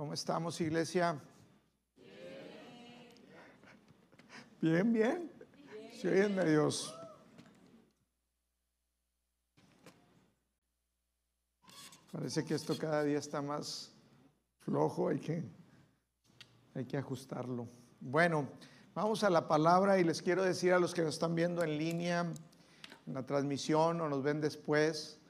¿Cómo 0.00 0.14
estamos, 0.14 0.58
iglesia? 0.62 1.20
Bien, 4.62 4.90
bien. 4.94 5.30
Sí, 5.92 6.08
oyen 6.08 6.40
Dios. 6.42 6.94
Parece 12.10 12.46
que 12.46 12.54
esto 12.54 12.78
cada 12.78 13.04
día 13.04 13.18
está 13.18 13.42
más 13.42 13.92
flojo, 14.60 15.10
hay 15.10 15.18
que, 15.18 15.42
hay 16.74 16.86
que 16.86 16.96
ajustarlo. 16.96 17.68
Bueno, 18.00 18.48
vamos 18.94 19.22
a 19.22 19.28
la 19.28 19.46
palabra 19.46 19.98
y 19.98 20.04
les 20.04 20.22
quiero 20.22 20.42
decir 20.42 20.72
a 20.72 20.78
los 20.78 20.94
que 20.94 21.02
nos 21.02 21.12
están 21.12 21.34
viendo 21.34 21.62
en 21.62 21.76
línea, 21.76 22.20
en 23.06 23.12
la 23.12 23.26
transmisión 23.26 24.00
o 24.00 24.08
nos 24.08 24.22
ven 24.22 24.40
después, 24.40 25.20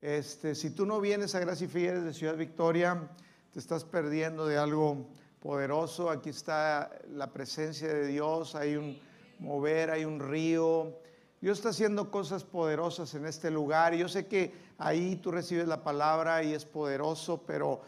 este, 0.00 0.56
si 0.56 0.70
tú 0.70 0.86
no 0.86 1.00
vienes 1.00 1.36
a 1.36 1.38
Gracia 1.38 1.66
y 1.66 1.70
Fieres 1.70 2.02
de 2.02 2.12
Ciudad 2.12 2.36
Victoria, 2.36 3.08
te 3.52 3.58
estás 3.58 3.84
perdiendo 3.84 4.46
de 4.46 4.56
algo 4.56 5.06
poderoso. 5.38 6.08
Aquí 6.08 6.30
está 6.30 6.90
la 7.10 7.32
presencia 7.32 7.88
de 7.88 8.06
Dios, 8.06 8.54
hay 8.54 8.76
un 8.76 8.98
mover, 9.38 9.90
hay 9.90 10.06
un 10.06 10.20
río. 10.20 10.98
Dios 11.40 11.58
está 11.58 11.68
haciendo 11.68 12.10
cosas 12.10 12.44
poderosas 12.44 13.14
en 13.14 13.26
este 13.26 13.50
lugar. 13.50 13.94
Yo 13.94 14.08
sé 14.08 14.26
que 14.26 14.54
ahí 14.78 15.16
tú 15.16 15.30
recibes 15.30 15.68
la 15.68 15.84
palabra 15.84 16.42
y 16.42 16.54
es 16.54 16.64
poderoso, 16.64 17.42
pero 17.46 17.82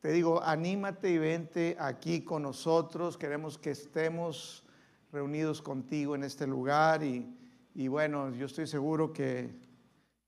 te 0.00 0.12
digo, 0.12 0.40
anímate 0.42 1.10
y 1.10 1.18
vente 1.18 1.76
aquí 1.80 2.22
con 2.22 2.42
nosotros. 2.42 3.16
Queremos 3.16 3.58
que 3.58 3.72
estemos 3.72 4.64
reunidos 5.10 5.60
contigo 5.60 6.14
en 6.14 6.22
este 6.22 6.46
lugar 6.46 7.02
y, 7.02 7.36
y 7.74 7.88
bueno, 7.88 8.32
yo 8.32 8.46
estoy 8.46 8.68
seguro 8.68 9.12
que, 9.12 9.50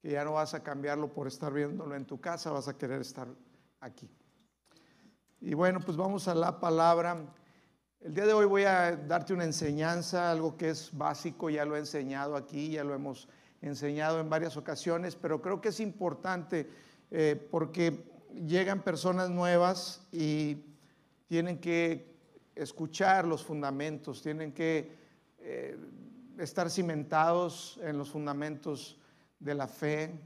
que 0.00 0.10
ya 0.10 0.24
no 0.24 0.32
vas 0.32 0.54
a 0.54 0.62
cambiarlo 0.64 1.12
por 1.12 1.28
estar 1.28 1.52
viéndolo 1.52 1.94
en 1.94 2.04
tu 2.04 2.20
casa, 2.20 2.50
vas 2.50 2.66
a 2.66 2.76
querer 2.76 3.02
estar 3.02 3.28
aquí. 3.78 4.10
Y 5.44 5.54
bueno, 5.54 5.80
pues 5.80 5.96
vamos 5.96 6.28
a 6.28 6.36
la 6.36 6.60
palabra. 6.60 7.16
El 8.00 8.14
día 8.14 8.26
de 8.26 8.32
hoy 8.32 8.46
voy 8.46 8.62
a 8.62 8.94
darte 8.94 9.34
una 9.34 9.42
enseñanza, 9.42 10.30
algo 10.30 10.56
que 10.56 10.70
es 10.70 10.96
básico, 10.96 11.50
ya 11.50 11.64
lo 11.64 11.74
he 11.74 11.80
enseñado 11.80 12.36
aquí, 12.36 12.70
ya 12.70 12.84
lo 12.84 12.94
hemos 12.94 13.28
enseñado 13.60 14.20
en 14.20 14.30
varias 14.30 14.56
ocasiones, 14.56 15.16
pero 15.16 15.42
creo 15.42 15.60
que 15.60 15.70
es 15.70 15.80
importante 15.80 16.70
eh, 17.10 17.48
porque 17.50 18.04
llegan 18.46 18.84
personas 18.84 19.30
nuevas 19.30 20.06
y 20.12 20.58
tienen 21.26 21.58
que 21.58 22.14
escuchar 22.54 23.26
los 23.26 23.42
fundamentos, 23.42 24.22
tienen 24.22 24.52
que 24.52 24.92
eh, 25.40 25.76
estar 26.38 26.70
cimentados 26.70 27.80
en 27.82 27.98
los 27.98 28.10
fundamentos 28.10 28.96
de 29.40 29.56
la 29.56 29.66
fe, 29.66 30.20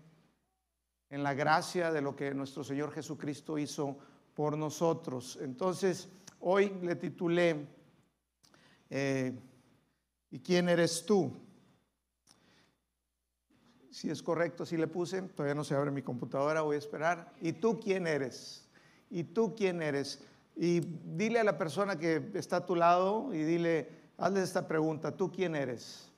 en 1.09 1.23
la 1.23 1.33
gracia 1.33 1.91
de 1.91 2.03
lo 2.03 2.15
que 2.15 2.35
nuestro 2.35 2.63
Señor 2.63 2.93
Jesucristo 2.93 3.57
hizo 3.57 3.97
por 4.37 4.57
nosotros. 4.59 5.39
Entonces, 5.41 6.11
hoy 6.41 6.71
le 6.83 6.95
titulé, 6.95 7.67
eh, 8.91 9.33
¿y 10.31 10.39
quién 10.41 10.69
eres 10.69 11.07
tú? 11.07 11.33
Si 13.91 14.11
es 14.11 14.23
correcto, 14.23 14.67
si 14.67 14.77
le 14.77 14.89
puse, 14.89 15.23
todavía 15.23 15.55
no 15.55 15.65
se 15.65 15.75
abre 15.75 15.91
mi 15.91 16.03
computadora, 16.03 16.61
voy 16.61 16.77
a 16.77 16.79
esperar. 16.79 17.33
¿Y 17.41 17.55
tú 17.55 17.81
quién 17.81 18.07
eres? 18.07 18.69
¿Y 19.09 19.25
tú 19.25 19.55
quién 19.57 19.81
eres? 19.81 20.23
Y 20.55 20.81
dile 20.81 21.41
a 21.41 21.45
la 21.45 21.57
persona 21.57 21.99
que 21.99 22.31
está 22.35 22.59
a 22.59 22.67
tu 22.67 22.77
lado 22.77 23.33
y 23.33 23.39
dile, 23.39 23.89
hazle 24.19 24.43
esta 24.43 24.69
pregunta, 24.69 25.17
¿tú 25.17 25.33
quién 25.33 25.57
eres? 25.57 26.13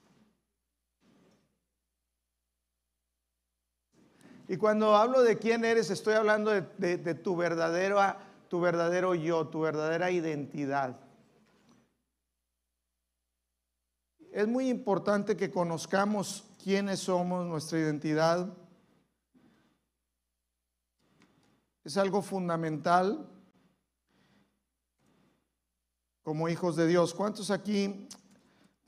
Y 4.50 4.56
cuando 4.56 4.96
hablo 4.96 5.22
de 5.22 5.38
quién 5.38 5.62
eres, 5.62 5.90
estoy 5.90 6.14
hablando 6.14 6.50
de, 6.50 7.14
tu, 7.14 7.36
verdadero, 7.36 8.00
tu 8.48 8.60
verdadero 8.60 9.14
yo, 9.14 9.46
tu 9.46 9.60
verdadera 9.60 10.10
identidad. 10.10 10.98
Es 14.32 14.48
muy 14.48 14.70
importante 14.70 15.36
que 15.36 15.50
conozcamos 15.50 16.46
quiénes 16.64 17.00
somos, 17.00 17.44
nuestra 17.44 17.78
identidad. 17.78 18.56
Es 21.84 21.98
algo 21.98 22.22
fundamental 22.22 23.28
como 26.22 26.48
hijos 26.48 26.74
de 26.76 26.86
Dios. 26.86 27.12
¿Cuántos 27.12 27.50
aquí 27.50 28.08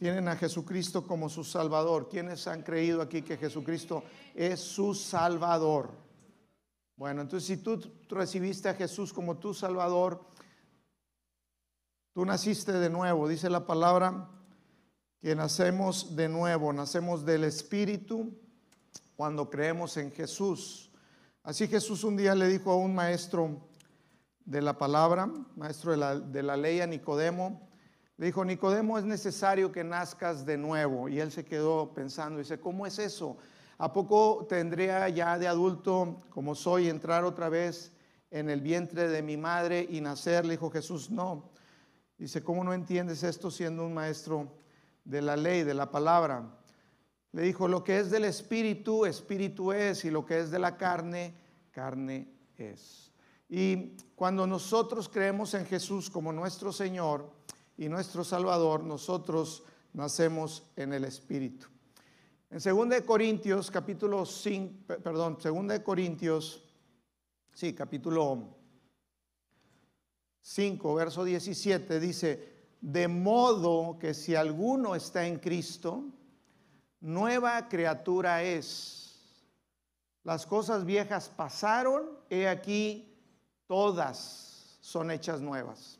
tienen 0.00 0.28
a 0.28 0.36
Jesucristo 0.36 1.06
como 1.06 1.28
su 1.28 1.44
Salvador. 1.44 2.08
¿Quiénes 2.08 2.46
han 2.46 2.62
creído 2.62 3.02
aquí 3.02 3.20
que 3.20 3.36
Jesucristo 3.36 4.02
es 4.34 4.58
su 4.58 4.94
Salvador? 4.94 5.90
Bueno, 6.96 7.20
entonces 7.20 7.46
si 7.46 7.58
tú 7.58 7.78
recibiste 8.08 8.70
a 8.70 8.74
Jesús 8.74 9.12
como 9.12 9.36
tu 9.36 9.52
Salvador, 9.52 10.24
tú 12.14 12.24
naciste 12.24 12.72
de 12.72 12.88
nuevo, 12.88 13.28
dice 13.28 13.50
la 13.50 13.66
palabra, 13.66 14.30
que 15.20 15.36
nacemos 15.36 16.16
de 16.16 16.30
nuevo, 16.30 16.72
nacemos 16.72 17.26
del 17.26 17.44
Espíritu 17.44 18.32
cuando 19.16 19.50
creemos 19.50 19.98
en 19.98 20.12
Jesús. 20.12 20.90
Así 21.42 21.68
Jesús 21.68 22.04
un 22.04 22.16
día 22.16 22.34
le 22.34 22.48
dijo 22.48 22.70
a 22.70 22.76
un 22.76 22.94
maestro 22.94 23.68
de 24.46 24.62
la 24.62 24.78
palabra, 24.78 25.30
maestro 25.56 25.90
de 25.90 25.98
la, 25.98 26.18
de 26.18 26.42
la 26.42 26.56
ley 26.56 26.80
a 26.80 26.86
Nicodemo, 26.86 27.69
le 28.20 28.26
dijo, 28.26 28.44
Nicodemo, 28.44 28.98
es 28.98 29.04
necesario 29.06 29.72
que 29.72 29.82
nazcas 29.82 30.44
de 30.44 30.58
nuevo. 30.58 31.08
Y 31.08 31.18
él 31.20 31.32
se 31.32 31.42
quedó 31.42 31.94
pensando, 31.94 32.38
dice, 32.38 32.60
¿cómo 32.60 32.86
es 32.86 32.98
eso? 32.98 33.38
¿A 33.78 33.94
poco 33.94 34.44
tendría 34.46 35.08
ya 35.08 35.38
de 35.38 35.48
adulto, 35.48 36.20
como 36.28 36.54
soy, 36.54 36.90
entrar 36.90 37.24
otra 37.24 37.48
vez 37.48 37.92
en 38.30 38.50
el 38.50 38.60
vientre 38.60 39.08
de 39.08 39.22
mi 39.22 39.38
madre 39.38 39.86
y 39.88 40.02
nacer? 40.02 40.44
Le 40.44 40.50
dijo 40.50 40.70
Jesús, 40.70 41.10
no. 41.10 41.48
Dice, 42.18 42.44
¿cómo 42.44 42.62
no 42.62 42.74
entiendes 42.74 43.22
esto 43.22 43.50
siendo 43.50 43.86
un 43.86 43.94
maestro 43.94 44.52
de 45.02 45.22
la 45.22 45.34
ley, 45.34 45.62
de 45.62 45.72
la 45.72 45.90
palabra? 45.90 46.44
Le 47.32 47.40
dijo, 47.40 47.68
lo 47.68 47.82
que 47.82 48.00
es 48.00 48.10
del 48.10 48.26
espíritu, 48.26 49.06
espíritu 49.06 49.72
es, 49.72 50.04
y 50.04 50.10
lo 50.10 50.26
que 50.26 50.40
es 50.40 50.50
de 50.50 50.58
la 50.58 50.76
carne, 50.76 51.32
carne 51.70 52.28
es. 52.58 53.10
Y 53.48 53.96
cuando 54.14 54.46
nosotros 54.46 55.08
creemos 55.08 55.54
en 55.54 55.64
Jesús 55.64 56.10
como 56.10 56.34
nuestro 56.34 56.70
Señor, 56.70 57.39
y 57.80 57.88
nuestro 57.88 58.22
Salvador, 58.24 58.84
nosotros 58.84 59.62
nacemos 59.94 60.64
en 60.76 60.92
el 60.92 61.04
Espíritu. 61.04 61.66
En 62.50 62.58
2 62.58 63.00
Corintios, 63.06 63.70
capítulo 63.70 64.26
5, 64.26 64.98
perdón, 65.02 65.38
2 65.42 65.80
Corintios, 65.80 66.62
sí, 67.54 67.72
capítulo 67.72 68.54
5, 70.42 70.94
verso 70.94 71.24
17, 71.24 71.98
dice, 72.00 72.66
de 72.82 73.08
modo 73.08 73.98
que 73.98 74.12
si 74.12 74.34
alguno 74.34 74.94
está 74.94 75.26
en 75.26 75.38
Cristo, 75.38 76.04
nueva 77.00 77.66
criatura 77.66 78.42
es. 78.42 79.32
Las 80.22 80.44
cosas 80.44 80.84
viejas 80.84 81.30
pasaron, 81.30 82.10
he 82.28 82.46
aquí, 82.46 83.16
todas 83.66 84.76
son 84.82 85.10
hechas 85.10 85.40
nuevas 85.40 85.99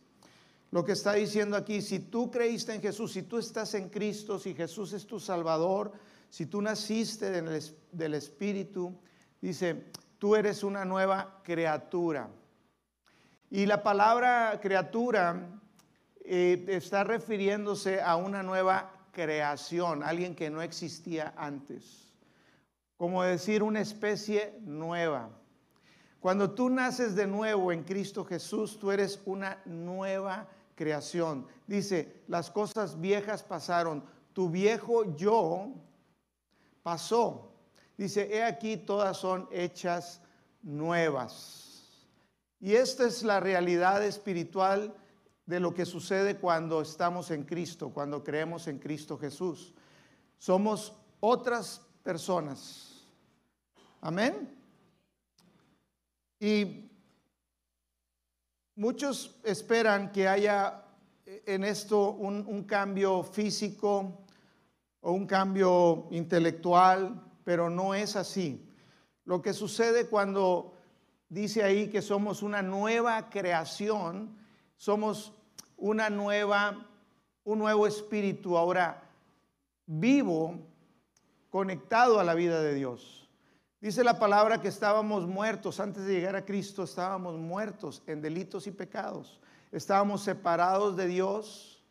lo 0.71 0.85
que 0.85 0.93
está 0.93 1.15
diciendo 1.15 1.57
aquí, 1.57 1.83
si 1.83 1.99
tú 1.99 2.31
creíste 2.31 2.75
en 2.75 2.81
Jesús, 2.81 3.13
si 3.13 3.23
tú 3.25 3.39
estás 3.39 3.75
en 3.75 3.89
Cristo, 3.89 4.39
si 4.39 4.55
Jesús 4.55 4.93
es 4.93 5.05
tu 5.05 5.19
Salvador, 5.19 5.93
si 6.29 6.47
tú 6.47 6.63
naciste 6.63 7.43
del, 7.43 8.15
Espíritu, 8.15 8.97
dice, 9.41 9.91
tú 10.19 10.37
eres 10.37 10.63
una 10.63 10.85
nueva 10.85 11.41
criatura. 11.43 12.31
Y 13.51 13.67
la 13.67 13.83
palabra 13.83 14.61
criatura 14.63 15.61
eh, 16.25 16.65
está 16.69 17.03
refiriéndose 17.03 18.01
a 18.01 18.15
una 18.15 18.45
nueva 18.45 18.93
creación, 19.11 20.05
alguien 20.05 20.37
que 20.37 20.51
no 20.51 20.63
existía 20.63 21.35
antes. 21.37 22.15
Como 22.97 23.25
decir 23.25 23.65
una 23.65 23.81
especie 23.81 24.57
nueva. 24.61 25.31
Cuando 26.21 26.53
tú 26.53 26.69
naces 26.69 27.17
de 27.17 27.27
nuevo 27.27 27.73
en 27.73 27.83
Cristo 27.83 28.25
Jesús, 28.25 28.79
tú 28.79 28.93
eres 28.93 29.21
una 29.25 29.61
nueva 29.65 30.47
creación. 30.81 31.47
Dice, 31.67 32.23
las 32.27 32.51
cosas 32.51 32.99
viejas 32.99 33.43
pasaron, 33.43 34.03
tu 34.33 34.49
viejo 34.49 35.15
yo 35.15 35.75
pasó. 36.83 37.53
Dice, 37.99 38.35
he 38.35 38.43
aquí 38.43 38.79
todas 38.79 39.19
son 39.19 39.47
hechas 39.53 40.23
nuevas. 40.63 41.83
Y 42.61 42.77
esta 42.77 43.07
es 43.07 43.23
la 43.23 43.41
realidad 43.41 44.03
espiritual 44.03 44.95
de 45.45 45.61
lo 45.61 45.75
que 45.75 45.85
sucede 45.85 46.39
cuando 46.39 46.81
estamos 46.81 47.31
en 47.31 47.45
Cristo, 47.45 47.91
cuando 47.91 48.25
creemos 48.25 48.67
en 48.67 48.79
Cristo 48.79 49.19
Jesús. 49.19 49.75
Somos 50.39 50.95
otras 51.21 51.83
personas. 52.03 53.05
Amén. 54.01 54.57
Y 56.39 56.90
Muchos 58.81 59.39
esperan 59.45 60.11
que 60.11 60.27
haya 60.27 60.87
en 61.45 61.65
esto 61.65 62.13
un, 62.13 62.65
cambio 62.65 63.23
físico 63.23 64.25
o 65.03 65.13
un 65.13 65.27
cambio 65.27 66.09
intelectual, 66.13 67.23
pero 67.45 67.69
no 67.69 67.93
es 67.93 68.17
así. 68.17 68.73
Lo 69.27 69.43
que 69.43 69.53
sucede 69.53 70.07
cuando 70.07 70.73
dice 71.29 71.63
ahí 71.63 71.89
que 71.89 72.01
somos 72.01 72.43
una 72.43 72.63
nueva 72.63 73.29
creación, 73.29 74.35
somos 74.79 75.35
una 75.77 76.09
nueva, 76.09 76.87
un 77.45 77.59
nuevo 77.59 77.87
espíritu 77.87 78.57
ahora 78.57 79.03
vivo, 79.85 80.59
conectado 81.51 82.19
a 82.19 82.25
la 82.25 82.33
vida 82.33 82.63
de 82.63 82.77
Dios. 82.77 83.20
Dice 83.81 84.05
la 84.05 84.19
palabra 84.19 84.61
que 84.61 84.69
estábamos 84.69 85.27
muertos, 85.27 85.81
antes 85.81 86.05
de 86.05 86.13
llegar 86.13 86.37
a 86.37 86.45
Cristo 86.45 86.83
estábamos 86.83 87.39
muertos 87.39 88.03
en 88.07 88.21
delitos 88.21 88.67
y 88.67 88.73
pecados. 88.73 89.41
Estábamos 89.73 90.23
separados 90.23 90.99
de 90.99 91.07
Dios, 91.07 91.83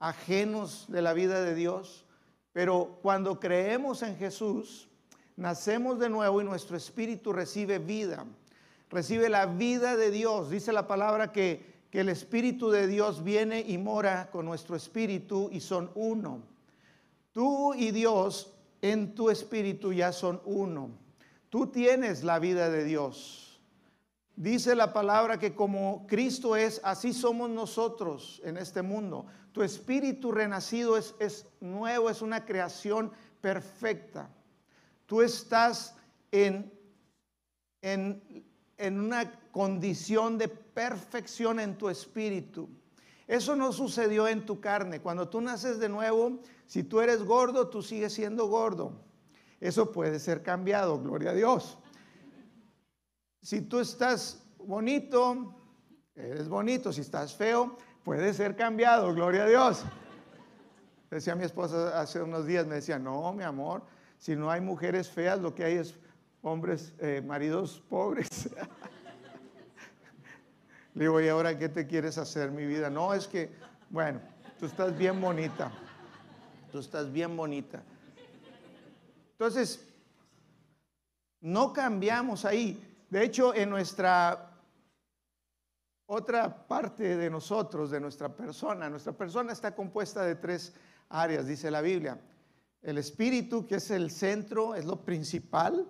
ajenos 0.00 0.86
de 0.88 1.00
la 1.00 1.12
vida 1.12 1.40
de 1.40 1.54
Dios, 1.54 2.04
pero 2.52 2.98
cuando 3.02 3.38
creemos 3.38 4.02
en 4.02 4.16
Jesús, 4.16 4.88
nacemos 5.36 6.00
de 6.00 6.08
nuevo 6.08 6.40
y 6.40 6.44
nuestro 6.44 6.76
espíritu 6.76 7.32
recibe 7.32 7.78
vida, 7.78 8.26
recibe 8.90 9.28
la 9.28 9.46
vida 9.46 9.96
de 9.96 10.10
Dios. 10.10 10.50
Dice 10.50 10.72
la 10.72 10.88
palabra 10.88 11.30
que, 11.30 11.84
que 11.92 12.00
el 12.00 12.08
espíritu 12.08 12.68
de 12.68 12.88
Dios 12.88 13.22
viene 13.22 13.60
y 13.60 13.78
mora 13.78 14.28
con 14.32 14.44
nuestro 14.44 14.74
espíritu 14.74 15.50
y 15.52 15.60
son 15.60 15.92
uno. 15.94 16.42
Tú 17.30 17.74
y 17.74 17.92
Dios 17.92 18.54
en 18.82 19.14
tu 19.14 19.30
espíritu 19.30 19.92
ya 19.92 20.10
son 20.10 20.40
uno. 20.44 21.06
Tú 21.50 21.68
tienes 21.68 22.24
la 22.24 22.38
vida 22.38 22.70
de 22.70 22.84
Dios. 22.84 23.60
Dice 24.36 24.76
la 24.76 24.92
palabra 24.92 25.38
que 25.38 25.54
como 25.54 26.06
Cristo 26.06 26.54
es, 26.54 26.80
así 26.84 27.12
somos 27.12 27.50
nosotros 27.50 28.40
en 28.44 28.56
este 28.56 28.82
mundo. 28.82 29.26
Tu 29.52 29.62
espíritu 29.62 30.30
renacido 30.30 30.96
es, 30.96 31.14
es 31.18 31.46
nuevo, 31.60 32.08
es 32.08 32.22
una 32.22 32.44
creación 32.44 33.10
perfecta. 33.40 34.30
Tú 35.06 35.22
estás 35.22 35.96
en, 36.30 36.72
en, 37.82 38.44
en 38.76 39.00
una 39.00 39.32
condición 39.50 40.38
de 40.38 40.48
perfección 40.48 41.58
en 41.58 41.76
tu 41.76 41.88
espíritu. 41.88 42.68
Eso 43.26 43.56
no 43.56 43.72
sucedió 43.72 44.28
en 44.28 44.46
tu 44.46 44.60
carne. 44.60 45.00
Cuando 45.00 45.28
tú 45.28 45.40
naces 45.40 45.78
de 45.78 45.88
nuevo, 45.88 46.38
si 46.66 46.84
tú 46.84 47.00
eres 47.00 47.24
gordo, 47.24 47.68
tú 47.68 47.82
sigues 47.82 48.12
siendo 48.12 48.46
gordo. 48.46 48.92
Eso 49.60 49.92
puede 49.92 50.20
ser 50.20 50.42
cambiado, 50.42 51.00
gloria 51.00 51.30
a 51.30 51.34
Dios. 51.34 51.78
Si 53.42 53.62
tú 53.62 53.80
estás 53.80 54.44
bonito, 54.58 55.54
eres 56.14 56.48
bonito. 56.48 56.92
Si 56.92 57.00
estás 57.00 57.34
feo, 57.34 57.76
puede 58.04 58.34
ser 58.34 58.56
cambiado, 58.56 59.12
gloria 59.14 59.44
a 59.44 59.46
Dios. 59.46 59.84
Decía 61.10 61.34
mi 61.34 61.44
esposa 61.44 61.98
hace 61.98 62.22
unos 62.22 62.46
días, 62.46 62.66
me 62.66 62.76
decía, 62.76 62.98
no, 62.98 63.32
mi 63.32 63.42
amor, 63.42 63.82
si 64.18 64.36
no 64.36 64.50
hay 64.50 64.60
mujeres 64.60 65.08
feas, 65.08 65.40
lo 65.40 65.54
que 65.54 65.64
hay 65.64 65.74
es 65.76 65.94
hombres, 66.42 66.92
eh, 66.98 67.22
maridos 67.26 67.82
pobres. 67.88 68.28
Le 70.94 71.04
digo, 71.04 71.20
¿y 71.20 71.28
ahora 71.28 71.56
qué 71.56 71.68
te 71.68 71.86
quieres 71.86 72.18
hacer, 72.18 72.50
mi 72.50 72.66
vida? 72.66 72.90
No, 72.90 73.14
es 73.14 73.26
que, 73.28 73.50
bueno, 73.88 74.20
tú 74.58 74.66
estás 74.66 74.96
bien 74.98 75.20
bonita. 75.20 75.72
Tú 76.72 76.80
estás 76.80 77.10
bien 77.10 77.36
bonita. 77.36 77.82
Entonces, 79.38 79.80
no 81.40 81.72
cambiamos 81.72 82.44
ahí. 82.44 83.06
De 83.08 83.22
hecho, 83.22 83.54
en 83.54 83.70
nuestra 83.70 84.44
otra 86.06 86.66
parte 86.66 87.16
de 87.16 87.30
nosotros, 87.30 87.90
de 87.90 88.00
nuestra 88.00 88.34
persona, 88.34 88.90
nuestra 88.90 89.12
persona 89.12 89.52
está 89.52 89.76
compuesta 89.76 90.24
de 90.24 90.34
tres 90.34 90.74
áreas, 91.08 91.46
dice 91.46 91.70
la 91.70 91.82
Biblia. 91.82 92.18
El 92.82 92.98
espíritu, 92.98 93.64
que 93.64 93.76
es 93.76 93.90
el 93.92 94.10
centro, 94.10 94.74
es 94.74 94.84
lo 94.84 95.04
principal, 95.04 95.86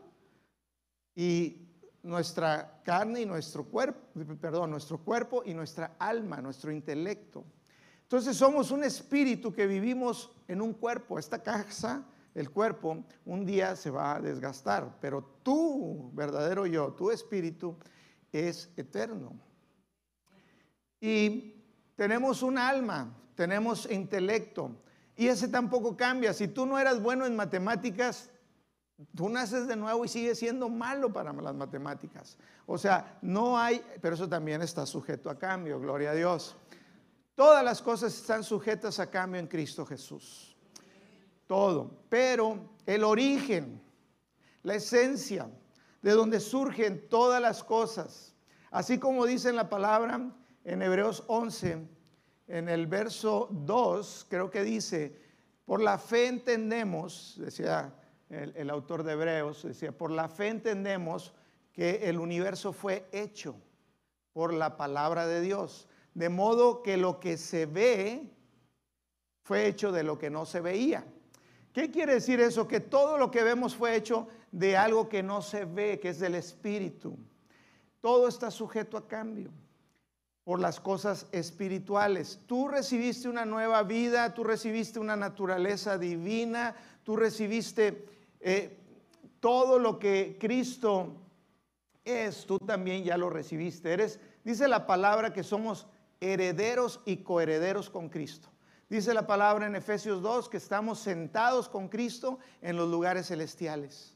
y 1.14 1.68
nuestra 2.02 2.82
carne 2.84 3.22
y 3.22 3.26
nuestro 3.26 3.64
cuerpo, 3.64 4.00
perdón, 4.40 4.72
nuestro 4.72 4.98
cuerpo 4.98 5.42
y 5.44 5.54
nuestra 5.54 5.96
alma, 5.98 6.42
nuestro 6.42 6.70
intelecto. 6.70 7.44
Entonces 8.02 8.36
somos 8.36 8.70
un 8.70 8.84
espíritu 8.84 9.52
que 9.52 9.66
vivimos 9.66 10.30
en 10.48 10.60
un 10.60 10.74
cuerpo. 10.74 11.18
Esta 11.18 11.42
casa, 11.42 12.04
el 12.38 12.50
cuerpo, 12.50 13.04
un 13.24 13.44
día 13.44 13.76
se 13.76 13.90
va 13.90 14.16
a 14.16 14.20
desgastar, 14.20 14.98
pero 15.00 15.22
tú, 15.42 16.10
verdadero 16.14 16.66
yo, 16.66 16.92
tu 16.92 17.10
espíritu 17.10 17.76
es 18.32 18.70
eterno. 18.76 19.32
Y 21.00 21.54
tenemos 21.96 22.42
un 22.42 22.58
alma, 22.58 23.14
tenemos 23.34 23.90
intelecto, 23.90 24.70
y 25.16 25.28
ese 25.28 25.48
tampoco 25.48 25.96
cambia. 25.96 26.32
Si 26.32 26.48
tú 26.48 26.64
no 26.64 26.78
eras 26.78 27.02
bueno 27.02 27.26
en 27.26 27.34
matemáticas, 27.34 28.30
Tú 29.14 29.28
naces 29.28 29.68
de 29.68 29.76
nuevo 29.76 30.04
y 30.04 30.08
sigues 30.08 30.40
siendo 30.40 30.68
malo 30.68 31.12
para 31.12 31.32
las 31.32 31.54
matemáticas. 31.54 32.36
O 32.66 32.76
sea, 32.76 33.16
no 33.22 33.56
hay, 33.56 33.80
pero 34.00 34.16
eso 34.16 34.28
también 34.28 34.60
está 34.60 34.84
sujeto 34.86 35.30
a 35.30 35.38
cambio, 35.38 35.78
gloria 35.78 36.10
a 36.10 36.14
Dios. 36.14 36.56
Todas 37.36 37.64
las 37.64 37.80
cosas 37.80 38.12
están 38.12 38.42
sujetas 38.42 38.98
a 38.98 39.08
cambio 39.08 39.40
en 39.40 39.46
Cristo 39.46 39.86
Jesús. 39.86 40.47
Todo. 41.48 42.04
Pero 42.08 42.76
el 42.86 43.02
origen, 43.02 43.82
la 44.62 44.76
esencia, 44.76 45.50
de 46.00 46.12
donde 46.12 46.38
surgen 46.38 47.08
todas 47.08 47.42
las 47.42 47.64
cosas, 47.64 48.36
así 48.70 48.98
como 48.98 49.26
dice 49.26 49.48
en 49.48 49.56
la 49.56 49.68
palabra 49.68 50.30
en 50.62 50.82
Hebreos 50.82 51.24
11, 51.26 51.88
en 52.46 52.68
el 52.68 52.86
verso 52.86 53.48
2, 53.50 54.26
creo 54.30 54.50
que 54.50 54.62
dice, 54.62 55.18
por 55.64 55.80
la 55.80 55.98
fe 55.98 56.28
entendemos, 56.28 57.36
decía 57.38 57.92
el, 58.28 58.70
autor 58.70 59.02
de 59.02 59.12
Hebreos, 59.12 59.62
decía, 59.62 59.90
por 59.90 60.10
la 60.10 60.28
fe 60.28 60.48
entendemos 60.48 61.34
que 61.72 62.08
el 62.08 62.18
universo 62.18 62.72
fue 62.72 63.08
hecho 63.12 63.56
por 64.32 64.52
la 64.52 64.76
palabra 64.76 65.26
de 65.26 65.40
Dios. 65.40 65.88
De 66.14 66.28
modo 66.28 66.82
que 66.82 66.96
lo 66.96 67.20
que 67.20 67.36
se 67.36 67.66
ve 67.66 68.30
fue 69.42 69.66
hecho 69.66 69.92
de 69.92 70.02
lo 70.02 70.18
que 70.18 70.30
no 70.30 70.44
se 70.44 70.60
veía. 70.60 71.04
¿Qué 71.72 71.90
quiere 71.90 72.14
decir 72.14 72.40
eso? 72.40 72.66
Que 72.66 72.80
todo 72.80 73.18
lo 73.18 73.30
que 73.30 73.42
vemos 73.42 73.74
fue 73.74 73.96
hecho 73.96 74.28
de 74.52 74.76
algo 74.76 75.08
que 75.08 75.22
no 75.22 75.42
se 75.42 75.64
ve, 75.64 76.00
que 76.00 76.10
es 76.10 76.18
del 76.18 76.34
Espíritu. 76.34 77.16
Todo 78.00 78.28
está 78.28 78.50
sujeto 78.50 78.96
a 78.96 79.06
cambio 79.06 79.50
por 80.44 80.60
las 80.60 80.80
cosas 80.80 81.26
espirituales. 81.32 82.40
Tú 82.46 82.68
recibiste 82.68 83.28
una 83.28 83.44
nueva 83.44 83.82
vida, 83.82 84.32
tú 84.32 84.44
recibiste 84.44 84.98
una 84.98 85.14
naturaleza 85.14 85.98
divina, 85.98 86.74
tú 87.04 87.16
recibiste 87.16 88.06
eh, 88.40 88.78
todo 89.40 89.78
lo 89.78 89.98
que 89.98 90.38
Cristo 90.40 91.12
es, 92.04 92.46
tú 92.46 92.58
también 92.58 93.04
ya 93.04 93.18
lo 93.18 93.28
recibiste. 93.28 93.92
Eres, 93.92 94.20
dice 94.42 94.68
la 94.68 94.86
palabra 94.86 95.32
que 95.32 95.42
somos 95.42 95.86
herederos 96.20 97.00
y 97.04 97.18
coherederos 97.18 97.90
con 97.90 98.08
Cristo. 98.08 98.48
Dice 98.88 99.12
la 99.12 99.26
palabra 99.26 99.66
en 99.66 99.76
Efesios 99.76 100.22
2 100.22 100.48
que 100.48 100.56
estamos 100.56 100.98
sentados 100.98 101.68
con 101.68 101.88
Cristo 101.88 102.38
en 102.62 102.76
los 102.76 102.90
lugares 102.90 103.26
celestiales. 103.26 104.14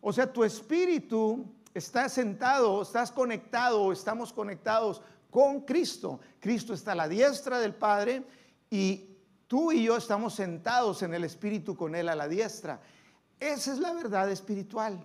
O 0.00 0.12
sea, 0.12 0.32
tu 0.32 0.44
espíritu 0.44 1.44
está 1.74 2.08
sentado, 2.08 2.80
estás 2.82 3.10
conectado, 3.10 3.90
estamos 3.90 4.32
conectados 4.32 5.02
con 5.30 5.62
Cristo. 5.62 6.20
Cristo 6.38 6.74
está 6.74 6.92
a 6.92 6.94
la 6.94 7.08
diestra 7.08 7.58
del 7.58 7.74
Padre 7.74 8.22
y 8.70 9.16
tú 9.48 9.72
y 9.72 9.82
yo 9.82 9.96
estamos 9.96 10.34
sentados 10.34 11.02
en 11.02 11.12
el 11.12 11.24
espíritu 11.24 11.76
con 11.76 11.96
Él 11.96 12.08
a 12.08 12.14
la 12.14 12.28
diestra. 12.28 12.80
Esa 13.40 13.72
es 13.72 13.80
la 13.80 13.92
verdad 13.92 14.30
espiritual. 14.30 15.04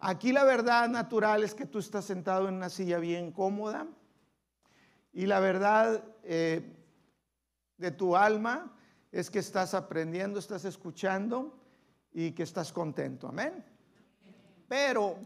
Aquí 0.00 0.32
la 0.32 0.42
verdad 0.42 0.88
natural 0.88 1.44
es 1.44 1.54
que 1.54 1.66
tú 1.66 1.78
estás 1.78 2.06
sentado 2.06 2.48
en 2.48 2.54
una 2.54 2.70
silla 2.70 2.98
bien 2.98 3.30
cómoda 3.30 3.86
y 5.12 5.26
la 5.26 5.38
verdad 5.38 6.02
eh, 6.24 6.81
de 7.82 7.90
tu 7.90 8.16
alma 8.16 8.72
es 9.10 9.28
que 9.28 9.40
estás 9.40 9.74
aprendiendo, 9.74 10.38
estás 10.38 10.64
escuchando 10.64 11.58
y 12.12 12.30
que 12.30 12.44
estás 12.44 12.72
contento. 12.72 13.28
Amén. 13.28 13.64
Pero 14.68 15.18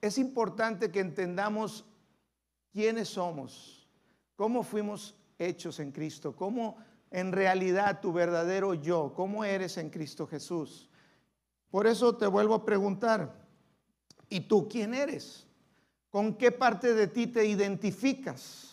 es 0.00 0.18
importante 0.18 0.90
que 0.90 1.00
entendamos 1.00 1.86
quiénes 2.72 3.08
somos, 3.08 3.88
cómo 4.34 4.64
fuimos 4.64 5.14
hechos 5.38 5.78
en 5.78 5.92
Cristo, 5.92 6.34
cómo 6.34 6.76
en 7.10 7.30
realidad 7.30 8.00
tu 8.00 8.12
verdadero 8.12 8.74
yo, 8.74 9.12
cómo 9.14 9.44
eres 9.44 9.78
en 9.78 9.90
Cristo 9.90 10.26
Jesús. 10.26 10.90
Por 11.70 11.86
eso 11.86 12.16
te 12.16 12.26
vuelvo 12.26 12.54
a 12.54 12.64
preguntar, 12.64 13.46
¿y 14.28 14.40
tú 14.40 14.68
quién 14.68 14.92
eres? 14.92 15.46
¿Con 16.10 16.34
qué 16.34 16.50
parte 16.50 16.94
de 16.94 17.06
ti 17.06 17.28
te 17.28 17.46
identificas? 17.46 18.71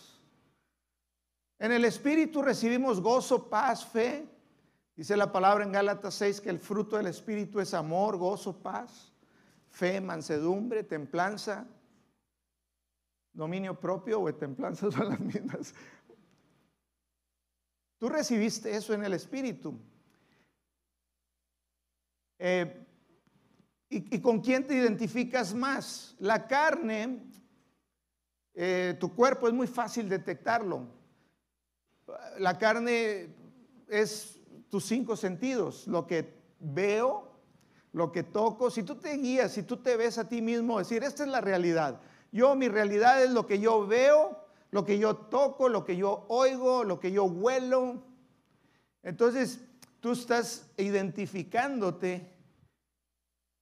En 1.59 1.73
el 1.73 1.83
Espíritu 1.83 2.41
recibimos 2.41 3.01
gozo, 3.01 3.49
paz, 3.49 3.85
fe. 3.85 4.25
Dice 4.95 5.17
la 5.17 5.31
palabra 5.31 5.65
en 5.65 5.73
Gálatas 5.73 6.15
6 6.15 6.39
que 6.39 6.49
el 6.49 6.59
fruto 6.59 6.95
del 6.95 7.07
Espíritu 7.07 7.59
es 7.59 7.73
amor, 7.73 8.17
gozo, 8.17 8.57
paz, 8.61 9.13
fe, 9.69 9.99
mansedumbre, 9.99 10.83
templanza, 10.83 11.67
dominio 13.33 13.77
propio 13.77 14.21
o 14.21 14.33
templanza 14.33 14.89
son 14.91 15.09
las 15.09 15.19
mismas. 15.19 15.73
Tú 17.97 18.07
recibiste 18.07 18.73
eso 18.73 18.93
en 18.93 19.03
el 19.03 19.13
Espíritu. 19.13 19.77
Eh, 22.37 22.85
¿Y, 23.89 24.21
con 24.21 24.39
quién 24.39 24.65
te 24.65 24.75
identificas 24.75 25.53
más? 25.53 26.15
La 26.19 26.47
carne, 26.47 27.23
eh, 28.53 28.95
tu 28.99 29.13
cuerpo 29.13 29.47
es 29.47 29.53
muy 29.53 29.67
fácil 29.67 30.07
detectarlo. 30.07 30.98
La 32.37 32.57
carne 32.57 33.27
es 33.87 34.39
tus 34.69 34.85
cinco 34.85 35.15
sentidos, 35.15 35.87
lo 35.87 36.07
que 36.07 36.33
veo, 36.59 37.31
lo 37.91 38.11
que 38.11 38.23
toco. 38.23 38.69
Si 38.69 38.83
tú 38.83 38.95
te 38.95 39.17
guías, 39.17 39.51
si 39.51 39.63
tú 39.63 39.77
te 39.77 39.97
ves 39.97 40.17
a 40.17 40.27
ti 40.27 40.41
mismo, 40.41 40.79
decir, 40.79 41.03
esta 41.03 41.23
es 41.23 41.29
la 41.29 41.41
realidad. 41.41 42.01
Yo, 42.31 42.55
mi 42.55 42.67
realidad 42.67 43.23
es 43.23 43.31
lo 43.31 43.47
que 43.47 43.59
yo 43.59 43.87
veo, 43.87 44.37
lo 44.71 44.85
que 44.85 44.99
yo 44.99 45.15
toco, 45.15 45.69
lo 45.69 45.83
que 45.83 45.97
yo 45.97 46.25
oigo, 46.27 46.83
lo 46.83 46.99
que 46.99 47.11
yo 47.11 47.23
huelo. 47.25 48.03
Entonces, 49.01 49.59
tú 49.99 50.11
estás 50.11 50.69
identificándote 50.77 52.29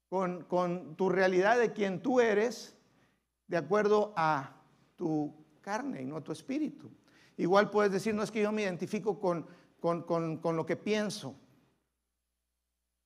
con, 0.10 0.96
tu 0.96 1.10
realidad 1.10 1.60
de 1.60 1.74
quien 1.74 2.02
tú 2.02 2.20
eres 2.20 2.76
de 3.48 3.58
acuerdo 3.58 4.14
a 4.16 4.56
tu 4.96 5.34
carne 5.62 6.02
y 6.02 6.06
no 6.06 6.22
tu 6.22 6.32
espíritu. 6.32 6.90
Igual 7.38 7.70
puedes 7.70 7.92
decir, 7.92 8.16
no 8.16 8.24
es 8.24 8.32
que 8.32 8.42
yo 8.42 8.52
me 8.52 8.64
identifico 8.64 9.20
con, 9.20 9.46
con, 9.80 10.56
lo 10.56 10.66
que 10.66 10.76
pienso. 10.76 11.36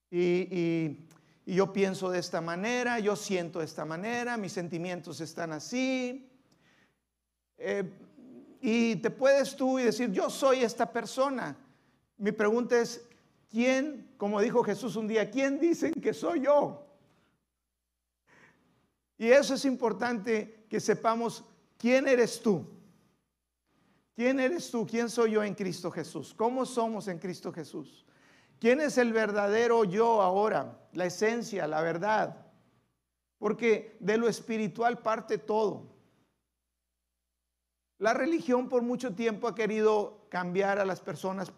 Y, 0.09 1.05
yo 1.45 1.73
pienso 1.73 2.09
de 2.09 2.19
esta 2.19 2.39
manera, 2.39 3.00
yo 3.00 3.15
siento 3.15 3.59
de 3.59 3.65
esta 3.65 3.83
manera, 3.83 4.38
mis 4.38 4.53
sentimientos 4.53 5.19
están 5.19 5.51
así. 5.51 6.29
Eh, 7.57 7.91
y 8.61 8.95
te 8.97 9.09
puedes 9.09 9.55
tú 9.55 9.77
y 9.77 9.83
decir, 9.83 10.11
yo 10.11 10.29
soy 10.29 10.63
esta 10.63 10.93
persona. 10.93 11.57
Mi 12.17 12.31
pregunta 12.31 12.79
es, 12.79 13.05
¿quién, 13.50 14.13
como 14.17 14.39
dijo 14.39 14.63
Jesús 14.63 14.95
un 14.95 15.07
día, 15.07 15.29
quién 15.29 15.59
dicen 15.59 15.93
que 15.93 16.13
soy 16.13 16.41
yo? 16.41 16.85
Y 19.17 19.27
eso 19.27 19.55
es 19.55 19.65
importante 19.65 20.65
que 20.69 20.79
sepamos 20.79 21.43
quién 21.77 22.07
eres 22.07 22.41
tú. 22.41 22.65
¿Quién 24.22 24.40
eres 24.40 24.70
tú? 24.70 24.86
¿Quién 24.86 25.10
soy 25.10 25.32
yo 25.32 25.44
en 25.44 25.56
Cristo 25.56 25.90
Jesús? 25.90 26.36
¿Cómo 26.38 26.63
somos 26.63 27.08
en 27.08 27.18
Cristo 27.18 27.51
Jesús? 27.51 28.06
¿Quién 28.60 28.80
es 28.80 29.00
el 29.00 29.13
verdadero 29.13 29.84
yo 29.84 30.22
ahora? 30.22 30.80
La 30.94 31.08
esencia, 31.08 31.66
la 31.66 31.82
verdad. 31.82 32.46
Porque 33.40 33.98
de 34.00 34.18
lo 34.18 34.30
espiritual 34.30 35.00
parte 35.00 35.40
todo. 35.40 35.88
La 37.98 38.13
religión 38.13 38.70
por 38.70 38.84
mucho 38.84 39.16
tiempo 39.16 39.48
ha 39.48 39.56
querido 39.56 40.28
cambiar 40.30 40.78
a 40.78 40.86
las 40.86 41.01
personas, 41.01 41.51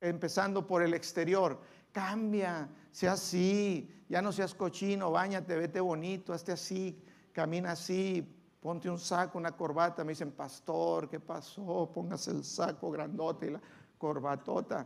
empezando 0.00 0.66
por 0.66 0.82
el 0.82 0.94
exterior. 0.94 1.60
Cambia, 1.92 2.66
sea 2.92 3.12
así, 3.12 3.94
ya 4.08 4.22
no 4.22 4.32
seas 4.32 4.54
cochino, 4.54 5.10
bañate, 5.10 5.54
vete 5.54 5.80
bonito, 5.80 6.32
hazte 6.32 6.52
así, 6.52 6.98
camina 7.32 7.72
así, 7.72 8.26
ponte 8.66 8.90
un 8.90 8.98
saco, 8.98 9.38
una 9.38 9.52
corbata. 9.52 10.02
Me 10.02 10.10
dicen, 10.10 10.32
pastor, 10.32 11.08
¿qué 11.08 11.20
pasó? 11.20 11.88
Póngase 11.94 12.32
el 12.32 12.42
saco 12.42 12.90
grandote 12.90 13.46
y 13.46 13.50
la 13.50 13.60
corbatota 13.96 14.84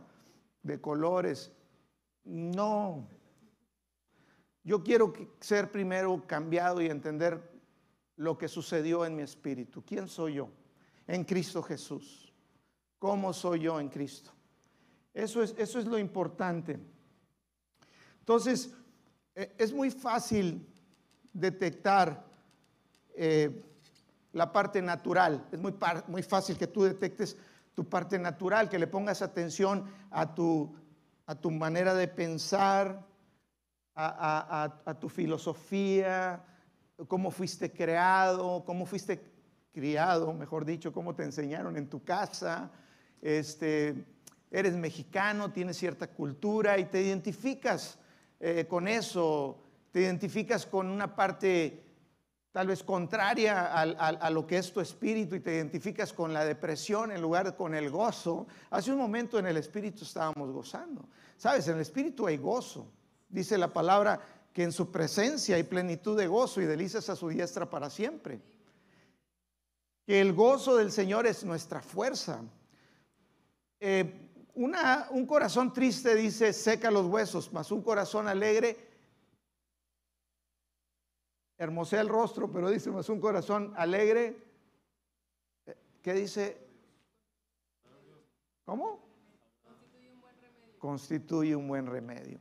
de 0.61 0.79
colores. 0.79 1.51
No. 2.25 3.07
Yo 4.63 4.83
quiero 4.83 5.11
ser 5.39 5.71
primero 5.71 6.21
cambiado 6.27 6.79
y 6.79 6.85
entender 6.91 7.41
lo 8.17 8.37
que 8.37 8.47
sucedió 8.47 9.03
en 9.03 9.15
mi 9.15 9.23
espíritu. 9.23 9.83
¿Quién 9.83 10.07
soy 10.07 10.35
yo? 10.35 10.49
En 11.07 11.23
Cristo 11.23 11.63
Jesús. 11.63 12.31
¿Cómo 12.99 13.33
soy 13.33 13.61
yo 13.61 13.79
en 13.79 13.89
Cristo? 13.89 14.29
Eso 15.11 15.41
es, 15.41 15.55
eso 15.57 15.79
es 15.79 15.87
lo 15.87 15.97
importante. 15.97 16.79
Entonces, 18.19 18.75
e, 19.33 19.55
es 19.57 19.73
muy 19.73 19.89
fácil 19.89 20.71
detectar 21.33 22.29
eh, 23.15 23.69
la 24.33 24.51
parte 24.51 24.81
natural. 24.81 25.47
Es 25.51 25.59
muy, 25.59 25.73
muy 26.07 26.23
fácil 26.23 26.57
que 26.57 26.67
tú 26.67 26.83
detectes 26.83 27.37
tu 27.75 27.87
parte 27.87 28.19
natural, 28.19 28.69
que 28.69 28.79
le 28.79 28.87
pongas 28.87 29.21
atención 29.21 29.85
a 30.09 30.33
tu, 30.33 30.75
a 31.25 31.35
tu 31.35 31.51
manera 31.51 31.93
de 31.93 32.07
pensar, 32.07 33.05
a, 33.95 34.97
tu 34.99 35.09
filosofía, 35.09 36.43
cómo 37.07 37.29
fuiste 37.31 37.71
creado, 37.71 38.63
cómo 38.65 38.85
fuiste 38.85 39.21
criado, 39.73 40.33
mejor 40.33 40.65
dicho, 40.65 40.91
cómo 40.91 41.13
te 41.15 41.23
enseñaron 41.23 41.77
en 41.77 41.87
tu 41.87 42.03
casa. 42.03 42.71
Este, 43.21 44.05
eres 44.49 44.75
mexicano, 44.75 45.51
tienes 45.51 45.77
cierta 45.77 46.07
cultura 46.07 46.77
y 46.77 46.85
te 46.85 47.01
identificas 47.01 47.99
eh, 48.39 48.65
con 48.67 48.87
eso, 48.87 49.61
te 49.91 50.01
identificas 50.01 50.65
con 50.65 50.87
una 50.87 51.15
parte 51.15 51.90
tal 52.51 52.67
vez 52.67 52.83
contraria 52.83 53.71
a, 53.73 54.29
lo 54.29 54.45
que 54.45 54.57
es 54.57 54.73
tu 54.73 54.81
espíritu 54.81 55.35
y 55.35 55.39
te 55.39 55.55
identificas 55.55 56.11
con 56.11 56.33
la 56.33 56.43
depresión 56.43 57.11
en 57.11 57.21
lugar 57.21 57.45
de 57.45 57.55
con 57.55 57.73
el 57.73 57.89
gozo. 57.89 58.45
Hace 58.69 58.91
un 58.91 58.97
momento 58.97 59.39
en 59.39 59.45
el 59.45 59.55
espíritu 59.55 60.03
estábamos 60.03 60.51
gozando. 60.51 61.07
Sabes, 61.37 61.67
en 61.69 61.75
el 61.75 61.81
espíritu 61.81 62.27
hay 62.27 62.37
gozo. 62.37 62.91
Dice 63.29 63.57
la 63.57 63.71
palabra 63.71 64.19
que 64.51 64.63
en 64.63 64.73
su 64.73 64.91
presencia 64.91 65.55
hay 65.55 65.63
plenitud 65.63 66.17
de 66.17 66.27
gozo 66.27 66.61
y 66.61 66.65
delicias 66.65 67.09
a 67.09 67.15
su 67.15 67.29
diestra 67.29 67.69
para 67.69 67.89
siempre. 67.89 68.41
Que 70.05 70.19
el 70.19 70.33
gozo 70.33 70.75
del 70.75 70.91
Señor 70.91 71.25
es 71.25 71.45
nuestra 71.45 71.81
fuerza. 71.81 72.41
Eh, 73.79 74.29
un 74.55 75.25
corazón 75.25 75.71
triste 75.71 76.13
dice 76.15 76.51
seca 76.51 76.91
los 76.91 77.05
huesos, 77.05 77.53
mas 77.53 77.71
un 77.71 77.81
corazón 77.81 78.27
alegre 78.27 78.90
hermosea 81.61 82.01
el 82.01 82.09
rostro, 82.09 82.51
pero 82.51 82.71
dice 82.71 82.89
más 82.89 83.07
un 83.07 83.19
corazón 83.19 83.71
alegre. 83.77 84.35
¿Qué 86.01 86.13
dice? 86.13 86.57
¿Cómo? 88.65 88.99
Constituye 89.63 90.09
un 90.11 90.21
buen 90.21 90.35
remedio. 90.41 90.79
Constituye 90.79 91.55
un 91.55 91.67
buen 91.67 91.85
remedio. 91.85 92.39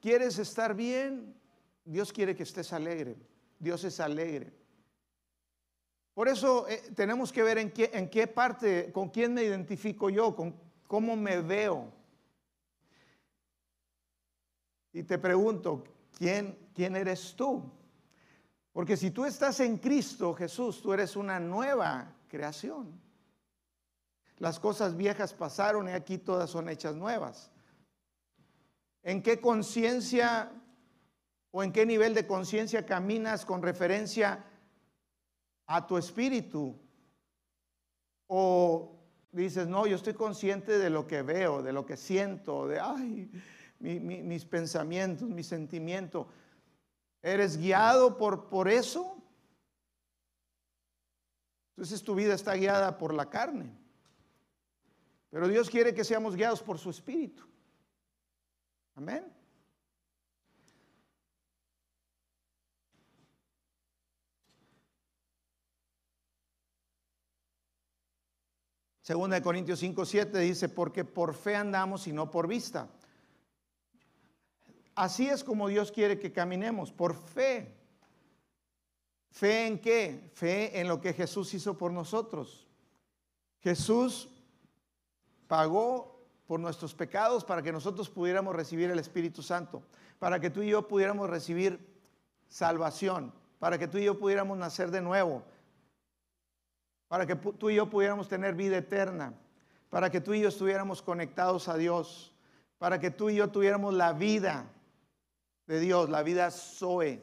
¿Quieres 0.00 0.36
estar 0.40 0.74
bien? 0.74 1.40
Dios 1.84 2.12
quiere 2.12 2.34
que 2.34 2.42
estés 2.42 2.72
alegre. 2.72 3.16
Dios 3.60 3.84
es 3.84 4.00
alegre. 4.00 4.52
Por 6.12 6.26
eso 6.26 6.66
eh, 6.68 6.82
tenemos 6.96 7.32
que 7.32 7.44
ver 7.44 7.58
en 7.58 7.70
qué, 7.70 7.92
en 7.94 8.10
qué 8.10 8.26
parte, 8.26 8.90
con 8.90 9.10
quién 9.10 9.32
me 9.32 9.44
identifico 9.44 10.10
yo, 10.10 10.34
con 10.34 10.56
cómo 10.88 11.14
me 11.14 11.40
veo. 11.40 11.92
Y 14.92 15.04
te 15.04 15.18
pregunto, 15.18 15.84
¿quién, 16.18 16.63
quién 16.74 16.96
eres 16.96 17.34
tú? 17.36 17.70
Porque 18.72 18.96
si 18.96 19.10
tú 19.10 19.24
estás 19.24 19.60
en 19.60 19.78
Cristo 19.78 20.34
Jesús, 20.34 20.82
tú 20.82 20.92
eres 20.92 21.16
una 21.16 21.38
nueva 21.38 22.12
creación. 22.28 23.00
Las 24.38 24.58
cosas 24.58 24.96
viejas 24.96 25.32
pasaron 25.32 25.88
y 25.88 25.92
aquí 25.92 26.18
todas 26.18 26.50
son 26.50 26.68
hechas 26.68 26.96
nuevas. 26.96 27.50
¿En 29.04 29.22
qué 29.22 29.40
conciencia 29.40 30.50
o 31.52 31.62
en 31.62 31.72
qué 31.72 31.86
nivel 31.86 32.14
de 32.14 32.26
conciencia 32.26 32.84
caminas 32.84 33.44
con 33.44 33.62
referencia 33.62 34.44
a 35.66 35.86
tu 35.86 35.96
espíritu? 35.96 36.76
O 38.26 38.98
dices, 39.30 39.68
no, 39.68 39.86
yo 39.86 39.94
estoy 39.96 40.14
consciente 40.14 40.78
de 40.78 40.90
lo 40.90 41.06
que 41.06 41.22
veo, 41.22 41.62
de 41.62 41.72
lo 41.72 41.86
que 41.86 41.96
siento, 41.96 42.66
de, 42.66 42.80
ay, 42.80 43.30
mis 43.78 44.44
pensamientos, 44.46 45.28
mi 45.28 45.44
sentimiento. 45.44 46.26
¿Eres 47.24 47.56
guiado 47.56 48.18
por, 48.18 48.50
por 48.50 48.68
eso? 48.68 49.16
Entonces 51.70 52.04
tu 52.04 52.14
vida 52.14 52.34
está 52.34 52.52
guiada 52.52 52.98
por 52.98 53.14
la 53.14 53.30
carne. 53.30 53.74
Pero 55.30 55.48
Dios 55.48 55.70
quiere 55.70 55.94
que 55.94 56.04
seamos 56.04 56.36
guiados 56.36 56.62
por 56.62 56.78
su 56.78 56.90
espíritu. 56.90 57.42
Amén. 58.94 59.24
Segunda 69.00 69.36
de 69.36 69.42
Corintios 69.42 69.78
5, 69.78 70.04
7 70.04 70.38
dice, 70.40 70.68
porque 70.68 71.06
por 71.06 71.32
fe 71.32 71.56
andamos 71.56 72.06
y 72.06 72.12
no 72.12 72.30
por 72.30 72.46
vista. 72.46 72.90
Así 74.94 75.28
es 75.28 75.42
como 75.42 75.68
Dios 75.68 75.90
quiere 75.90 76.18
que 76.18 76.32
caminemos, 76.32 76.92
por 76.92 77.14
fe. 77.14 77.74
¿Fe 79.30 79.66
en 79.66 79.80
qué? 79.80 80.30
Fe 80.34 80.80
en 80.80 80.86
lo 80.86 81.00
que 81.00 81.12
Jesús 81.12 81.52
hizo 81.54 81.76
por 81.76 81.90
nosotros. 81.92 82.68
Jesús 83.60 84.28
pagó 85.48 86.14
por 86.46 86.60
nuestros 86.60 86.94
pecados 86.94 87.44
para 87.44 87.62
que 87.62 87.72
nosotros 87.72 88.08
pudiéramos 88.08 88.54
recibir 88.54 88.90
el 88.90 88.98
Espíritu 88.98 89.42
Santo, 89.42 89.82
para 90.18 90.38
que 90.38 90.50
tú 90.50 90.62
y 90.62 90.70
yo 90.70 90.86
pudiéramos 90.86 91.28
recibir 91.28 91.80
salvación, 92.48 93.32
para 93.58 93.78
que 93.78 93.88
tú 93.88 93.98
y 93.98 94.04
yo 94.04 94.18
pudiéramos 94.18 94.58
nacer 94.58 94.90
de 94.90 95.00
nuevo, 95.00 95.42
para 97.08 97.26
que 97.26 97.34
tú 97.34 97.70
y 97.70 97.76
yo 97.76 97.90
pudiéramos 97.90 98.28
tener 98.28 98.54
vida 98.54 98.76
eterna, 98.76 99.34
para 99.90 100.10
que 100.10 100.20
tú 100.20 100.34
y 100.34 100.40
yo 100.40 100.48
estuviéramos 100.48 101.02
conectados 101.02 101.68
a 101.68 101.76
Dios, 101.76 102.32
para 102.78 103.00
que 103.00 103.10
tú 103.10 103.30
y 103.30 103.36
yo 103.36 103.48
tuviéramos 103.48 103.94
la 103.94 104.12
vida 104.12 104.66
de 105.66 105.80
Dios, 105.80 106.10
la 106.10 106.22
vida 106.22 106.50
Zoe. 106.50 107.22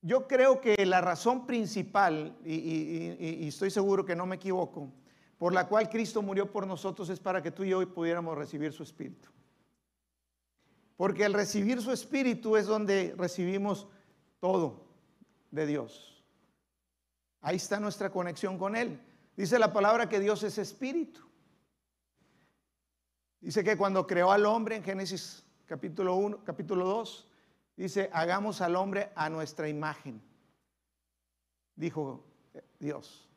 Yo 0.00 0.26
creo 0.26 0.60
que 0.60 0.86
la 0.86 1.00
razón 1.00 1.46
principal, 1.46 2.38
y, 2.44 3.48
estoy 3.48 3.70
seguro 3.70 4.04
que 4.04 4.16
no 4.16 4.26
me 4.26 4.36
equivoco, 4.36 4.92
por 5.36 5.52
la 5.52 5.66
cual 5.68 5.88
Cristo 5.88 6.22
murió 6.22 6.50
por 6.50 6.66
nosotros 6.66 7.08
es 7.10 7.20
para 7.20 7.42
que 7.42 7.50
tú 7.50 7.64
y 7.64 7.70
yo 7.70 7.94
pudiéramos 7.94 8.36
recibir 8.36 8.72
su 8.72 8.82
Espíritu. 8.82 9.28
Porque 10.96 11.24
el 11.24 11.32
recibir 11.32 11.80
su 11.80 11.92
Espíritu 11.92 12.56
es 12.56 12.66
donde 12.66 13.14
recibimos 13.16 13.86
todo 14.40 14.86
de 15.50 15.66
Dios. 15.66 16.24
Ahí 17.40 17.56
está 17.56 17.78
nuestra 17.78 18.10
conexión 18.10 18.58
con 18.58 18.74
Él. 18.76 19.00
Dice 19.36 19.58
la 19.58 19.72
palabra 19.72 20.08
que 20.08 20.18
Dios 20.18 20.42
es 20.42 20.58
Espíritu. 20.58 21.27
Dice 23.40 23.62
que 23.62 23.76
cuando 23.76 24.06
creó 24.06 24.32
al 24.32 24.46
hombre 24.46 24.76
en 24.76 24.82
Génesis 24.82 25.44
capítulo 25.66 26.16
1, 26.16 26.44
capítulo 26.44 26.86
2, 26.86 27.28
dice, 27.76 28.10
hagamos 28.12 28.60
al 28.60 28.74
hombre 28.74 29.10
a 29.14 29.30
nuestra 29.30 29.68
imagen. 29.68 30.20
Dijo 31.76 32.24
Dios, 32.80 33.28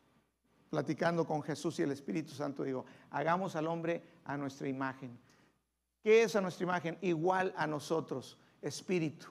platicando 0.69 1.27
con 1.27 1.43
Jesús 1.43 1.77
y 1.79 1.83
el 1.83 1.91
Espíritu 1.91 2.33
Santo, 2.33 2.63
digo, 2.63 2.85
hagamos 3.11 3.55
al 3.55 3.67
hombre 3.67 4.01
a 4.25 4.37
nuestra 4.37 4.67
imagen. 4.67 5.19
¿Qué 6.01 6.23
es 6.23 6.35
a 6.35 6.41
nuestra 6.41 6.63
imagen? 6.63 6.97
Igual 7.01 7.53
a 7.55 7.67
nosotros, 7.67 8.39
espíritu. 8.61 9.27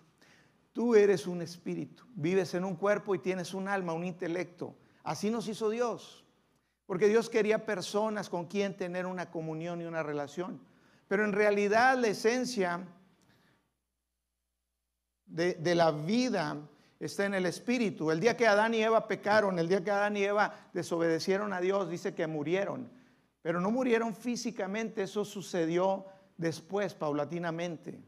Tú 0.72 0.94
eres 0.94 1.26
un 1.26 1.42
espíritu, 1.42 2.04
vives 2.14 2.54
en 2.54 2.64
un 2.64 2.76
cuerpo 2.76 3.14
y 3.16 3.18
tienes 3.18 3.54
un 3.54 3.66
alma, 3.66 3.92
un 3.92 4.04
intelecto. 4.04 4.76
Así 5.02 5.30
nos 5.30 5.48
hizo 5.48 5.68
Dios. 5.68 6.24
Porque 6.90 7.06
Dios 7.06 7.30
quería 7.30 7.64
personas 7.64 8.28
con 8.28 8.46
quien 8.46 8.76
tener 8.76 9.06
una 9.06 9.30
comunión 9.30 9.80
y 9.80 9.84
una 9.84 10.02
relación. 10.02 10.60
Pero 11.06 11.24
en 11.24 11.32
realidad 11.32 11.96
la 11.96 12.08
esencia 12.08 12.84
de, 15.24 15.74
la 15.76 15.92
vida 15.92 16.56
está 16.98 17.26
en 17.26 17.34
el 17.34 17.46
espíritu. 17.46 18.10
El 18.10 18.18
día 18.18 18.36
que 18.36 18.48
Adán 18.48 18.74
y 18.74 18.82
Eva 18.82 19.06
pecaron, 19.06 19.60
el 19.60 19.68
día 19.68 19.84
que 19.84 19.92
Adán 19.92 20.16
y 20.16 20.24
Eva 20.24 20.52
desobedecieron 20.72 21.52
a 21.52 21.60
Dios, 21.60 21.88
dice 21.88 22.12
que 22.12 22.26
murieron. 22.26 22.90
Pero 23.40 23.60
no 23.60 23.70
murieron 23.70 24.12
físicamente, 24.12 25.04
eso 25.04 25.24
sucedió 25.24 26.06
después, 26.38 26.94
paulatinamente. 26.94 28.02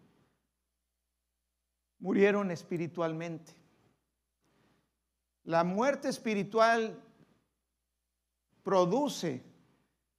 Murieron 2.00 2.50
espiritualmente. 2.50 3.52
La 5.44 5.62
muerte 5.62 6.08
espiritual 6.08 7.00
produce 8.62 9.42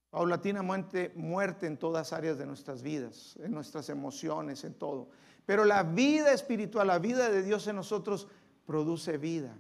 paulatinamente 0.10 1.12
muerte 1.16 1.66
en 1.66 1.78
todas 1.78 2.14
áreas 2.14 2.38
de 2.38 2.46
nuestras 2.46 2.84
vidas, 2.84 3.36
en 3.42 3.52
nuestras 3.52 3.90
emociones, 3.90 4.64
en 4.64 4.76
todo. 4.76 5.10
Pero 5.46 5.66
la 5.66 5.84
vida 5.84 6.32
espiritual, 6.32 6.88
la 6.88 7.00
vida 7.00 7.30
de 7.30 7.42
Dios 7.42 7.68
en 7.68 7.76
nosotros, 7.76 8.28
produce 8.66 9.18
vida. 9.18 9.58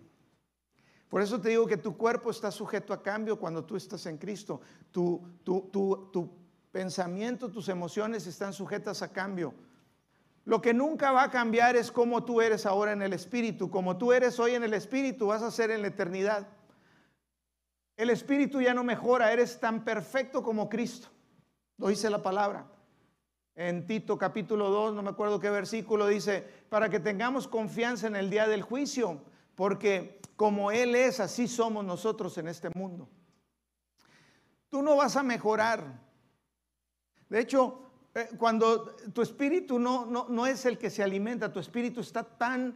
Por 1.09 1.21
eso 1.21 1.39
te 1.39 1.49
digo 1.49 1.67
que 1.67 1.77
tu 1.77 1.97
cuerpo 1.97 2.31
está 2.31 2.51
sujeto 2.51 2.93
a 2.93 3.01
cambio 3.01 3.37
cuando 3.37 3.63
tú 3.65 3.75
estás 3.75 4.05
en 4.05 4.17
Cristo. 4.17 4.61
Tu, 4.91 5.21
tu, 5.43 5.69
tu, 5.71 6.09
tu 6.11 6.29
pensamiento, 6.71 7.49
tus 7.49 7.69
emociones 7.69 8.25
están 8.25 8.53
sujetas 8.53 9.01
a 9.01 9.11
cambio. 9.11 9.53
Lo 10.45 10.61
que 10.61 10.73
nunca 10.73 11.11
va 11.11 11.23
a 11.23 11.31
cambiar 11.31 11.75
es 11.75 11.91
cómo 11.91 12.25
tú 12.25 12.41
eres 12.41 12.65
ahora 12.65 12.91
en 12.91 13.01
el 13.01 13.13
Espíritu. 13.13 13.69
Como 13.69 13.97
tú 13.97 14.11
eres 14.11 14.39
hoy 14.39 14.55
en 14.55 14.63
el 14.63 14.73
Espíritu, 14.73 15.27
vas 15.27 15.41
a 15.41 15.51
ser 15.51 15.71
en 15.71 15.81
la 15.81 15.87
eternidad. 15.87 16.47
El 17.95 18.09
Espíritu 18.09 18.61
ya 18.61 18.73
no 18.73 18.83
mejora, 18.83 19.31
eres 19.31 19.59
tan 19.59 19.83
perfecto 19.83 20.41
como 20.41 20.69
Cristo. 20.69 21.09
Lo 21.77 21.87
dice 21.87 22.09
la 22.09 22.23
palabra. 22.23 22.67
En 23.55 23.85
Tito 23.85 24.17
capítulo 24.17 24.69
2, 24.69 24.95
no 24.95 25.03
me 25.03 25.11
acuerdo 25.11 25.39
qué 25.39 25.49
versículo 25.49 26.07
dice, 26.07 26.41
para 26.69 26.89
que 26.89 26.99
tengamos 26.99 27.47
confianza 27.47 28.07
en 28.07 28.15
el 28.15 28.31
día 28.31 28.47
del 28.47 28.63
juicio, 28.63 29.21
porque 29.53 30.19
como 30.35 30.71
Él 30.71 30.95
es, 30.95 31.19
así 31.19 31.47
somos 31.47 31.85
nosotros 31.85 32.35
en 32.39 32.47
este 32.47 32.69
mundo. 32.73 33.07
Tú 34.69 34.81
no 34.81 34.95
vas 34.95 35.15
a 35.17 35.21
mejorar, 35.21 36.01
de 37.29 37.39
hecho, 37.39 37.91
eh, 38.15 38.29
cuando 38.37 38.95
tu 39.13 39.21
espíritu 39.21 39.79
no, 39.79 40.05
no, 40.05 40.45
es 40.45 40.65
el 40.65 40.77
que 40.77 40.89
se 40.89 41.03
alimenta, 41.03 41.51
tu 41.51 41.59
espíritu 41.59 42.01
está 42.01 42.23
tan 42.23 42.75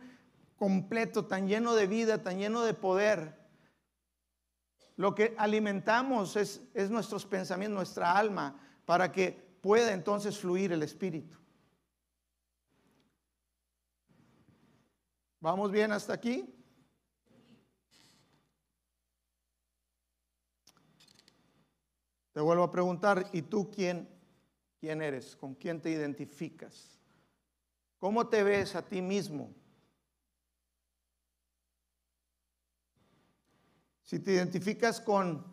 completo, 0.57 1.25
tan 1.25 1.47
lleno 1.47 1.75
de 1.75 1.87
vida, 1.87 2.23
tan 2.23 2.39
lleno 2.39 2.63
de 2.63 2.73
poder. 2.73 3.35
Lo 4.97 5.15
que 5.15 5.33
alimentamos 5.37 6.35
es, 6.35 6.61
es 6.73 6.89
nuestros 6.89 7.25
pensamientos, 7.25 7.75
nuestra 7.75 8.11
alma, 8.11 8.59
para 8.85 9.11
que 9.11 9.31
pueda 9.61 9.93
entonces 9.93 10.37
fluir 10.37 10.73
el 10.73 10.83
espíritu. 10.83 11.37
¿Vamos 15.39 15.71
bien 15.71 15.91
hasta 15.91 16.13
aquí? 16.13 16.53
Te 22.33 22.41
vuelvo 22.41 22.63
a 22.63 22.71
preguntar, 22.71 23.29
¿y 23.31 23.43
tú 23.43 23.71
quién 23.71 24.17
quién 24.79 25.01
eres, 25.01 25.35
con 25.35 25.55
quién 25.55 25.81
te 25.81 25.89
identificas, 25.89 26.99
cómo 27.97 28.27
te 28.27 28.43
ves 28.43 28.75
a 28.75 28.81
ti 28.81 29.01
mismo. 29.01 29.53
Si 34.07 34.19
te 34.19 34.31
identificas 34.31 35.01
con, 35.01 35.45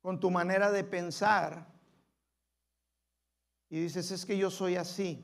con 0.00 0.18
tu 0.18 0.30
manera 0.30 0.72
de 0.72 0.82
pensar 0.82 1.70
y 3.68 3.82
dices, 3.82 4.10
es 4.10 4.24
que 4.24 4.38
yo 4.38 4.50
soy 4.50 4.76
así. 4.76 5.22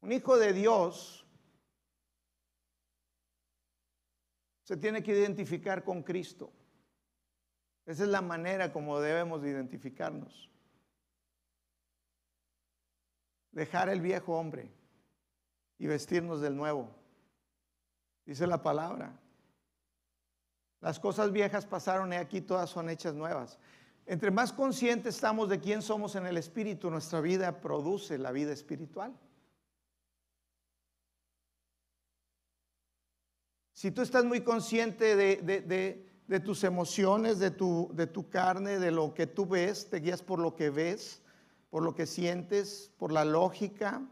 Un 0.00 0.10
hijo 0.10 0.36
de 0.36 0.52
Dios 0.52 1.24
se 4.64 4.76
tiene 4.76 5.02
que 5.02 5.12
identificar 5.12 5.84
con 5.84 6.02
Cristo. 6.02 6.52
Esa 7.86 8.02
es 8.02 8.08
la 8.08 8.20
manera 8.20 8.72
como 8.72 9.00
debemos 9.00 9.40
de 9.40 9.50
identificarnos. 9.50 10.48
dejar 13.58 13.88
el 13.88 14.00
viejo 14.00 14.38
hombre 14.38 14.70
y 15.78 15.86
vestirnos 15.86 16.40
del 16.40 16.56
nuevo. 16.56 16.88
Dice 18.24 18.46
la 18.46 18.62
palabra. 18.62 19.18
Las 20.80 21.00
cosas 21.00 21.32
viejas 21.32 21.66
pasaron 21.66 22.12
y 22.12 22.16
aquí 22.16 22.40
todas 22.40 22.70
son 22.70 22.88
hechas 22.88 23.14
nuevas. 23.14 23.58
Entre 24.06 24.30
más 24.30 24.52
conscientes 24.52 25.16
estamos 25.16 25.48
de 25.48 25.60
quién 25.60 25.82
somos 25.82 26.14
en 26.14 26.26
el 26.26 26.36
Espíritu, 26.36 26.90
nuestra 26.90 27.20
vida 27.20 27.60
produce 27.60 28.16
la 28.16 28.32
vida 28.32 28.52
espiritual. 28.52 29.14
Si 33.74 33.90
tú 33.90 34.02
estás 34.02 34.24
muy 34.24 34.40
consciente 34.40 35.14
de, 35.14 36.40
tus 36.40 36.64
emociones, 36.64 37.38
de 37.38 37.50
tu, 37.50 37.90
de 37.92 38.06
tu 38.06 38.28
carne, 38.28 38.78
de 38.78 38.90
lo 38.90 39.14
que 39.14 39.26
tú 39.26 39.46
ves, 39.46 39.88
te 39.90 40.00
guías 40.00 40.22
por 40.22 40.38
lo 40.38 40.56
que 40.56 40.70
ves, 40.70 41.22
por 41.70 41.82
lo 41.82 41.94
que 41.94 42.06
sientes, 42.06 42.90
por 42.98 43.12
la 43.12 43.24
lógica. 43.24 44.02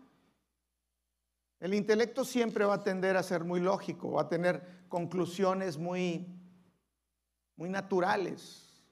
El 1.58 1.74
intelecto 1.74 2.24
siempre 2.24 2.64
va 2.64 2.74
a 2.74 2.84
tender 2.84 3.16
a 3.16 3.22
ser 3.22 3.44
muy 3.44 3.60
lógico, 3.60 4.12
va 4.12 4.22
a 4.22 4.28
tener 4.28 4.84
conclusiones 4.88 5.78
muy, 5.78 6.35
muy 7.56 7.68
naturales. 7.68 8.84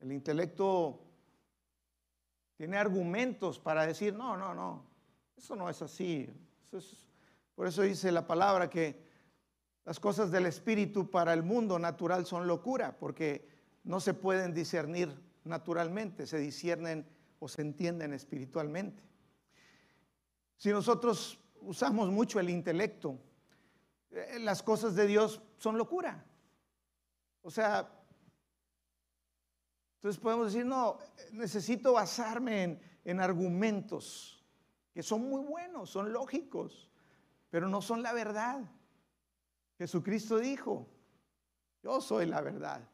El 0.00 0.12
intelecto 0.12 1.00
tiene 2.56 2.76
argumentos 2.76 3.58
para 3.58 3.86
decir, 3.86 4.14
no, 4.14 4.36
no, 4.36 4.54
no, 4.54 4.84
eso 5.36 5.56
no 5.56 5.68
es 5.68 5.80
así. 5.82 6.28
por 7.54 7.66
eso 7.66 7.82
dice 7.82 8.12
la 8.12 8.26
palabra 8.26 8.68
que 8.68 9.02
las 9.84 9.98
cosas 9.98 10.30
del 10.30 10.46
espíritu 10.46 11.10
para 11.10 11.32
el 11.32 11.42
mundo 11.42 11.78
natural 11.78 12.24
son 12.26 12.46
locura, 12.46 12.96
porque 12.98 13.48
no 13.84 14.00
se 14.00 14.14
pueden 14.14 14.54
discernir 14.54 15.12
naturalmente, 15.44 16.26
se 16.26 16.38
disciernen 16.38 17.06
o 17.40 17.48
se 17.48 17.62
entienden 17.62 18.12
espiritualmente. 18.12 19.02
Si 20.56 20.70
nosotros 20.70 21.40
usamos 21.60 22.10
mucho 22.10 22.38
el 22.38 22.48
intelecto, 22.48 23.18
eh, 24.12 24.38
las 24.38 24.62
cosas 24.62 24.94
de 24.94 25.06
Dios 25.08 25.42
son 25.56 25.76
locura. 25.76 26.24
O 27.42 27.50
sea, 27.50 27.88
entonces 29.96 30.20
podemos 30.20 30.52
decir, 30.52 30.66
no, 30.66 30.98
necesito 31.32 31.92
basarme 31.92 32.62
en, 32.62 32.80
en 33.04 33.20
argumentos 33.20 34.42
que 34.92 35.02
son 35.02 35.28
muy 35.28 35.42
buenos, 35.42 35.90
son 35.90 36.12
lógicos, 36.12 36.90
pero 37.50 37.68
no 37.68 37.80
son 37.82 38.02
la 38.02 38.12
verdad. 38.12 38.62
Jesucristo 39.78 40.38
dijo, 40.38 40.86
yo 41.82 42.00
soy 42.00 42.26
la 42.26 42.40
verdad. 42.40 42.88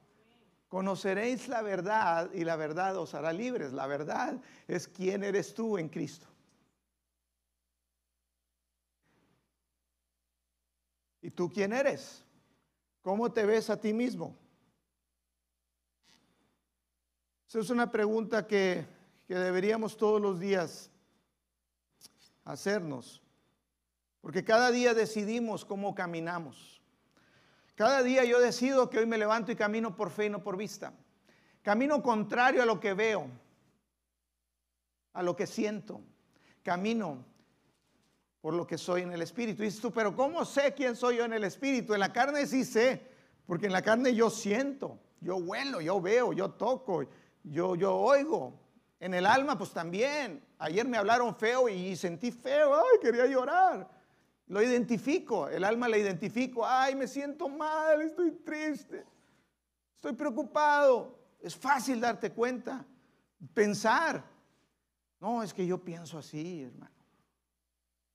Conoceréis 0.68 1.48
la 1.48 1.62
verdad 1.62 2.30
y 2.32 2.44
la 2.44 2.56
verdad 2.56 2.96
os 2.98 3.14
hará 3.14 3.32
libres. 3.32 3.72
La 3.72 3.86
verdad 3.86 4.40
es 4.66 4.86
quién 4.86 5.24
eres 5.24 5.54
tú 5.54 5.78
en 5.78 5.88
Cristo. 5.88 6.26
¿Y 11.22 11.30
tú 11.30 11.50
quién 11.50 11.72
eres? 11.72 12.24
¿Cómo 13.08 13.32
te 13.32 13.46
ves 13.46 13.70
a 13.70 13.80
ti 13.80 13.94
mismo? 13.94 14.36
Esa 17.48 17.60
es 17.60 17.70
una 17.70 17.90
pregunta 17.90 18.46
que, 18.46 18.84
que 19.26 19.34
deberíamos 19.34 19.96
todos 19.96 20.20
los 20.20 20.38
días 20.38 20.90
hacernos, 22.44 23.22
porque 24.20 24.44
cada 24.44 24.70
día 24.70 24.92
decidimos 24.92 25.64
cómo 25.64 25.94
caminamos. 25.94 26.82
Cada 27.76 28.02
día 28.02 28.26
yo 28.26 28.40
decido 28.40 28.90
que 28.90 28.98
hoy 28.98 29.06
me 29.06 29.16
levanto 29.16 29.52
y 29.52 29.56
camino 29.56 29.96
por 29.96 30.10
fe 30.10 30.26
y 30.26 30.28
no 30.28 30.42
por 30.42 30.58
vista. 30.58 30.92
Camino 31.62 32.02
contrario 32.02 32.62
a 32.62 32.66
lo 32.66 32.78
que 32.78 32.92
veo, 32.92 33.30
a 35.14 35.22
lo 35.22 35.34
que 35.34 35.46
siento. 35.46 36.02
Camino 36.62 37.24
por 38.40 38.54
lo 38.54 38.66
que 38.66 38.78
soy 38.78 39.02
en 39.02 39.12
el 39.12 39.22
espíritu. 39.22 39.62
Dices 39.62 39.80
tú, 39.80 39.92
pero 39.92 40.14
¿cómo 40.14 40.44
sé 40.44 40.74
quién 40.74 40.94
soy 40.96 41.16
yo 41.16 41.24
en 41.24 41.32
el 41.32 41.44
espíritu? 41.44 41.94
En 41.94 42.00
la 42.00 42.12
carne 42.12 42.46
sí 42.46 42.64
sé, 42.64 43.02
porque 43.46 43.66
en 43.66 43.72
la 43.72 43.82
carne 43.82 44.14
yo 44.14 44.30
siento, 44.30 44.98
yo 45.20 45.36
huelo, 45.36 45.80
yo 45.80 46.00
veo, 46.00 46.32
yo 46.32 46.50
toco, 46.50 47.04
yo, 47.42 47.74
yo 47.74 47.94
oigo. 47.94 48.60
En 49.00 49.14
el 49.14 49.26
alma, 49.26 49.56
pues 49.56 49.70
también. 49.72 50.44
Ayer 50.58 50.86
me 50.86 50.96
hablaron 50.96 51.34
feo 51.34 51.68
y 51.68 51.94
sentí 51.96 52.32
feo, 52.32 52.74
ay, 52.74 52.98
quería 53.00 53.26
llorar. 53.26 53.88
Lo 54.48 54.62
identifico, 54.62 55.48
el 55.48 55.62
alma 55.62 55.88
la 55.88 55.98
identifico, 55.98 56.66
ay, 56.66 56.96
me 56.96 57.06
siento 57.06 57.48
mal, 57.48 58.00
estoy 58.00 58.32
triste, 58.32 59.04
estoy 59.94 60.14
preocupado. 60.14 61.18
Es 61.40 61.54
fácil 61.54 62.00
darte 62.00 62.32
cuenta, 62.32 62.84
pensar. 63.54 64.24
No, 65.20 65.42
es 65.42 65.52
que 65.52 65.66
yo 65.66 65.78
pienso 65.78 66.18
así, 66.18 66.62
hermano. 66.62 66.97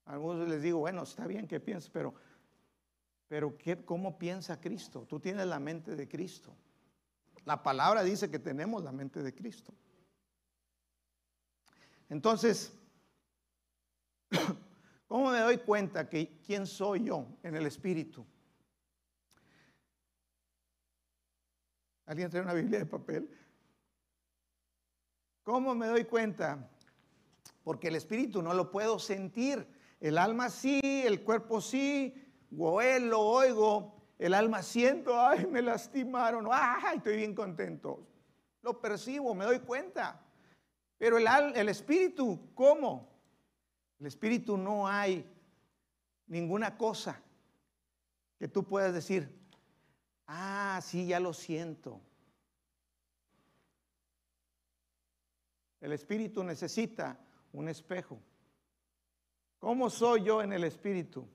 Algunos 0.05 0.47
les 0.47 0.61
digo, 0.61 0.79
bueno, 0.79 1.03
está 1.03 1.27
bien 1.27 1.47
que 1.47 1.59
pienses, 1.59 1.89
pero, 1.89 2.13
pero 3.27 3.57
¿qué, 3.57 3.83
¿cómo 3.83 4.17
piensa 4.17 4.59
Cristo? 4.59 5.05
Tú 5.07 5.19
tienes 5.19 5.47
la 5.47 5.59
mente 5.59 5.95
de 5.95 6.07
Cristo. 6.07 6.55
La 7.45 7.61
palabra 7.63 8.03
dice 8.03 8.29
que 8.29 8.39
tenemos 8.39 8.83
la 8.83 8.91
mente 8.91 9.21
de 9.21 9.33
Cristo. 9.33 9.73
Entonces, 12.09 12.73
¿cómo 15.07 15.31
me 15.31 15.39
doy 15.39 15.57
cuenta 15.59 16.09
que 16.09 16.39
quién 16.45 16.67
soy 16.67 17.05
yo 17.05 17.27
en 17.43 17.55
el 17.55 17.65
Espíritu? 17.65 18.25
¿Alguien 22.05 22.29
trae 22.29 22.43
una 22.43 22.53
Biblia 22.53 22.79
de 22.79 22.85
papel? 22.85 23.29
¿Cómo 25.43 25.73
me 25.75 25.87
doy 25.87 26.05
cuenta? 26.05 26.69
Porque 27.63 27.87
el 27.87 27.95
Espíritu 27.95 28.41
no 28.41 28.53
lo 28.53 28.71
puedo 28.71 28.99
sentir. 28.99 29.65
El 30.03 30.17
alma 30.17 30.49
sí, 30.49 30.81
el 30.83 31.23
cuerpo 31.23 31.61
sí, 31.61 32.13
lo 32.51 33.21
oigo, 33.21 33.95
el 34.19 34.33
alma 34.33 34.61
siento, 34.61 35.17
ay, 35.17 35.45
me 35.45 35.61
lastimaron, 35.61 36.45
ay, 36.51 36.97
estoy 36.97 37.15
bien 37.15 37.33
contento. 37.33 38.05
Lo 38.63 38.81
percibo, 38.81 39.33
me 39.33 39.45
doy 39.45 39.59
cuenta. 39.59 40.21
Pero 40.97 41.17
el, 41.17 41.25
el 41.55 41.69
espíritu, 41.69 42.51
¿cómo? 42.53 43.13
El 43.97 44.07
espíritu 44.07 44.57
no 44.57 44.89
hay 44.89 45.25
ninguna 46.27 46.77
cosa 46.77 47.21
que 48.37 48.49
tú 48.49 48.65
puedas 48.65 48.93
decir, 48.93 49.33
ah, 50.27 50.81
sí, 50.83 51.07
ya 51.07 51.21
lo 51.21 51.31
siento. 51.33 52.01
El 55.79 55.93
espíritu 55.93 56.43
necesita 56.43 57.17
un 57.53 57.69
espejo. 57.69 58.19
¿Cómo 59.63 59.89
soy 59.89 60.23
yo 60.23 60.41
en 60.41 60.51
el 60.51 60.65
espíritu? 60.65 61.25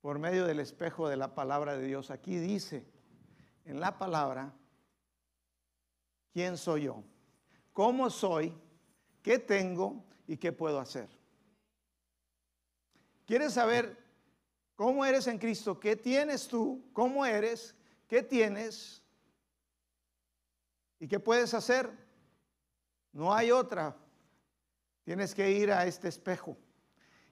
Por 0.00 0.18
medio 0.18 0.46
del 0.46 0.58
espejo 0.58 1.08
de 1.08 1.16
la 1.16 1.32
palabra 1.32 1.76
de 1.76 1.86
Dios. 1.86 2.10
Aquí 2.10 2.36
dice 2.36 2.84
en 3.64 3.78
la 3.78 3.96
palabra, 3.98 4.52
¿quién 6.32 6.56
soy 6.56 6.86
yo? 6.86 7.04
cómo 7.72 8.10
soy, 8.10 8.52
qué 9.22 9.38
tengo 9.38 10.04
y 10.26 10.38
qué 10.38 10.50
puedo 10.50 10.80
hacer. 10.80 11.08
¿Quieres 13.26 13.52
saber 13.52 13.96
cómo 14.74 15.04
eres 15.04 15.28
en 15.28 15.38
Cristo? 15.38 15.78
¿Qué 15.78 15.94
tienes 15.94 16.48
tú? 16.48 16.82
¿Cómo 16.92 17.24
eres? 17.24 17.76
¿Qué 18.08 18.24
tienes? 18.24 19.04
¿Y 20.98 21.06
qué 21.06 21.20
puedes 21.20 21.54
hacer? 21.54 21.88
No 23.12 23.32
hay 23.32 23.52
otra. 23.52 23.96
Tienes 25.04 25.32
que 25.32 25.48
ir 25.52 25.70
a 25.70 25.86
este 25.86 26.08
espejo 26.08 26.56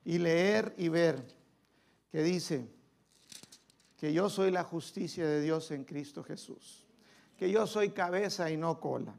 y 0.08 0.16
leer 0.16 0.72
y 0.78 0.88
ver 0.88 1.22
que 2.10 2.22
dice 2.22 2.66
que 3.98 4.14
yo 4.14 4.30
soy 4.30 4.50
la 4.50 4.64
justicia 4.64 5.26
de 5.26 5.42
Dios 5.42 5.70
en 5.70 5.84
Cristo 5.84 6.24
Jesús, 6.24 6.86
que 7.36 7.50
yo 7.50 7.66
soy 7.66 7.90
cabeza 7.90 8.50
y 8.50 8.56
no 8.56 8.80
cola 8.80 9.14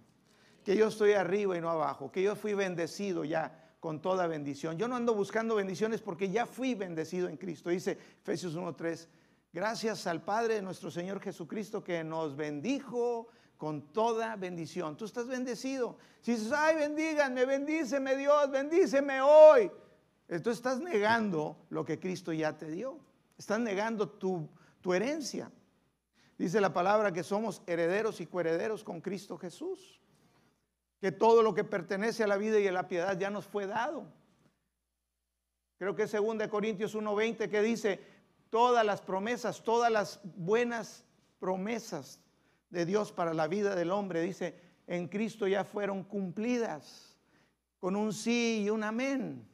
que 0.63 0.75
yo 0.75 0.87
estoy 0.87 1.13
arriba 1.13 1.55
y 1.55 1.61
no 1.61 1.69
abajo, 1.69 2.11
que 2.11 2.23
yo 2.23 2.35
fui 2.35 2.55
bendecido 2.55 3.23
ya 3.23 3.71
con 3.79 4.01
toda 4.01 4.25
bendición. 4.25 4.79
Yo 4.79 4.87
no 4.87 4.95
ando 4.95 5.13
buscando 5.13 5.55
bendiciones 5.55 6.01
porque 6.01 6.29
ya 6.29 6.47
fui 6.47 6.73
bendecido 6.73 7.29
en 7.29 7.37
Cristo. 7.37 7.69
Dice 7.69 7.97
Efesios 8.21 8.57
1.3, 8.57 9.07
gracias 9.53 10.07
al 10.07 10.23
Padre 10.23 10.55
de 10.55 10.61
nuestro 10.63 10.89
Señor 10.89 11.21
Jesucristo 11.21 11.83
que 11.83 12.03
nos 12.03 12.35
bendijo 12.35 13.27
con 13.57 13.93
toda 13.93 14.35
bendición. 14.37 14.97
Tú 14.97 15.05
estás 15.05 15.27
bendecido. 15.27 15.97
Si 16.21 16.31
dices, 16.31 16.51
ay, 16.51 16.77
bendíganme, 16.77 17.45
bendíceme 17.45 18.15
Dios, 18.15 18.49
bendíceme 18.49 19.21
hoy. 19.21 19.71
Entonces 20.29 20.59
estás 20.59 20.79
negando 20.79 21.57
lo 21.69 21.83
que 21.83 21.99
Cristo 21.99 22.31
ya 22.31 22.57
te 22.57 22.69
dio. 22.71 22.97
Estás 23.37 23.59
negando 23.59 24.07
tu, 24.07 24.47
tu 24.79 24.93
herencia. 24.93 25.51
Dice 26.37 26.61
la 26.61 26.71
palabra 26.71 27.11
que 27.11 27.23
somos 27.23 27.61
herederos 27.67 28.21
y 28.21 28.27
coherederos 28.27 28.83
con 28.83 29.01
Cristo 29.01 29.37
Jesús 29.37 29.99
que 30.99 31.11
todo 31.11 31.41
lo 31.41 31.53
que 31.53 31.63
pertenece 31.63 32.23
a 32.23 32.27
la 32.27 32.37
vida 32.37 32.59
y 32.59 32.67
a 32.67 32.71
la 32.71 32.87
piedad 32.87 33.17
ya 33.17 33.29
nos 33.29 33.45
fue 33.45 33.67
dado. 33.67 34.05
Creo 35.77 35.95
que 35.95 36.03
es 36.03 36.11
2 36.11 36.47
Corintios 36.49 36.93
1:20 36.93 37.49
que 37.49 37.61
dice, 37.61 37.99
todas 38.49 38.85
las 38.85 39.01
promesas, 39.01 39.63
todas 39.63 39.91
las 39.91 40.19
buenas 40.35 41.05
promesas 41.39 42.19
de 42.69 42.85
Dios 42.85 43.11
para 43.11 43.33
la 43.33 43.47
vida 43.47 43.75
del 43.75 43.91
hombre, 43.91 44.21
dice, 44.21 44.59
en 44.87 45.07
Cristo 45.07 45.47
ya 45.47 45.63
fueron 45.63 46.03
cumplidas 46.03 47.17
con 47.79 47.95
un 47.95 48.11
sí 48.11 48.63
y 48.65 48.69
un 48.69 48.83
amén. 48.83 49.48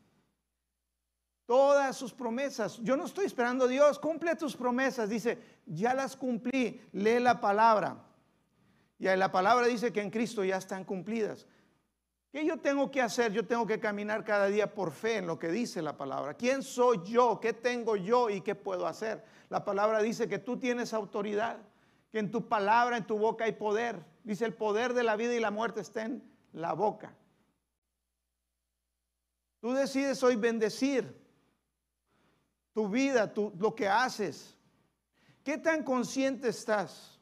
Todas 1.46 1.96
sus 1.96 2.12
promesas. 2.12 2.78
Yo 2.82 2.98
no 2.98 3.06
estoy 3.06 3.26
esperando 3.26 3.68
Dios, 3.68 4.00
cumple 4.00 4.36
tus 4.36 4.56
promesas. 4.56 5.10
Dice, 5.10 5.38
ya 5.66 5.94
las 5.94 6.16
cumplí. 6.16 6.82
Lee 6.92 7.20
la 7.20 7.40
palabra. 7.40 7.98
Y 8.98 9.06
la 9.06 9.32
palabra 9.32 9.68
dice 9.68 9.94
que 9.94 10.02
en 10.02 10.10
Cristo 10.10 10.44
ya 10.44 10.58
están 10.58 10.84
cumplidas. 10.84 11.46
¿Qué 12.32 12.46
yo 12.46 12.58
tengo 12.58 12.92
que 12.92 13.02
hacer? 13.02 13.32
Yo 13.32 13.46
tengo 13.46 13.66
que 13.66 13.80
caminar 13.80 14.26
cada 14.26 14.48
día 14.48 14.74
por 14.74 14.92
fe 14.92 15.18
en 15.18 15.28
lo 15.28 15.40
que 15.40 15.50
dice 15.50 15.82
la 15.82 15.96
palabra. 15.96 16.34
¿Quién 16.34 16.64
soy 16.64 17.00
yo? 17.06 17.40
¿Qué 17.40 17.54
tengo 17.54 17.96
yo 17.96 18.30
y 18.30 18.42
qué 18.42 18.56
puedo 18.56 18.88
hacer? 18.88 19.24
La 19.50 19.64
palabra 19.64 20.02
dice 20.02 20.28
que 20.28 20.40
tú 20.40 20.58
tienes 20.58 20.94
autoridad, 20.94 21.60
que 22.12 22.20
en 22.20 22.32
tu 22.32 22.50
palabra, 22.50 22.98
en 22.98 23.08
tu 23.08 23.18
boca 23.18 23.46
hay 23.46 23.54
poder. 23.54 24.04
Dice 24.24 24.44
el 24.44 24.54
poder 24.54 24.94
de 24.94 25.04
la 25.04 25.16
vida 25.16 25.34
y 25.34 25.40
la 25.40 25.52
muerte 25.52 25.82
está 25.82 26.04
en 26.04 26.24
la 26.52 26.74
boca. 26.74 27.16
Tú 29.62 29.72
decides 29.74 30.22
hoy 30.22 30.36
bendecir 30.36 31.25
tu 32.76 32.90
vida, 32.90 33.34
lo 33.58 33.74
que 33.74 33.88
haces. 33.88 34.54
¿Qué 35.46 35.58
tan 35.58 35.82
consciente 35.82 36.50
estás? 36.50 37.18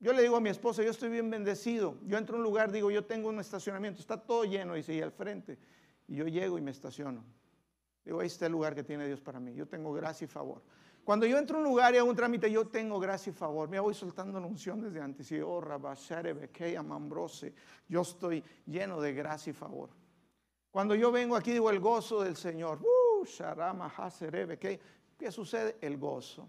Yo 0.00 0.14
le 0.14 0.22
digo 0.22 0.36
a 0.36 0.40
mi 0.40 0.48
esposa, 0.48 0.82
yo 0.82 0.90
estoy 0.90 1.10
bien 1.10 1.28
bendecido. 1.28 1.98
Yo 2.06 2.16
entro 2.16 2.36
a 2.36 2.38
un 2.38 2.42
lugar, 2.42 2.72
digo, 2.72 2.90
yo 2.90 3.04
tengo 3.04 3.28
un 3.28 3.38
estacionamiento, 3.38 4.00
está 4.00 4.16
todo 4.16 4.44
lleno, 4.44 4.72
dice, 4.72 4.94
y 4.94 5.02
al 5.02 5.12
frente. 5.12 5.58
Y 6.06 6.16
yo 6.16 6.26
llego 6.26 6.56
y 6.56 6.62
me 6.62 6.70
estaciono. 6.70 7.22
Digo, 8.02 8.20
ahí 8.20 8.28
está 8.28 8.46
el 8.46 8.52
lugar 8.52 8.74
que 8.74 8.82
tiene 8.82 9.06
Dios 9.06 9.20
para 9.20 9.38
mí. 9.40 9.52
Yo 9.52 9.68
tengo 9.68 9.92
gracia 9.92 10.24
y 10.24 10.28
favor. 10.28 10.62
Cuando 11.04 11.26
yo 11.26 11.36
entro 11.36 11.58
a 11.58 11.60
un 11.60 11.66
lugar 11.66 11.94
y 11.94 11.98
hago 11.98 12.08
un 12.08 12.16
trámite, 12.16 12.50
yo 12.50 12.66
tengo 12.66 12.98
gracia 12.98 13.30
y 13.30 13.34
favor. 13.34 13.68
Me 13.68 13.78
voy 13.78 13.92
soltando 13.92 14.38
unción 14.38 14.80
desde 14.80 15.02
antes. 15.02 15.30
Y 15.32 15.40
oh, 15.42 15.62
Amambrose. 16.78 17.52
Yo 17.86 18.00
estoy 18.00 18.42
lleno 18.64 19.02
de 19.02 19.12
gracia 19.12 19.50
y 19.50 19.54
favor. 19.54 19.90
Cuando 20.70 20.94
yo 20.94 21.12
vengo 21.12 21.36
aquí, 21.36 21.52
digo 21.52 21.68
el 21.68 21.80
gozo 21.80 22.22
del 22.22 22.36
Señor. 22.36 22.78
Uh, 22.80 22.97
¿Qué 25.16 25.32
sucede? 25.32 25.76
El 25.80 25.96
gozo. 25.98 26.48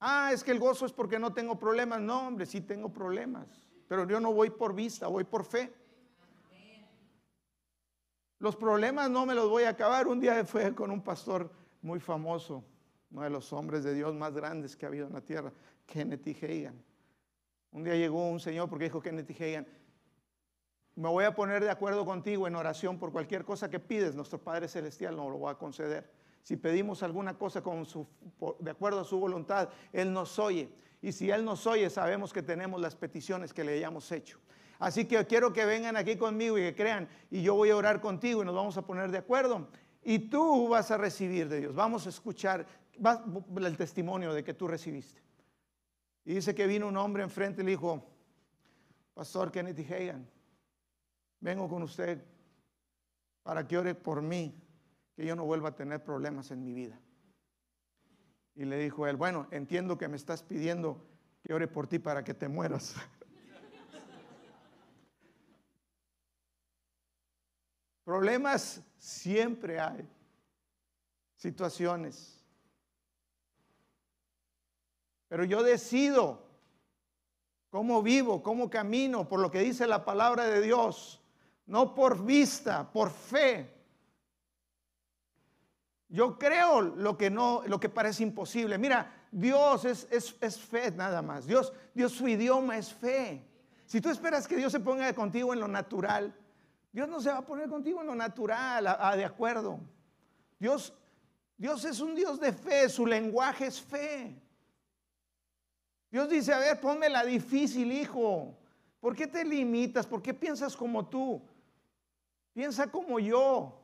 Ah, 0.00 0.30
es 0.32 0.42
que 0.42 0.50
el 0.50 0.58
gozo 0.58 0.86
es 0.86 0.92
porque 0.92 1.18
no 1.18 1.32
tengo 1.32 1.58
problemas. 1.58 2.00
No, 2.00 2.28
hombre, 2.28 2.46
sí 2.46 2.60
tengo 2.60 2.92
problemas. 2.92 3.48
Pero 3.86 4.06
yo 4.06 4.20
no 4.20 4.32
voy 4.32 4.50
por 4.50 4.74
vista, 4.74 5.08
voy 5.08 5.24
por 5.24 5.44
fe. 5.44 5.72
Los 8.38 8.56
problemas 8.56 9.10
no 9.10 9.26
me 9.26 9.34
los 9.34 9.50
voy 9.50 9.64
a 9.64 9.70
acabar. 9.70 10.06
Un 10.06 10.20
día 10.20 10.44
fue 10.44 10.74
con 10.74 10.90
un 10.90 11.02
pastor 11.02 11.50
muy 11.82 12.00
famoso, 12.00 12.64
uno 13.10 13.22
de 13.22 13.30
los 13.30 13.52
hombres 13.52 13.84
de 13.84 13.94
Dios 13.94 14.14
más 14.14 14.34
grandes 14.34 14.76
que 14.76 14.86
ha 14.86 14.88
habido 14.88 15.06
en 15.06 15.12
la 15.12 15.20
tierra, 15.20 15.52
Kenneth 15.86 16.26
Hagan. 16.42 16.82
Un 17.72 17.84
día 17.84 17.94
llegó 17.94 18.28
un 18.28 18.40
señor 18.40 18.68
porque 18.68 18.84
dijo 18.84 19.00
Kenneth 19.00 19.30
Hagan, 19.38 19.66
me 21.00 21.08
voy 21.08 21.24
a 21.24 21.34
poner 21.34 21.64
de 21.64 21.70
acuerdo 21.70 22.04
contigo 22.04 22.46
en 22.46 22.54
oración 22.54 22.98
por 22.98 23.10
cualquier 23.10 23.44
cosa 23.46 23.70
que 23.70 23.80
pides, 23.80 24.14
nuestro 24.14 24.38
Padre 24.38 24.68
Celestial 24.68 25.16
no 25.16 25.30
lo 25.30 25.40
va 25.40 25.52
a 25.52 25.58
conceder. 25.58 26.10
Si 26.42 26.56
pedimos 26.56 27.02
alguna 27.02 27.38
cosa 27.38 27.62
de 27.62 28.70
acuerdo 28.70 29.00
a 29.00 29.04
su 29.04 29.18
voluntad, 29.18 29.70
Él 29.94 30.12
nos 30.12 30.38
oye. 30.38 30.68
Y 31.00 31.12
si 31.12 31.30
Él 31.30 31.42
nos 31.42 31.66
oye, 31.66 31.88
sabemos 31.88 32.34
que 32.34 32.42
tenemos 32.42 32.78
las 32.82 32.96
peticiones 32.96 33.54
que 33.54 33.64
le 33.64 33.78
hayamos 33.78 34.12
hecho. 34.12 34.38
Así 34.78 35.06
que 35.06 35.26
quiero 35.26 35.54
que 35.54 35.64
vengan 35.64 35.96
aquí 35.96 36.16
conmigo 36.16 36.58
y 36.58 36.62
que 36.62 36.74
crean. 36.74 37.08
Y 37.30 37.40
yo 37.42 37.54
voy 37.54 37.70
a 37.70 37.76
orar 37.76 38.02
contigo 38.02 38.42
y 38.42 38.44
nos 38.44 38.54
vamos 38.54 38.76
a 38.76 38.82
poner 38.82 39.10
de 39.10 39.18
acuerdo. 39.18 39.68
Y 40.02 40.18
tú 40.18 40.68
vas 40.68 40.90
a 40.90 40.98
recibir 40.98 41.48
de 41.48 41.60
Dios. 41.60 41.74
Vamos 41.74 42.04
a 42.04 42.10
escuchar 42.10 42.66
el 43.56 43.76
testimonio 43.78 44.34
de 44.34 44.44
que 44.44 44.52
tú 44.52 44.68
recibiste. 44.68 45.22
Y 46.26 46.34
dice 46.34 46.54
que 46.54 46.66
vino 46.66 46.86
un 46.88 46.98
hombre 46.98 47.22
enfrente 47.22 47.62
y 47.62 47.64
le 47.64 47.70
dijo, 47.70 48.06
Pastor 49.14 49.50
Kennedy 49.50 49.86
Hagan, 49.90 50.28
vengo 51.40 51.68
con 51.68 51.82
usted 51.82 52.24
para 53.42 53.66
que 53.66 53.76
ore 53.78 53.94
por 53.94 54.22
mí, 54.22 54.54
que 55.14 55.26
yo 55.26 55.34
no 55.34 55.44
vuelva 55.44 55.70
a 55.70 55.74
tener 55.74 56.04
problemas 56.04 56.50
en 56.50 56.62
mi 56.64 56.72
vida. 56.72 57.00
Y 58.54 58.64
le 58.64 58.78
dijo 58.78 59.06
él, 59.06 59.16
bueno, 59.16 59.48
entiendo 59.50 59.96
que 59.98 60.08
me 60.08 60.16
estás 60.16 60.42
pidiendo 60.42 61.06
que 61.42 61.54
ore 61.54 61.66
por 61.66 61.86
ti 61.86 61.98
para 61.98 62.22
que 62.22 62.34
te 62.34 62.48
mueras. 62.48 62.94
Problemas 68.04 68.82
siempre 68.98 69.80
hay, 69.80 70.06
situaciones. 71.36 72.44
Pero 75.28 75.44
yo 75.44 75.62
decido 75.62 76.44
cómo 77.70 78.02
vivo, 78.02 78.42
cómo 78.42 78.68
camino, 78.68 79.28
por 79.28 79.38
lo 79.40 79.50
que 79.50 79.60
dice 79.60 79.86
la 79.86 80.04
palabra 80.04 80.44
de 80.44 80.60
Dios, 80.60 81.19
no 81.70 81.94
por 81.94 82.24
vista, 82.24 82.90
por 82.90 83.10
fe. 83.10 83.72
Yo 86.08 86.36
creo 86.36 86.80
lo 86.80 87.16
que 87.16 87.30
no, 87.30 87.62
lo 87.64 87.78
que 87.78 87.88
parece 87.88 88.24
imposible. 88.24 88.76
Mira, 88.76 89.28
Dios 89.30 89.84
es, 89.84 90.08
es, 90.10 90.60
fe 90.60 90.90
nada 90.90 91.22
más. 91.22 91.46
Dios, 91.46 91.72
Dios 91.94 92.10
su 92.10 92.26
idioma 92.26 92.76
es 92.76 92.92
fe. 92.92 93.46
Si 93.86 94.00
tú 94.00 94.10
esperas 94.10 94.48
que 94.48 94.56
Dios 94.56 94.72
se 94.72 94.80
ponga 94.80 95.12
contigo 95.14 95.52
en 95.54 95.60
lo 95.60 95.68
natural, 95.68 96.34
Dios 96.90 97.08
no 97.08 97.20
se 97.20 97.30
va 97.30 97.38
a 97.38 97.46
poner 97.46 97.68
contigo 97.68 98.00
en 98.00 98.08
lo 98.08 98.16
natural, 98.16 98.84
de 99.16 99.24
acuerdo. 99.24 99.78
Dios, 100.58 100.92
Dios 101.56 101.84
es 101.84 102.00
un 102.00 102.16
Dios 102.16 102.40
de 102.40 102.52
fe, 102.52 102.88
su 102.88 103.06
lenguaje 103.06 103.66
es 103.66 103.80
fe. 103.80 104.36
Dios 106.10 106.28
dice, 106.28 106.52
a 106.52 106.58
ver, 106.58 106.80
ponme 106.80 107.08
la 107.08 107.24
difícil, 107.24 107.92
hijo. 107.92 108.56
¿Por 108.98 109.14
qué 109.14 109.28
te 109.28 109.44
limitas? 109.44 110.04
¿Por 110.04 110.20
qué 110.20 110.34
piensas 110.34 110.76
como 110.76 111.06
tú? 111.06 111.40
Piensa 112.52 112.90
como 112.90 113.18
yo. 113.18 113.80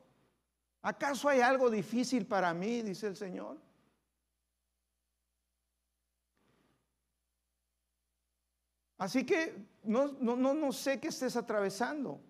¿Acaso 0.83 1.29
hay 1.29 1.41
algo 1.41 1.71
difícil 1.71 2.27
para 2.27 2.53
mí? 2.55 2.83
Dice 2.83 3.09
el 3.09 3.17
Señor. 3.17 3.59
Así 8.99 9.27
que 9.27 9.55
no, 9.83 10.13
no, 10.13 10.37
no, 10.37 10.73
sé 10.73 10.99
qué 11.01 11.09
estés 11.09 11.37
atravesando. 11.37 12.21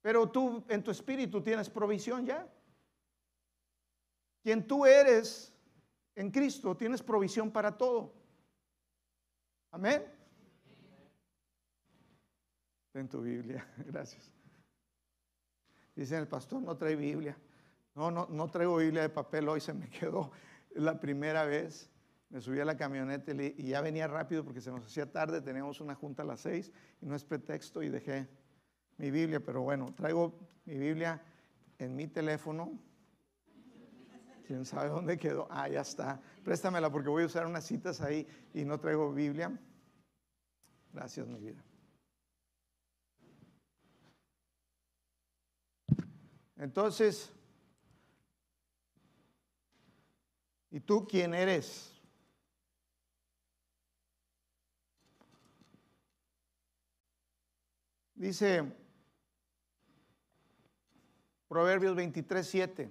Pero 0.00 0.30
tú 0.30 0.64
en 0.68 0.82
tu 0.82 0.90
espíritu 0.90 1.42
tienes 1.42 1.70
provisión 1.70 2.26
ya. 2.26 2.46
Quien 4.42 4.66
tú 4.66 4.86
eres 4.86 5.52
en 6.14 6.30
Cristo 6.30 6.76
tienes 6.76 7.02
provisión 7.02 7.50
para 7.50 7.76
todo. 7.76 8.12
Amén. 9.70 10.17
En 12.98 13.08
tu 13.08 13.20
Biblia, 13.20 13.66
gracias. 13.86 14.32
Dice 15.94 16.16
el 16.16 16.28
pastor, 16.28 16.62
no 16.62 16.76
trae 16.76 16.96
Biblia. 16.96 17.36
No, 17.94 18.10
no, 18.10 18.26
no 18.30 18.48
traigo 18.48 18.76
Biblia 18.76 19.02
de 19.02 19.08
papel 19.08 19.48
hoy, 19.48 19.60
se 19.60 19.72
me 19.72 19.88
quedó 19.90 20.30
la 20.74 20.98
primera 21.00 21.44
vez. 21.44 21.90
Me 22.30 22.40
subí 22.40 22.60
a 22.60 22.64
la 22.64 22.76
camioneta 22.76 23.32
y 23.32 23.68
ya 23.68 23.80
venía 23.80 24.06
rápido 24.06 24.44
porque 24.44 24.60
se 24.60 24.70
nos 24.70 24.84
hacía 24.84 25.10
tarde, 25.10 25.40
teníamos 25.40 25.80
una 25.80 25.94
junta 25.94 26.22
a 26.22 26.26
las 26.26 26.40
seis 26.40 26.70
y 27.00 27.06
no 27.06 27.14
es 27.14 27.24
pretexto 27.24 27.82
y 27.82 27.88
dejé 27.88 28.28
mi 28.98 29.10
Biblia, 29.10 29.40
pero 29.40 29.62
bueno, 29.62 29.94
traigo 29.94 30.38
mi 30.66 30.76
Biblia 30.76 31.22
en 31.78 31.96
mi 31.96 32.06
teléfono 32.06 32.78
¿Quién 34.48 34.64
sabe 34.64 34.88
dónde 34.88 35.18
quedó? 35.18 35.46
Ah, 35.50 35.68
ya 35.68 35.82
está. 35.82 36.18
Préstamela 36.42 36.90
porque 36.90 37.10
voy 37.10 37.22
a 37.22 37.26
usar 37.26 37.46
unas 37.46 37.66
citas 37.66 38.00
ahí 38.00 38.26
y 38.54 38.64
no 38.64 38.80
traigo 38.80 39.12
Biblia. 39.12 39.52
Gracias, 40.94 41.26
mi 41.26 41.38
vida. 41.38 41.62
Entonces, 46.58 47.30
¿y 50.70 50.80
tú 50.80 51.06
quién 51.06 51.32
eres? 51.32 51.94
Dice 58.14 58.64
Proverbios 61.46 61.94
23, 61.94 62.46
7. 62.46 62.90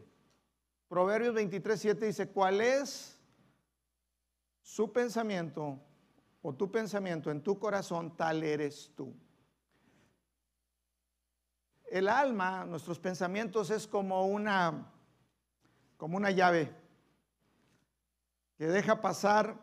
Proverbios 0.87 1.33
23, 1.35 1.79
7 1.79 2.05
dice, 2.05 2.29
¿cuál 2.29 2.61
es 2.61 3.19
su 4.61 4.91
pensamiento 4.91 5.79
o 6.41 6.55
tu 6.55 6.71
pensamiento 6.71 7.29
en 7.29 7.43
tu 7.43 7.59
corazón? 7.59 8.15
Tal 8.15 8.41
eres 8.43 8.91
tú. 8.95 9.13
El 11.97 12.09
alma, 12.09 12.63
nuestros 12.63 12.99
pensamientos 12.99 13.71
es 13.71 13.87
como 13.87 14.27
una, 14.27 14.85
como 15.97 16.15
una 16.15 16.29
llave 16.29 16.71
que 18.55 18.67
deja 18.67 19.01
pasar, 19.01 19.57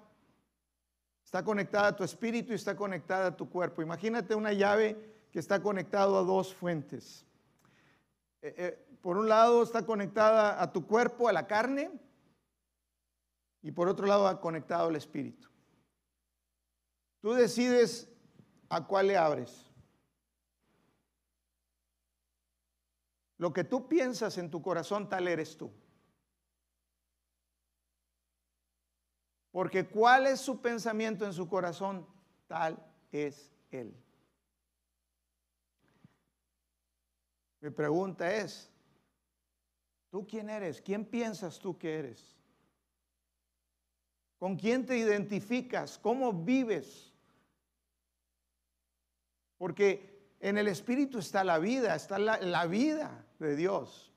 está 1.25 1.45
conectada 1.45 1.87
a 1.87 1.97
tu 1.97 2.03
espíritu 2.03 2.51
y 2.51 2.57
está 2.57 2.75
conectada 2.75 3.29
a 3.29 3.37
tu 3.37 3.49
cuerpo. 3.49 3.83
Imagínate 3.83 4.35
una 4.35 4.53
llave 4.53 4.99
que 5.31 5.39
está 5.39 5.63
conectada 5.63 6.07
a 6.07 6.23
dos 6.23 6.53
fuentes. 6.53 7.25
Eh, 8.43 8.53
eh, 8.59 8.87
por 9.01 9.17
un 9.17 9.29
lado 9.29 9.63
está 9.63 9.87
conectada 9.87 10.61
a 10.61 10.73
tu 10.73 10.89
cuerpo, 10.89 11.29
a 11.29 11.33
la 11.33 11.47
carne, 11.47 11.89
y 13.63 13.71
por 13.71 13.89
otro 13.89 14.09
lado 14.09 14.41
conectado 14.41 14.89
al 14.89 14.97
espíritu. 14.97 15.49
Tú 17.21 17.33
decides 17.33 18.13
a 18.69 18.85
cuál 18.85 19.07
le 19.07 19.17
abres. 19.17 19.64
Lo 23.45 23.53
que 23.53 23.63
tú 23.63 23.87
piensas 23.87 24.39
en 24.39 24.51
tu 24.51 24.63
corazón, 24.63 25.07
tal 25.07 25.29
eres 25.29 25.55
tú. 25.55 25.71
Porque 29.51 29.87
cuál 29.87 30.29
es 30.29 30.41
su 30.41 30.63
pensamiento 30.63 31.27
en 31.27 31.35
su 31.35 31.47
corazón, 31.47 32.07
tal 32.47 32.83
es 33.13 33.53
él. 33.71 33.95
Mi 37.61 37.69
pregunta 37.69 38.35
es, 38.35 38.73
¿Tú 40.09 40.27
quién 40.27 40.49
eres? 40.49 40.81
¿Quién 40.81 41.05
piensas 41.05 41.59
tú 41.59 41.77
que 41.77 41.99
eres? 41.99 42.35
¿Con 44.39 44.57
quién 44.57 44.87
te 44.87 44.97
identificas? 44.97 45.99
¿Cómo 45.99 46.33
vives? 46.33 47.13
Porque 49.59 50.14
en 50.49 50.59
el 50.59 50.69
Espíritu 50.69 51.19
está 51.19 51.43
la 51.43 51.59
vida, 51.59 51.95
está 51.95 52.19
la, 52.19 52.67
vida 52.67 53.25
de 53.39 53.57
Dios. 53.57 54.13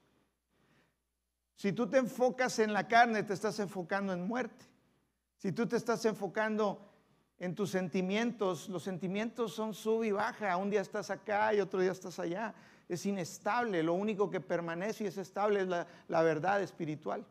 Si 1.56 1.74
tú 1.74 1.88
te 1.88 1.98
enfocas 1.98 2.60
en 2.60 2.74
la 2.74 2.88
carne, 2.88 3.24
te 3.24 3.34
estás 3.34 3.60
enfocando 3.60 4.14
en 4.14 4.28
muerte. 4.28 4.66
Si 5.38 5.52
tú 5.52 5.68
te 5.68 5.78
estás 5.78 6.06
enfocando 6.06 6.80
en 7.40 7.56
tus 7.56 7.72
sentimientos, 7.72 8.70
los 8.70 8.84
sentimientos 8.84 9.54
son 9.54 9.74
sub 9.74 10.04
y 10.04 10.12
baja. 10.12 10.58
Un 10.58 10.70
día 10.70 10.82
estás 10.82 11.10
acá 11.10 11.54
y 11.54 11.62
otro 11.62 11.80
día 11.80 11.92
estás 11.92 12.20
allá 12.20 12.54
es 12.90 13.06
inestable, 13.06 13.84
lo 13.84 13.94
único 13.94 14.30
que 14.30 14.40
permanece 14.40 15.04
y 15.04 15.08
es 15.08 15.18
estable 15.18 15.62
es 15.62 15.68
la, 15.68 16.22
verdad 16.24 16.62
espiritual. 16.62 17.26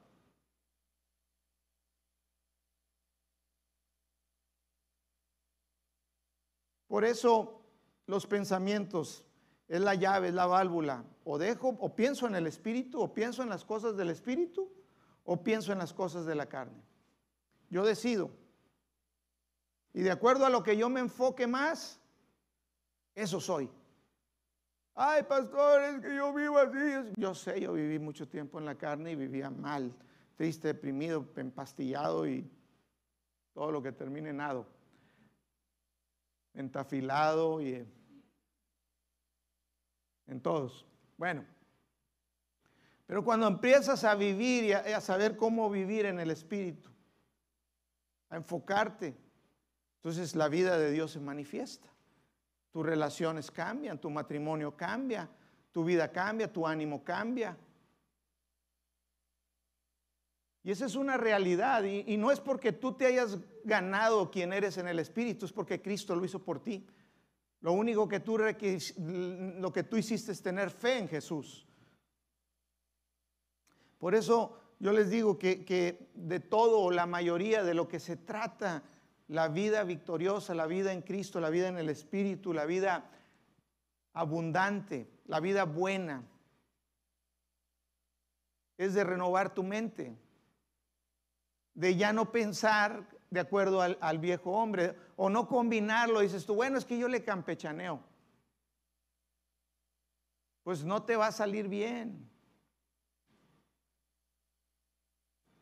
Por 6.86 7.04
eso 7.04 7.65
los 8.06 8.26
pensamientos 8.26 9.24
es 9.68 9.80
la 9.80 9.94
llave, 9.94 10.28
es 10.28 10.34
la 10.34 10.46
válvula. 10.46 11.04
O 11.24 11.38
dejo, 11.38 11.76
o 11.80 11.94
pienso 11.94 12.26
en 12.26 12.36
el 12.36 12.46
espíritu, 12.46 13.00
o 13.00 13.12
pienso 13.12 13.42
en 13.42 13.48
las 13.48 13.64
cosas 13.64 13.96
del 13.96 14.10
espíritu, 14.10 14.70
o 15.24 15.42
pienso 15.42 15.72
en 15.72 15.78
las 15.78 15.92
cosas 15.92 16.24
de 16.24 16.34
la 16.34 16.46
carne. 16.46 16.82
Yo 17.68 17.84
decido. 17.84 18.30
Y 19.92 20.02
de 20.02 20.10
acuerdo 20.10 20.46
a 20.46 20.50
lo 20.50 20.62
que 20.62 20.76
yo 20.76 20.88
me 20.88 21.00
enfoque 21.00 21.46
más, 21.46 22.00
eso 23.14 23.40
soy. 23.40 23.68
Ay, 24.94 25.24
pastor, 25.24 25.82
es 25.82 26.00
que 26.00 26.14
yo 26.14 26.32
vivo 26.32 26.58
así. 26.58 27.12
Yo 27.16 27.34
sé, 27.34 27.60
yo 27.60 27.72
viví 27.72 27.98
mucho 27.98 28.28
tiempo 28.28 28.58
en 28.58 28.64
la 28.64 28.76
carne 28.76 29.12
y 29.12 29.16
vivía 29.16 29.50
mal, 29.50 29.92
triste, 30.36 30.68
deprimido, 30.68 31.26
empastillado 31.36 32.26
y 32.26 32.48
todo 33.52 33.72
lo 33.72 33.82
que 33.82 33.92
termine 33.92 34.30
en 34.30 34.36
nado. 34.36 34.66
Entafilado 36.54 37.60
y 37.60 37.86
en 40.26 40.40
todos. 40.40 40.86
Bueno, 41.16 41.44
pero 43.06 43.24
cuando 43.24 43.46
empiezas 43.46 44.02
a 44.04 44.14
vivir 44.14 44.64
y 44.64 44.72
a, 44.72 45.00
saber 45.00 45.36
cómo 45.36 45.70
vivir 45.70 46.06
en 46.06 46.18
el 46.18 46.30
Espíritu, 46.30 46.90
a 48.28 48.36
enfocarte. 48.36 49.16
Entonces 49.96 50.34
la 50.34 50.48
vida 50.48 50.76
de 50.76 50.90
Dios 50.90 51.12
se 51.12 51.20
manifiesta. 51.20 51.88
Tus 52.72 52.84
relaciones 52.84 53.50
cambian, 53.50 54.00
tu 54.00 54.10
matrimonio 54.10 54.76
cambia, 54.76 55.28
tu 55.72 55.84
vida 55.84 56.10
cambia, 56.10 56.52
tu 56.52 56.66
ánimo 56.66 57.04
cambia. 57.04 57.56
Y 60.64 60.72
esa 60.72 60.86
es 60.86 60.96
una 60.96 61.16
realidad. 61.16 61.84
Y, 61.84 62.16
no 62.16 62.32
es 62.32 62.40
porque 62.40 62.72
tú 62.72 62.92
te 62.92 63.06
hayas 63.06 63.38
ganado 63.62 64.32
quien 64.32 64.52
eres 64.52 64.78
en 64.78 64.88
el 64.88 64.98
Espíritu, 64.98 65.46
es 65.46 65.52
porque 65.52 65.80
Cristo 65.80 66.16
lo 66.16 66.24
hizo 66.24 66.42
por 66.42 66.58
ti. 66.60 66.84
Lo 67.60 67.72
único 67.72 68.06
que 68.08 68.20
tú, 68.20 68.38
lo 68.38 69.72
que 69.72 69.82
tú 69.82 69.96
hiciste 69.96 70.32
es 70.32 70.42
tener 70.42 70.70
fe 70.70 70.98
en 70.98 71.08
Jesús. 71.08 71.66
Por 73.98 74.14
eso 74.14 74.58
yo 74.78 74.92
les 74.92 75.10
digo 75.10 75.38
que, 75.38 75.64
que 75.64 76.10
de 76.14 76.40
todo 76.40 76.80
o 76.80 76.90
la 76.90 77.06
mayoría 77.06 77.64
de 77.64 77.74
lo 77.74 77.88
que 77.88 77.98
se 77.98 78.16
trata, 78.16 78.82
la 79.28 79.48
vida 79.48 79.82
victoriosa, 79.84 80.54
la 80.54 80.66
vida 80.66 80.92
en 80.92 81.02
Cristo, 81.02 81.40
la 81.40 81.50
vida 81.50 81.68
en 81.68 81.78
el 81.78 81.88
Espíritu, 81.88 82.52
la 82.52 82.66
vida 82.66 83.10
abundante, 84.12 85.08
la 85.26 85.40
vida 85.40 85.64
buena, 85.64 86.22
es 88.78 88.94
de 88.94 89.04
renovar 89.04 89.54
tu 89.54 89.62
mente 89.62 90.16
de 91.76 91.94
ya 91.94 92.12
no 92.12 92.32
pensar 92.32 93.06
de 93.30 93.40
acuerdo 93.40 93.82
al, 93.82 94.18
viejo 94.18 94.52
hombre 94.52 94.96
o 95.16 95.28
no 95.28 95.48
combinarlo. 95.48 96.20
Dices 96.20 96.46
tú, 96.46 96.54
bueno, 96.54 96.78
es 96.78 96.84
que 96.84 96.98
yo 96.98 97.08
le 97.08 97.24
campechaneo. 97.24 98.00
Pues 100.62 100.84
no 100.84 101.02
te 101.02 101.16
va 101.16 101.28
a 101.28 101.32
salir 101.32 101.68
bien. 101.68 102.30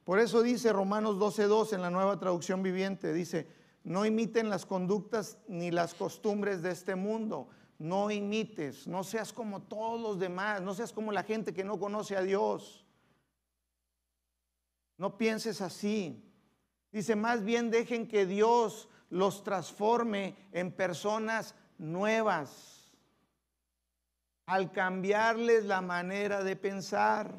Por 0.05 0.19
eso 0.19 0.43
dice 0.43 0.73
Romanos 0.73 1.17
12:2 1.17 1.73
en 1.73 1.81
la 1.81 1.91
nueva 1.91 2.19
traducción 2.19 2.63
viviente, 2.63 3.15
dice, 3.15 3.49
no 3.85 4.05
imiten 4.05 4.51
las 4.51 4.67
conductas 4.67 5.39
ni 5.49 5.71
las 5.71 5.95
costumbres 5.95 6.63
de 6.63 6.71
este 6.71 6.95
mundo. 6.95 7.49
No 7.79 8.11
imites, 8.11 8.87
no 8.87 9.03
seas 9.03 9.33
como 9.33 9.63
todos 9.63 10.01
los 10.01 10.19
demás, 10.19 10.63
no 10.63 10.75
seas 10.75 10.93
como 10.93 11.11
la 11.11 11.23
gente 11.23 11.53
que 11.53 11.65
no 11.65 11.79
conoce 11.79 12.17
a 12.17 12.23
Dios. 12.23 12.85
No 14.97 15.19
pienses 15.19 15.61
así. 15.61 16.23
Dice, 16.93 17.17
más 17.17 17.43
bien 17.43 17.71
dejen 17.71 18.07
que 18.07 18.27
Dios 18.27 18.89
los 19.15 19.45
transforme 19.45 20.35
en 20.51 20.73
personas 20.73 21.55
nuevas 21.79 22.93
al 24.47 24.73
cambiarles 24.73 25.65
la 25.67 25.81
manera 25.81 26.43
de 26.43 26.57
pensar. 26.57 27.33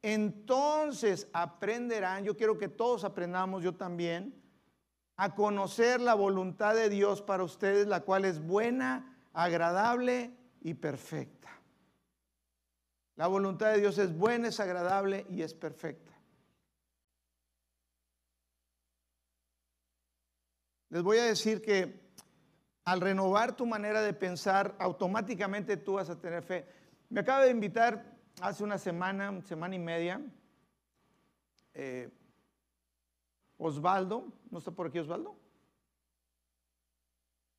Entonces 0.00 1.28
aprenderán, 1.34 2.24
yo 2.24 2.34
quiero 2.34 2.56
que 2.56 2.68
todos 2.68 3.04
aprendamos, 3.04 3.62
yo 3.62 3.74
también, 3.74 4.34
a 5.18 5.34
conocer 5.34 6.00
la 6.00 6.14
voluntad 6.14 6.74
de 6.74 6.88
Dios 6.88 7.20
para 7.20 7.44
ustedes, 7.44 7.86
la 7.86 8.00
cual 8.00 8.24
es 8.24 8.40
buena, 8.40 9.18
agradable 9.34 10.32
y 10.62 10.72
perfecta. 10.72 11.50
La 13.16 13.26
voluntad 13.26 13.72
de 13.72 13.80
Dios 13.80 13.98
es 13.98 14.16
buena, 14.16 14.48
es 14.48 14.60
agradable 14.60 15.26
y 15.28 15.42
es 15.42 15.52
perfecta. 15.52 16.07
Les 20.90 21.02
voy 21.02 21.18
a 21.18 21.24
decir 21.24 21.60
que 21.60 22.08
al 22.84 23.00
renovar 23.00 23.54
tu 23.54 23.66
manera 23.66 24.00
de 24.00 24.14
pensar, 24.14 24.74
automáticamente 24.78 25.76
tú 25.76 25.94
vas 25.94 26.08
a 26.08 26.18
tener 26.18 26.42
fe. 26.42 26.66
Me 27.10 27.20
acaba 27.20 27.44
de 27.44 27.50
invitar 27.50 28.16
hace 28.40 28.64
una 28.64 28.78
semana, 28.78 29.42
semana 29.42 29.74
y 29.74 29.78
media, 29.78 30.20
eh, 31.74 32.08
Osvaldo, 33.58 34.32
¿no 34.50 34.58
está 34.58 34.70
por 34.70 34.86
aquí 34.86 34.98
Osvaldo? 34.98 35.36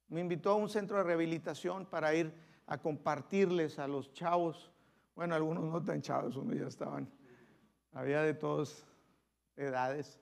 Me 0.08 0.22
invitó 0.22 0.52
a 0.52 0.56
un 0.56 0.70
centro 0.70 0.98
de 0.98 1.04
rehabilitación 1.04 1.86
para 1.86 2.16
ir 2.16 2.34
a 2.66 2.78
compartirles 2.80 3.78
a 3.78 3.88
los 3.88 4.12
chavos, 4.14 4.72
bueno, 5.14 5.36
algunos 5.36 5.66
no 5.66 5.84
tan 5.84 6.02
chavos, 6.02 6.38
unos 6.38 6.58
ya 6.58 6.68
estaban, 6.68 7.08
había 7.92 8.22
de 8.24 8.34
todas 8.34 8.86
edades. 9.56 10.20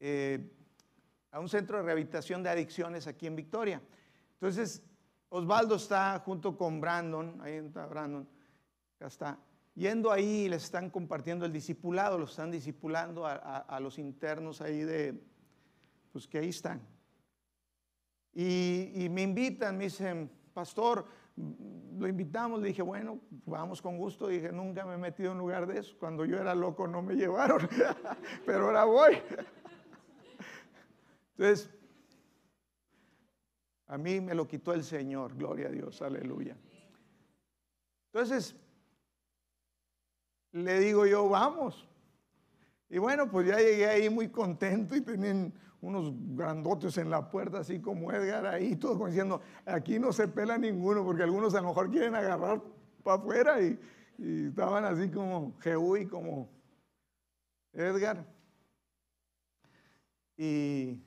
Eh, 0.00 0.57
a 1.30 1.40
un 1.40 1.48
centro 1.48 1.78
de 1.78 1.84
rehabilitación 1.84 2.42
de 2.42 2.50
adicciones 2.50 3.06
aquí 3.06 3.26
en 3.26 3.36
Victoria. 3.36 3.82
Entonces, 4.34 4.82
Osvaldo 5.28 5.74
está 5.74 6.18
junto 6.20 6.56
con 6.56 6.80
Brandon, 6.80 7.40
ahí 7.42 7.54
está 7.54 7.86
Brandon, 7.86 8.26
acá 8.96 9.06
está, 9.06 9.38
yendo 9.74 10.10
ahí 10.10 10.48
les 10.48 10.64
están 10.64 10.90
compartiendo 10.90 11.44
el 11.44 11.52
discipulado, 11.52 12.18
los 12.18 12.30
están 12.30 12.50
discipulando 12.50 13.26
a, 13.26 13.78
los 13.80 13.98
internos 13.98 14.60
ahí 14.60 14.80
de, 14.80 15.20
pues 16.12 16.26
que 16.26 16.38
ahí 16.38 16.48
están. 16.48 16.80
Y, 18.32 18.92
y, 18.94 19.08
me 19.08 19.22
invitan, 19.22 19.76
me 19.76 19.84
dicen, 19.84 20.30
pastor, 20.54 21.06
lo 21.98 22.08
invitamos, 22.08 22.60
le 22.60 22.68
dije, 22.68 22.82
bueno, 22.82 23.20
vamos 23.46 23.82
con 23.82 23.96
gusto, 23.96 24.28
dije, 24.28 24.52
nunca 24.52 24.84
me 24.84 24.94
he 24.94 24.98
metido 24.98 25.32
en 25.32 25.38
lugar 25.38 25.66
de 25.66 25.80
eso, 25.80 25.96
cuando 25.98 26.24
yo 26.24 26.38
era 26.38 26.54
loco 26.54 26.86
no 26.86 27.02
me 27.02 27.14
llevaron, 27.16 27.68
pero 28.46 28.66
ahora 28.66 28.84
voy. 28.84 29.18
Entonces, 31.38 31.70
a 33.86 33.96
mí 33.96 34.20
me 34.20 34.34
lo 34.34 34.48
quitó 34.48 34.74
el 34.74 34.82
Señor, 34.82 35.36
gloria 35.36 35.68
a 35.68 35.70
Dios, 35.70 36.02
aleluya. 36.02 36.56
Entonces, 38.12 38.56
le 40.50 40.80
digo 40.80 41.06
yo, 41.06 41.28
vamos. 41.28 41.88
Y 42.90 42.98
bueno, 42.98 43.30
pues 43.30 43.46
ya 43.46 43.58
llegué 43.58 43.86
ahí 43.86 44.10
muy 44.10 44.28
contento 44.28 44.96
y 44.96 45.00
tenían 45.00 45.52
unos 45.80 46.12
grandotes 46.34 46.98
en 46.98 47.08
la 47.08 47.30
puerta, 47.30 47.60
así 47.60 47.80
como 47.80 48.10
Edgar 48.12 48.44
ahí, 48.46 48.74
todos 48.74 49.06
diciendo, 49.06 49.40
aquí 49.64 50.00
no 50.00 50.12
se 50.12 50.26
pela 50.26 50.58
ninguno, 50.58 51.04
porque 51.04 51.22
algunos 51.22 51.54
a 51.54 51.60
lo 51.60 51.68
mejor 51.68 51.88
quieren 51.88 52.16
agarrar 52.16 52.60
para 53.04 53.16
afuera 53.16 53.62
y, 53.62 53.78
estaban 54.48 54.84
así 54.84 55.08
como 55.08 55.56
Jehú 55.60 55.96
y 55.96 56.06
como 56.06 56.50
Edgar. 57.72 58.26
Y 60.36 61.00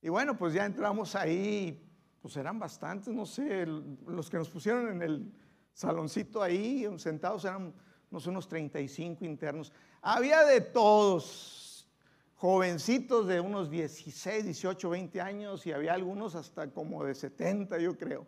y 0.00 0.08
bueno, 0.08 0.36
pues 0.36 0.54
ya 0.54 0.64
entramos 0.64 1.14
ahí, 1.14 1.84
pues 2.20 2.36
eran 2.36 2.58
bastantes, 2.58 3.12
no 3.12 3.26
sé, 3.26 3.66
los 3.66 4.30
que 4.30 4.36
nos 4.36 4.48
pusieron 4.48 4.88
en 4.90 5.02
el 5.02 5.32
saloncito 5.72 6.42
ahí, 6.42 6.86
sentados 6.98 7.44
eran 7.44 7.74
no 8.10 8.20
sé, 8.20 8.30
unos 8.30 8.48
35 8.48 9.24
internos. 9.24 9.72
Había 10.00 10.44
de 10.44 10.60
todos, 10.60 11.88
jovencitos 12.36 13.26
de 13.26 13.40
unos 13.40 13.70
16, 13.70 14.44
18, 14.44 14.90
20 14.90 15.20
años 15.20 15.66
y 15.66 15.72
había 15.72 15.94
algunos 15.94 16.34
hasta 16.34 16.70
como 16.70 17.04
de 17.04 17.14
70, 17.14 17.78
yo 17.78 17.96
creo. 17.96 18.26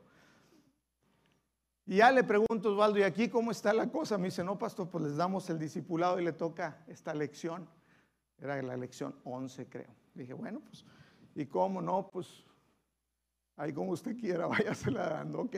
Y 1.87 1.97
ya 1.97 2.13
le 2.13 2.23
pregunto, 2.23 2.73
Osvaldo, 2.73 2.99
¿y 2.99 3.03
aquí 3.03 3.29
cómo 3.29 3.51
está 3.51 3.73
la 3.73 3.91
cosa? 3.91 4.19
Me 4.19 4.27
dice, 4.27 4.45
no, 4.45 4.59
pastor, 4.59 4.89
pues 4.89 5.05
les 5.05 5.17
damos 5.17 5.49
el 5.51 5.59
discipulado 5.59 6.21
y 6.21 6.25
le 6.25 6.33
toca 6.33 6.85
esta 6.87 7.15
lección. 7.15 7.69
Era 8.39 8.61
la 8.63 8.77
lección 8.77 9.15
11, 9.25 9.67
creo. 9.69 9.95
Dije, 10.15 10.33
bueno, 10.33 10.61
pues 10.61 10.85
y 11.35 11.47
cómo 11.47 11.81
no, 11.81 12.09
pues 12.11 12.45
ahí 13.57 13.73
como 13.73 13.93
usted 13.93 14.17
quiera, 14.19 14.47
váyasela 14.49 15.09
dando, 15.09 15.41
ok. 15.41 15.57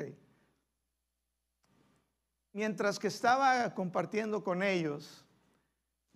Mientras 2.52 2.98
que 2.98 3.08
estaba 3.08 3.72
compartiendo 3.74 4.44
con 4.44 4.62
ellos, 4.62 5.24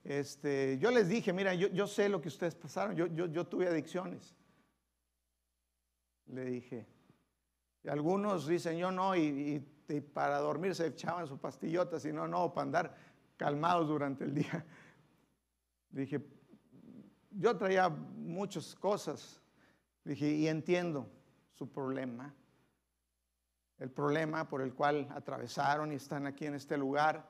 este, 0.04 0.78
yo 0.78 0.90
les 0.90 1.08
dije, 1.08 1.32
mira, 1.32 1.54
yo, 1.54 1.86
sé 1.86 2.08
lo 2.08 2.20
que 2.20 2.28
ustedes 2.28 2.54
pasaron, 2.54 2.94
yo, 2.94 3.06
yo, 3.06 3.46
tuve 3.46 3.66
adicciones. 3.66 4.36
Le 6.26 6.44
dije. 6.44 6.86
Algunos 7.88 8.46
dicen, 8.46 8.76
yo 8.76 8.90
no, 8.90 9.16
y, 9.16 9.64
para 10.12 10.38
dormir 10.38 10.74
se 10.74 10.88
echaban 10.88 11.26
su 11.26 11.38
pastillota, 11.38 11.98
sino 11.98 12.26
no, 12.26 12.52
para 12.52 12.62
andar 12.64 12.96
calmados 13.36 13.88
durante 13.88 14.24
el 14.24 14.34
día. 14.34 14.66
Dije, 15.90 16.20
yo 17.30 17.56
traía 17.56 17.88
muchas 17.88 18.74
cosas 18.74 19.40
Dije, 20.06 20.28
y 20.28 20.46
entiendo 20.46 21.10
su 21.50 21.72
problema, 21.72 22.32
el 23.78 23.90
problema 23.90 24.48
por 24.48 24.62
el 24.62 24.72
cual 24.72 25.08
atravesaron 25.10 25.90
y 25.90 25.96
están 25.96 26.28
aquí 26.28 26.46
en 26.46 26.54
este 26.54 26.78
lugar, 26.78 27.28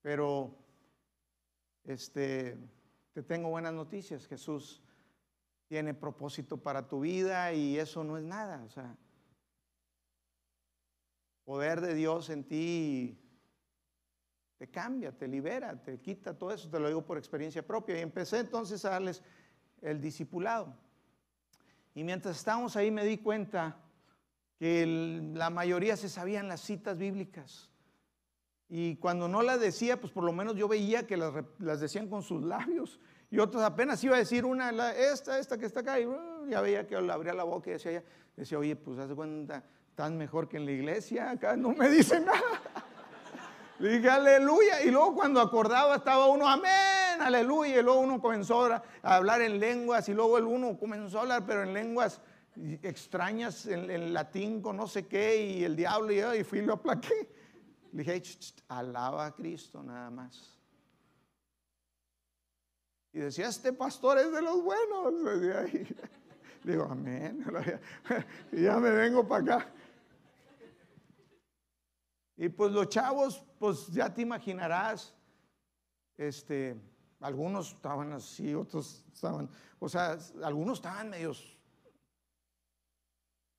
pero 0.00 0.56
este, 1.84 2.56
te 3.12 3.22
tengo 3.22 3.50
buenas 3.50 3.74
noticias. 3.74 4.26
Jesús 4.26 4.82
tiene 5.66 5.92
propósito 5.92 6.56
para 6.56 6.88
tu 6.88 7.00
vida 7.00 7.52
y 7.52 7.78
eso 7.78 8.02
no 8.02 8.16
es 8.16 8.24
nada. 8.24 8.64
O 8.64 8.70
sea, 8.70 8.96
poder 11.44 11.82
de 11.82 11.92
Dios 11.92 12.30
en 12.30 12.44
ti 12.44 13.20
te 14.56 14.70
cambia, 14.70 15.12
te 15.12 15.28
libera, 15.28 15.76
te 15.82 16.00
quita 16.00 16.38
todo 16.38 16.54
eso, 16.54 16.70
te 16.70 16.80
lo 16.80 16.88
digo 16.88 17.04
por 17.04 17.18
experiencia 17.18 17.66
propia. 17.66 17.98
Y 17.98 18.00
empecé 18.00 18.38
entonces 18.38 18.82
a 18.86 18.90
darles 18.90 19.22
el 19.82 20.00
discipulado. 20.00 20.87
Y 21.98 22.04
mientras 22.04 22.36
estábamos 22.36 22.76
ahí 22.76 22.92
me 22.92 23.04
di 23.04 23.18
cuenta 23.18 23.76
que 24.56 24.86
la 25.34 25.50
mayoría 25.50 25.96
se 25.96 26.08
sabían 26.08 26.46
las 26.46 26.60
citas 26.60 26.96
bíblicas. 26.96 27.70
Y 28.68 28.94
cuando 28.98 29.26
no 29.26 29.42
las 29.42 29.58
decía, 29.58 30.00
pues 30.00 30.12
por 30.12 30.22
lo 30.22 30.32
menos 30.32 30.54
yo 30.54 30.68
veía 30.68 31.08
que 31.08 31.16
las, 31.16 31.80
decían 31.80 32.06
con 32.06 32.22
sus 32.22 32.44
labios. 32.44 33.00
Y 33.32 33.40
otros 33.40 33.64
apenas 33.64 34.04
iba 34.04 34.14
a 34.14 34.20
decir 34.20 34.44
una, 34.44 34.92
esta, 34.92 35.40
esta 35.40 35.58
que 35.58 35.66
está 35.66 35.80
acá, 35.80 35.98
y 35.98 36.06
uh, 36.06 36.46
ya 36.48 36.60
veía 36.60 36.86
que 36.86 36.94
abría 36.94 37.34
la 37.34 37.42
boca 37.42 37.70
y 37.70 37.72
decía, 37.72 38.04
decía, 38.36 38.60
oye, 38.60 38.76
pues 38.76 38.96
haz 39.00 39.12
cuenta, 39.12 39.64
estás 39.88 40.12
mejor 40.12 40.48
que 40.48 40.58
en 40.58 40.66
la 40.66 40.70
iglesia, 40.70 41.30
acá 41.30 41.56
no 41.56 41.70
me 41.70 41.88
dicen 41.88 42.24
nada. 42.26 42.62
Le 43.80 43.96
dije, 43.96 44.08
aleluya. 44.08 44.84
Y 44.84 44.92
luego 44.92 45.16
cuando 45.16 45.40
acordaba 45.40 45.96
estaba 45.96 46.28
uno, 46.28 46.46
amén, 46.46 46.97
aleluya. 47.20 47.80
Y 47.80 47.82
luego 47.82 48.00
uno 48.00 48.20
comenzó 48.20 48.64
a 48.64 48.82
hablar 49.02 49.42
en 49.42 49.58
lenguas 49.58 50.08
y 50.08 50.14
luego 50.14 50.38
el 50.38 50.44
uno 50.44 50.78
comenzó 50.78 51.18
a 51.18 51.22
hablar, 51.22 51.44
pero 51.46 51.62
en 51.62 51.72
lenguas 51.72 52.20
extrañas, 52.82 53.66
en, 53.66 54.12
latín 54.12 54.60
con 54.60 54.76
no 54.76 54.86
sé 54.86 55.06
qué, 55.06 55.42
y 55.42 55.64
el 55.64 55.76
diablo 55.76 56.12
y, 56.12 56.40
y 56.40 56.44
fui 56.44 56.60
y 56.60 56.62
lo 56.62 56.74
aplaqué. 56.74 57.30
Le 57.92 58.02
dije, 58.02 58.22
alaba 58.68 59.26
a 59.26 59.34
Cristo 59.34 59.82
nada 59.82 60.10
más. 60.10 60.58
Y 63.12 63.20
decía, 63.20 63.48
este 63.48 63.72
pastor 63.72 64.18
es 64.18 64.30
de 64.30 64.42
los 64.42 64.62
buenos. 64.62 65.14
Digo, 66.64 66.84
amén. 66.84 67.44
Y 68.52 68.62
ya 68.62 68.78
me 68.78 68.90
vengo 68.90 69.26
para 69.26 69.56
acá. 69.56 69.72
Y 72.36 72.48
pues 72.48 72.70
los 72.70 72.88
chavos, 72.88 73.42
pues 73.58 73.88
ya 73.88 74.12
te 74.12 74.22
imaginarás, 74.22 75.12
este, 76.16 76.76
algunos 77.20 77.72
estaban 77.72 78.12
así, 78.12 78.54
otros 78.54 79.04
estaban, 79.12 79.48
o 79.78 79.88
sea, 79.88 80.18
algunos 80.42 80.78
estaban 80.78 81.10
medios, 81.10 81.56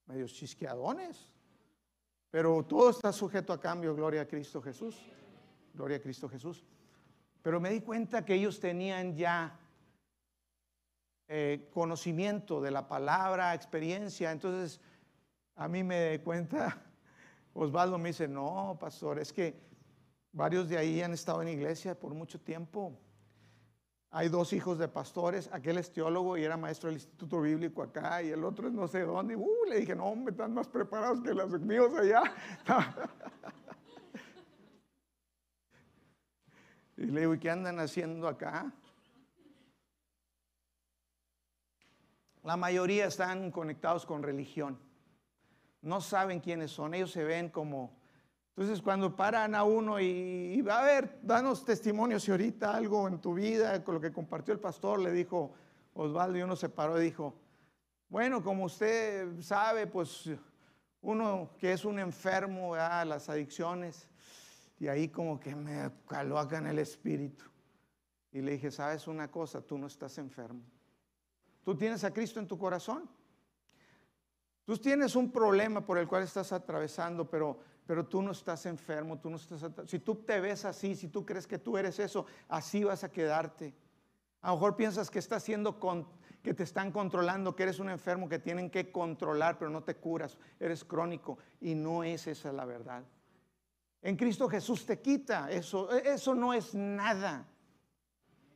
medios 0.06 0.34
chisqueadones, 0.34 1.32
pero 2.32 2.64
todo 2.64 2.90
está 2.90 3.12
sujeto 3.12 3.52
a 3.54 3.60
cambio, 3.60 3.96
gloria 3.96 4.22
a 4.22 4.28
Cristo 4.28 4.62
Jesús, 4.62 4.98
gloria 5.74 5.98
a 5.98 6.02
Cristo 6.02 6.30
Jesús. 6.30 6.64
Pero 7.42 7.60
me 7.60 7.70
di 7.70 7.82
cuenta 7.82 8.24
que 8.24 8.36
ellos 8.36 8.60
tenían 8.60 9.16
ya 9.16 9.58
eh, 11.28 11.70
conocimiento 11.74 12.62
de 12.62 12.72
la 12.72 12.88
palabra, 12.88 13.54
experiencia, 13.54 14.32
entonces 14.32 14.80
a 15.56 15.68
mí 15.68 15.84
me 15.84 16.12
di 16.12 16.20
cuenta 16.20 16.82
Osvaldo 17.54 17.98
me 17.98 18.10
dice, 18.10 18.28
no, 18.28 18.78
pastor, 18.80 19.20
es 19.20 19.34
que 19.34 19.60
varios 20.32 20.70
de 20.70 20.78
ahí 20.78 21.02
han 21.02 21.14
estado 21.14 21.42
en 21.42 21.50
iglesia 21.50 21.98
por 21.98 22.14
mucho 22.14 22.40
tiempo. 22.40 22.98
Hay 24.12 24.30
dos 24.30 24.54
hijos 24.54 24.80
de 24.80 24.88
pastores, 24.88 25.50
aquel 25.54 25.78
es 25.78 25.94
teólogo 25.94 26.36
y 26.38 26.44
era 26.44 26.58
maestro 26.58 26.90
del 26.90 26.98
Instituto 26.98 27.42
Bíblico 27.42 27.84
acá, 27.84 28.24
y 28.24 28.30
el 28.30 28.44
otro 28.44 28.68
es 28.68 28.74
no 28.74 28.88
sé 28.88 29.02
dónde. 29.02 29.36
Uh, 29.36 29.66
le 29.68 29.82
dije, 29.82 29.96
no, 29.96 30.06
hombre, 30.06 30.32
están 30.32 30.54
más 30.54 30.68
preparados 30.68 31.22
que 31.22 31.34
los 31.34 31.62
míos 31.62 31.92
allá. 31.96 32.24
y 36.98 37.06
le 37.06 37.20
digo, 37.22 37.36
¿y 37.36 37.40
qué 37.40 37.52
andan 37.52 37.80
haciendo 37.80 38.28
acá? 38.28 38.74
La 42.44 42.58
mayoría 42.58 43.06
están 43.06 43.52
conectados 43.52 44.06
con 44.06 44.24
religión 44.24 44.80
no 45.82 46.02
saben 46.02 46.40
quiénes 46.40 46.72
son, 46.72 46.94
ellos 46.94 47.12
se 47.12 47.24
ven 47.24 47.50
como... 47.50 47.98
Entonces 48.60 48.82
cuando 48.82 49.16
paran 49.16 49.56
a 49.56 49.64
uno 49.64 50.02
y, 50.02 50.62
va 50.64 50.82
a 50.82 50.84
ver, 50.84 51.18
danos 51.22 51.64
testimonio 51.64 52.20
si 52.20 52.30
ahorita 52.30 52.76
algo 52.76 53.08
en 53.08 53.22
tu 53.22 53.34
vida, 53.34 53.82
con 53.86 53.96
lo 53.96 54.02
que 54.02 54.12
compartió 54.12 54.54
el 54.54 54.60
pastor, 54.60 55.00
le 55.00 55.14
dijo 55.14 55.54
Osvaldo 55.94 56.38
y 56.38 56.42
uno 56.42 56.58
se 56.58 56.68
paró 56.68 57.02
y 57.02 57.06
dijo, 57.06 57.34
bueno, 58.10 58.44
como 58.44 58.66
usted 58.66 59.40
sabe, 59.40 59.88
pues 59.88 60.30
uno 61.00 61.52
que 61.58 61.72
es 61.72 61.86
un 61.86 62.00
enfermo 62.00 62.76
a 62.76 63.06
las 63.06 63.30
adicciones, 63.30 64.10
y 64.78 64.90
ahí 64.90 65.08
como 65.08 65.40
que 65.40 65.56
me 65.56 65.90
caló 66.06 66.38
acá 66.38 66.58
en 66.58 66.68
el 66.68 66.80
espíritu. 66.80 67.46
Y 68.34 68.42
le 68.42 68.52
dije, 68.52 68.72
sabes 68.72 69.08
una 69.08 69.32
cosa, 69.32 69.62
tú 69.62 69.78
no 69.78 69.88
estás 69.88 70.18
enfermo. 70.18 70.64
Tú 71.64 71.78
tienes 71.78 72.04
a 72.04 72.12
Cristo 72.12 72.42
en 72.42 72.48
tu 72.48 72.58
corazón. 72.58 73.10
Tú 74.66 74.78
tienes 74.78 75.16
un 75.16 75.32
problema 75.32 75.80
por 75.86 75.98
el 75.98 76.10
cual 76.10 76.24
estás 76.24 76.52
atravesando, 76.52 77.30
pero, 77.30 77.69
pero 77.90 78.06
tú 78.06 78.22
no 78.22 78.34
estás 78.34 78.68
enfermo, 78.68 79.18
tú 79.18 79.32
no 79.32 79.38
estás 79.38 79.66
si 79.88 79.98
tú 79.98 80.14
te 80.14 80.40
ves 80.40 80.64
así, 80.64 80.94
si 80.94 81.08
tú 81.08 81.26
crees 81.26 81.48
que 81.48 81.58
tú 81.58 81.76
eres 81.76 81.98
eso, 81.98 82.28
así 82.48 82.84
vas 82.84 83.04
a 83.04 83.12
quedarte. 83.12 83.74
A 84.42 84.50
lo 84.50 84.58
mejor 84.58 84.76
piensas 84.76 85.10
que 85.10 85.18
estás 85.18 85.42
siendo 85.42 85.80
que 86.44 86.54
te 86.54 86.62
están 86.62 86.92
controlando, 86.92 87.56
que 87.56 87.64
eres 87.64 87.80
un 87.80 87.90
enfermo 87.90 88.30
que 88.30 88.38
tienen 88.38 88.70
que 88.70 88.92
controlar, 88.92 89.58
pero 89.58 89.72
no 89.72 89.82
te 89.82 89.96
curas, 89.96 90.38
eres 90.60 90.86
crónico 90.86 91.40
y 91.62 91.74
no 91.74 92.04
es 92.04 92.28
esa 92.28 92.54
la 92.54 92.64
verdad. 92.64 93.04
En 94.04 94.16
Cristo 94.16 94.48
Jesús 94.48 94.86
te 94.86 95.02
quita 95.02 95.50
eso, 95.50 95.92
e, 95.92 96.14
eso 96.14 96.36
no 96.36 96.54
es 96.54 96.76
nada. 96.76 97.48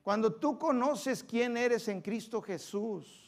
Cuando 0.03 0.35
tú 0.35 0.59
conoces 0.59 1.23
quién 1.23 1.57
eres 1.57 1.87
en 1.87 2.01
Cristo 2.01 2.39
Jesús, 2.39 3.22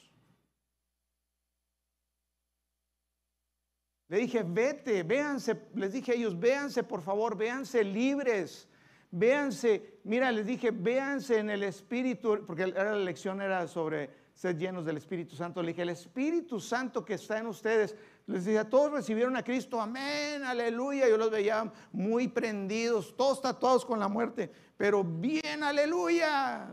Le 4.07 4.17
dije, 4.17 4.43
vete, 4.43 5.03
véanse, 5.03 5.69
les 5.73 5.91
dije 5.91 6.11
a 6.11 6.15
ellos, 6.15 6.39
véanse 6.39 6.83
por 6.83 7.01
favor, 7.01 7.35
véanse 7.35 7.83
libres, 7.83 8.67
véanse, 9.09 9.99
mira, 10.03 10.31
les 10.31 10.45
dije, 10.45 10.69
véanse 10.69 11.39
en 11.39 11.49
el 11.49 11.63
Espíritu, 11.63 12.43
porque 12.45 12.63
era 12.63 12.91
la 12.91 13.03
lección 13.03 13.41
era 13.41 13.67
sobre 13.67 14.11
ser 14.35 14.57
llenos 14.57 14.85
del 14.85 14.97
Espíritu 14.97 15.35
Santo. 15.35 15.61
Le 15.63 15.69
dije, 15.69 15.81
el 15.81 15.89
Espíritu 15.89 16.59
Santo 16.59 17.03
que 17.03 17.15
está 17.15 17.39
en 17.39 17.47
ustedes, 17.47 17.95
les 18.27 18.45
dije, 18.45 18.63
todos 18.65 18.91
recibieron 18.91 19.35
a 19.37 19.43
Cristo, 19.43 19.81
amén, 19.81 20.43
aleluya. 20.43 21.09
Yo 21.09 21.17
los 21.17 21.31
veía 21.31 21.71
muy 21.91 22.27
prendidos, 22.27 23.15
todos 23.17 23.41
tatuados 23.41 23.85
con 23.85 23.99
la 23.99 24.07
muerte, 24.07 24.51
pero 24.77 25.03
bien, 25.03 25.63
aleluya, 25.63 26.69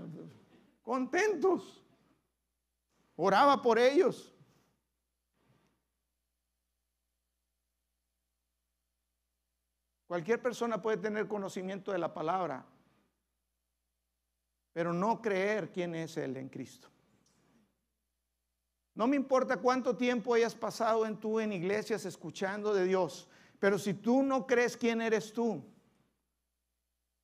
contentos. 0.83 1.83
Oraba 3.16 3.62
por 3.62 3.78
ellos. 3.78 4.32
Cualquier 10.12 10.42
persona 10.42 10.82
puede 10.82 10.98
tener 10.98 11.26
conocimiento 11.26 11.90
de 11.90 11.96
la 11.96 12.12
palabra, 12.12 12.66
pero 14.74 14.92
no 14.92 15.22
creer 15.22 15.72
quién 15.72 15.94
es 15.94 16.18
Él 16.18 16.36
en 16.36 16.50
Cristo. 16.50 16.90
No 18.94 19.06
me 19.06 19.16
importa 19.16 19.56
cuánto 19.56 19.96
tiempo 19.96 20.34
hayas 20.34 20.54
pasado 20.54 21.06
en 21.06 21.16
tú 21.16 21.40
en 21.40 21.54
iglesias 21.54 22.04
escuchando 22.04 22.74
de 22.74 22.84
Dios, 22.84 23.26
pero 23.58 23.78
si 23.78 23.94
tú 23.94 24.22
no 24.22 24.46
crees 24.46 24.76
quién 24.76 25.00
eres 25.00 25.32
tú, 25.32 25.64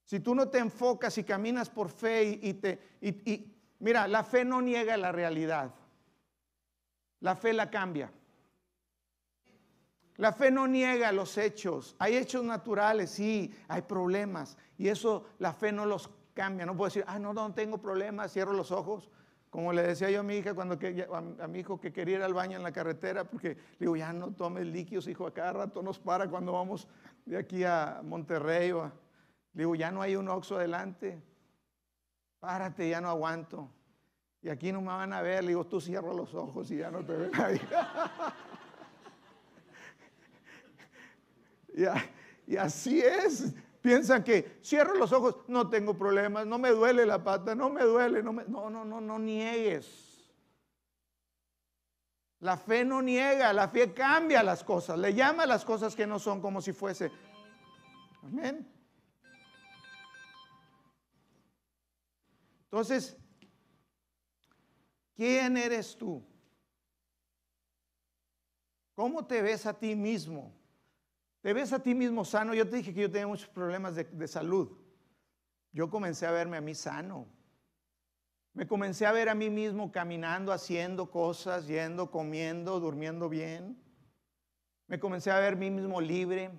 si 0.07 0.20
tú 0.20 0.34
no 0.34 0.49
te 0.49 0.57
enfocas 0.57 1.18
y 1.18 1.24
caminas 1.24 1.68
por 1.68 1.91
fe 1.91 2.41
y, 2.41 2.55
te 2.55 2.78
y, 3.03 3.55
mira, 3.80 4.09
la 4.09 4.24
fe 4.24 4.47
no 4.47 4.62
niega 4.62 4.97
la 4.97 5.12
realidad. 5.12 5.74
La 7.20 7.36
fe 7.36 7.53
la 7.53 7.68
cambia. 7.68 8.11
La 10.19 10.33
fe 10.33 10.51
no 10.51 10.66
niega 10.66 11.12
los 11.12 11.39
hechos. 11.39 11.95
Hay 11.99 12.16
hechos 12.16 12.45
naturales, 12.45 13.11
sí, 13.11 13.55
hay 13.69 13.83
problemas. 13.83 14.59
Y 14.77 14.89
eso 14.89 15.25
la 15.39 15.53
fe 15.53 15.71
no 15.71 15.87
los 15.87 16.11
cambia. 16.35 16.66
No 16.66 16.77
puedo 16.77 16.89
decir, 16.89 17.05
ah, 17.07 17.21
no, 17.21 17.33
no 17.33 17.55
tengo 17.55 17.79
problemas, 17.79 18.33
cierro 18.33 18.53
los 18.53 18.73
ojos. 18.73 19.09
Como 19.49 19.73
le 19.73 19.83
decía 19.83 20.11
yo 20.11 20.21
a 20.21 20.23
mi 20.25 20.35
hija 20.35 20.55
cuando 20.55 20.77
a, 21.41 21.47
mi 21.47 21.61
hijo 21.61 21.81
que 21.81 21.93
quería 21.93 22.16
ir 22.16 22.23
al 22.23 22.35
baño 22.35 22.57
en 22.57 22.64
la 22.64 22.73
carretera, 22.73 23.25
porque 23.25 23.51
le 23.51 23.79
digo, 23.79 23.97
ya 23.97 24.12
no 24.12 24.33
tomes 24.33 24.66
líquidos, 24.66 25.07
hijo, 25.07 25.25
a 25.25 25.33
cada 25.33 25.53
rato 25.53 25.83
nos 25.83 26.01
para 26.01 26.29
cuando 26.29 26.53
vamos 26.53 26.89
de 27.25 27.39
aquí 27.39 27.62
a 27.62 28.01
Monterrey. 28.03 28.73
le 28.73 28.91
digo, 29.53 29.77
ya 29.77 29.93
no 29.93 30.03
hay 30.03 30.16
un 30.16 30.29
oxo 30.29 30.57
adelante. 30.57 31.23
Párate, 32.41 32.89
ya 32.89 33.01
no 33.01 33.09
aguanto. 33.09 33.71
Y 34.43 34.49
aquí 34.49 34.73
no 34.73 34.81
me 34.81 34.89
van 34.89 35.12
a 35.12 35.23
ver. 35.23 35.45
Le 35.45 35.51
digo, 35.51 35.64
tú 35.64 35.81
cierro 35.81 36.12
los 36.12 36.35
ojos 36.35 36.69
y 36.73 36.79
ya 36.79 36.91
no 36.91 37.05
te 37.05 37.12
ven 37.12 37.31
ahí. 37.41 37.61
Y, 42.47 42.57
así 42.57 43.01
es. 43.01 43.55
Piensan 43.81 44.24
que 44.24 44.59
cierro 44.64 44.95
los 44.97 45.12
ojos, 45.12 45.37
no 45.47 45.70
tengo 45.70 45.97
problemas, 45.97 46.47
no 46.47 46.59
me 46.59 46.70
duele 46.70 47.07
la 47.07 47.22
pata, 47.22 47.55
no 47.55 47.70
me 47.70 47.85
duele, 47.85 48.22
no, 48.22 48.33
no, 48.33 48.68
no, 48.68 48.85
no, 48.85 49.01
no 49.01 49.18
niegues. 49.18 50.09
La 52.41 52.57
fe 52.57 52.85
no 52.85 53.01
niega, 53.01 53.53
la 53.53 53.68
fe 53.68 53.93
cambia 53.93 54.43
las 54.43 54.64
cosas, 54.64 54.99
le 54.99 55.14
llama 55.14 55.45
a 55.45 55.47
las 55.47 55.64
cosas 55.64 55.95
que 55.95 56.07
no 56.07 56.18
son 56.18 56.41
como 56.41 56.61
si 56.61 56.72
fuese. 56.72 57.11
Amén. 58.22 58.66
Entonces, 62.64 63.16
¿quién 65.16 65.57
eres 65.57 65.97
tú? 65.97 66.22
¿Cómo 68.95 69.24
te 69.24 69.41
ves 69.41 69.64
a 69.64 69.72
ti 69.72 69.95
mismo? 69.95 70.53
¿Te 71.49 71.55
ves 71.55 71.72
a 71.72 71.82
ti 71.82 71.94
mismo 71.94 72.26
sano? 72.26 72.53
Yo 72.53 72.68
te 72.68 72.76
dije 72.76 72.92
que 72.92 73.01
yo 73.01 73.11
tenía 73.11 73.26
muchos 73.26 73.49
problemas 73.49 73.94
de, 73.94 74.28
salud. 74.28 74.68
Yo 75.72 75.88
comencé 75.88 76.26
a 76.26 76.30
verme 76.30 76.59
a 76.59 76.61
mí 76.61 76.74
sano. 76.74 77.26
Me 78.53 78.68
comencé 78.68 79.07
a 79.07 79.12
ver 79.12 79.30
a 79.30 79.34
mí 79.34 79.49
mismo 79.49 79.90
caminando, 79.90 80.53
haciendo 80.53 81.11
cosas, 81.11 81.66
yendo, 81.66 82.11
comiendo, 82.11 82.78
durmiendo 82.80 83.30
bien. 83.30 83.82
Me 84.88 85.01
comencé 85.01 85.30
a 85.30 85.38
ver 85.38 85.55
a 85.55 85.57
mí 85.57 85.70
mismo 85.70 86.03
libre. 86.03 86.51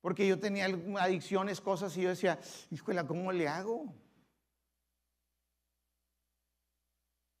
Porque 0.00 0.24
yo 0.28 0.38
tenía 0.38 0.66
adicciones, 1.00 1.60
cosas, 1.60 1.96
y 1.96 2.02
yo 2.02 2.10
decía, 2.10 2.38
híjole, 2.70 3.04
¿cómo 3.08 3.32
le 3.32 3.48
hago? 3.48 3.92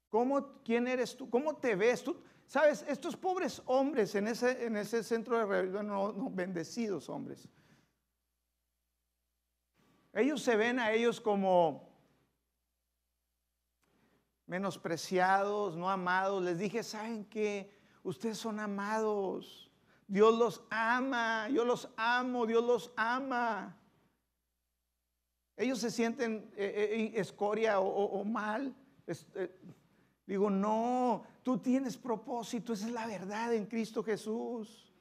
¿Cómo, 0.08 0.60
¿Quién 0.64 0.88
eres 0.88 1.16
tú? 1.16 1.30
¿Cómo 1.30 1.54
te 1.54 1.76
ves 1.76 2.02
tú? 2.02 2.20
Sabes, 2.46 2.84
estos 2.88 3.16
pobres 3.16 3.60
hombres 3.66 4.14
en 4.14 4.28
ese, 4.28 4.66
en 4.66 4.76
ese 4.76 5.02
centro 5.02 5.36
de 5.38 5.44
rebelión, 5.44 5.88
no, 5.88 6.12
no, 6.12 6.30
bendecidos 6.30 7.08
hombres, 7.08 7.48
ellos 10.12 10.42
se 10.42 10.56
ven 10.56 10.78
a 10.78 10.92
ellos 10.92 11.20
como 11.20 11.86
menospreciados, 14.46 15.76
no 15.76 15.90
amados. 15.90 16.42
Les 16.42 16.58
dije, 16.58 16.82
¿saben 16.82 17.24
qué? 17.26 17.70
Ustedes 18.02 18.38
son 18.38 18.58
amados. 18.60 19.70
Dios 20.06 20.38
los 20.38 20.62
ama, 20.70 21.48
yo 21.50 21.64
los 21.64 21.90
amo, 21.96 22.46
Dios 22.46 22.64
los 22.64 22.92
ama. 22.96 23.76
Ellos 25.56 25.80
se 25.80 25.90
sienten 25.90 26.50
eh, 26.56 27.12
eh, 27.14 27.20
escoria 27.20 27.80
o, 27.80 28.24
mal. 28.24 28.74
Eh, 29.06 29.50
digo, 30.26 30.50
no, 30.50 31.24
tú 31.42 31.58
tienes 31.58 31.96
propósito, 31.96 32.72
esa 32.72 32.86
es 32.86 32.92
la 32.92 33.06
verdad 33.06 33.54
en 33.54 33.66
Cristo 33.66 34.02
Jesús. 34.02 34.92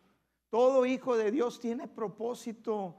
Todo 0.49 0.85
hijo 0.85 1.17
de 1.17 1.31
Dios 1.31 1.59
tiene 1.59 1.87
propósito. 1.87 2.95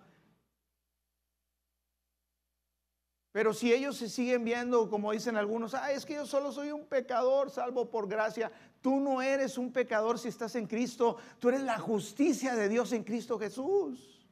Pero 3.33 3.53
si 3.53 3.73
ellos 3.73 3.97
se 3.97 4.09
siguen 4.09 4.45
viendo, 4.45 4.89
como 4.89 5.13
dicen 5.13 5.37
algunos, 5.37 5.75
ah, 5.75 5.93
es 5.93 6.07
que 6.07 6.15
yo 6.15 6.25
solo 6.25 6.53
soy 6.53 6.73
un 6.73 6.87
pecador, 6.87 7.51
salvo 7.51 7.91
por 7.91 8.09
gracia. 8.09 8.51
Tú 8.81 8.99
no 8.99 9.21
eres 9.21 9.59
un 9.59 9.73
pecador 9.73 10.19
si 10.19 10.29
estás 10.29 10.57
en 10.57 10.67
Cristo. 10.67 11.19
Tú 11.39 11.51
eres 11.51 11.61
la 11.61 11.79
justicia 11.79 12.55
de 12.55 12.69
Dios 12.69 12.93
en 12.93 13.05
Cristo 13.05 13.39
Jesús. 13.39 14.27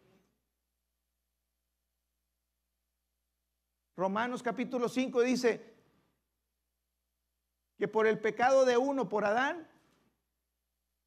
Romanos 3.96 4.42
capítulo 4.42 4.88
5 4.88 5.20
dice 5.20 5.73
que 7.76 7.88
por 7.88 8.06
el 8.06 8.20
pecado 8.20 8.64
de 8.64 8.76
uno, 8.76 9.08
por 9.08 9.24
Adán, 9.24 9.68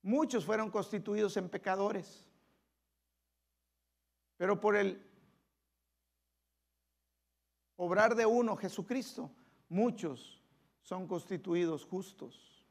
muchos 0.02 0.46
fueron 0.46 0.70
constituidos 0.70 1.38
en 1.38 1.50
pecadores. 1.50 2.28
Pero 4.38 4.60
por 4.60 4.76
el 4.76 5.04
obrar 7.76 8.16
de 8.16 8.26
uno, 8.26 8.56
Jesucristo, 8.56 9.32
muchos 9.70 10.42
son 10.82 11.08
constituidos 11.08 11.86
justos. 11.86 12.66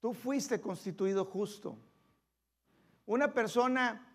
Tú 0.00 0.12
fuiste 0.14 0.60
constituido 0.60 1.24
justo. 1.24 1.76
Una 3.06 3.32
persona 3.32 4.07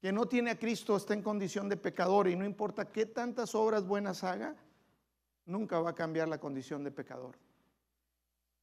que 0.00 0.12
no 0.12 0.26
tiene 0.26 0.50
a 0.50 0.58
Cristo 0.58 0.96
está 0.96 1.12
en 1.12 1.22
condición 1.22 1.68
de 1.68 1.76
pecador 1.76 2.26
y 2.28 2.34
no 2.34 2.44
importa 2.44 2.90
qué 2.90 3.04
tantas 3.04 3.54
obras 3.54 3.86
buenas 3.86 4.24
haga, 4.24 4.56
nunca 5.44 5.78
va 5.80 5.90
a 5.90 5.94
cambiar 5.94 6.26
la 6.28 6.40
condición 6.40 6.82
de 6.82 6.90
pecador. 6.90 7.36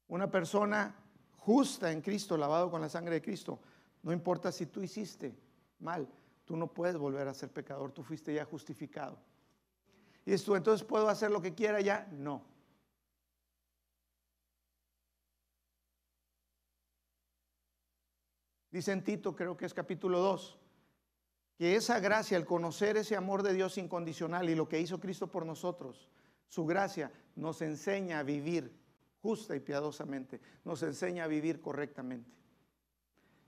Una 0.07 0.31
persona 0.31 0.95
justa 1.37 1.91
en 1.91 2.01
Cristo, 2.01 2.37
lavado 2.37 2.71
con 2.71 2.81
la 2.81 2.89
sangre 2.89 3.15
de 3.15 3.21
Cristo, 3.21 3.59
no 4.01 4.11
importa 4.11 4.51
si 4.51 4.65
tú 4.65 4.81
hiciste 4.81 5.35
mal. 5.79 6.07
Tú 6.45 6.55
no 6.55 6.67
puedes 6.73 6.97
volver 6.97 7.27
a 7.27 7.33
ser 7.33 7.49
pecador, 7.49 7.91
tú 7.91 8.03
fuiste 8.03 8.33
ya 8.33 8.45
justificado. 8.45 9.19
Y 10.25 10.33
esto, 10.33 10.55
entonces 10.55 10.87
puedo 10.87 11.07
hacer 11.07 11.29
lo 11.29 11.41
que 11.41 11.53
quiera 11.53 11.81
ya? 11.81 12.07
No. 12.11 12.41
Dice 18.71 18.91
en 18.91 19.03
Tito, 19.03 19.35
creo 19.35 19.57
que 19.57 19.65
es 19.65 19.73
capítulo 19.73 20.19
2, 20.19 20.59
que 21.57 21.75
esa 21.75 21.99
gracia, 21.99 22.37
el 22.37 22.45
conocer 22.45 22.97
ese 22.97 23.15
amor 23.15 23.41
de 23.41 23.53
Dios 23.53 23.77
incondicional 23.77 24.47
y 24.49 24.55
lo 24.55 24.69
que 24.69 24.79
hizo 24.79 24.99
Cristo 24.99 25.27
por 25.27 25.45
nosotros, 25.45 26.07
su 26.47 26.65
gracia 26.65 27.11
nos 27.35 27.61
enseña 27.61 28.19
a 28.19 28.23
vivir 28.23 28.71
justa 29.21 29.55
y 29.55 29.59
piadosamente, 29.59 30.39
nos 30.63 30.83
enseña 30.83 31.23
a 31.23 31.27
vivir 31.27 31.59
correctamente. 31.59 32.31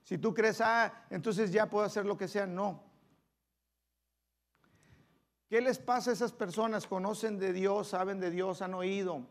Si 0.02 0.18
tú 0.18 0.34
crees, 0.34 0.60
ah, 0.60 1.06
entonces 1.08 1.52
ya 1.52 1.70
puedo 1.70 1.86
hacer 1.86 2.04
lo 2.04 2.18
que 2.18 2.26
sea, 2.26 2.46
no. 2.46 2.82
¿Qué 5.48 5.60
les 5.60 5.78
pasa 5.78 6.10
a 6.10 6.12
esas 6.14 6.32
personas? 6.32 6.86
Conocen 6.86 7.38
de 7.38 7.52
Dios, 7.52 7.88
saben 7.88 8.18
de 8.18 8.30
Dios, 8.30 8.60
han 8.60 8.74
oído. 8.74 9.26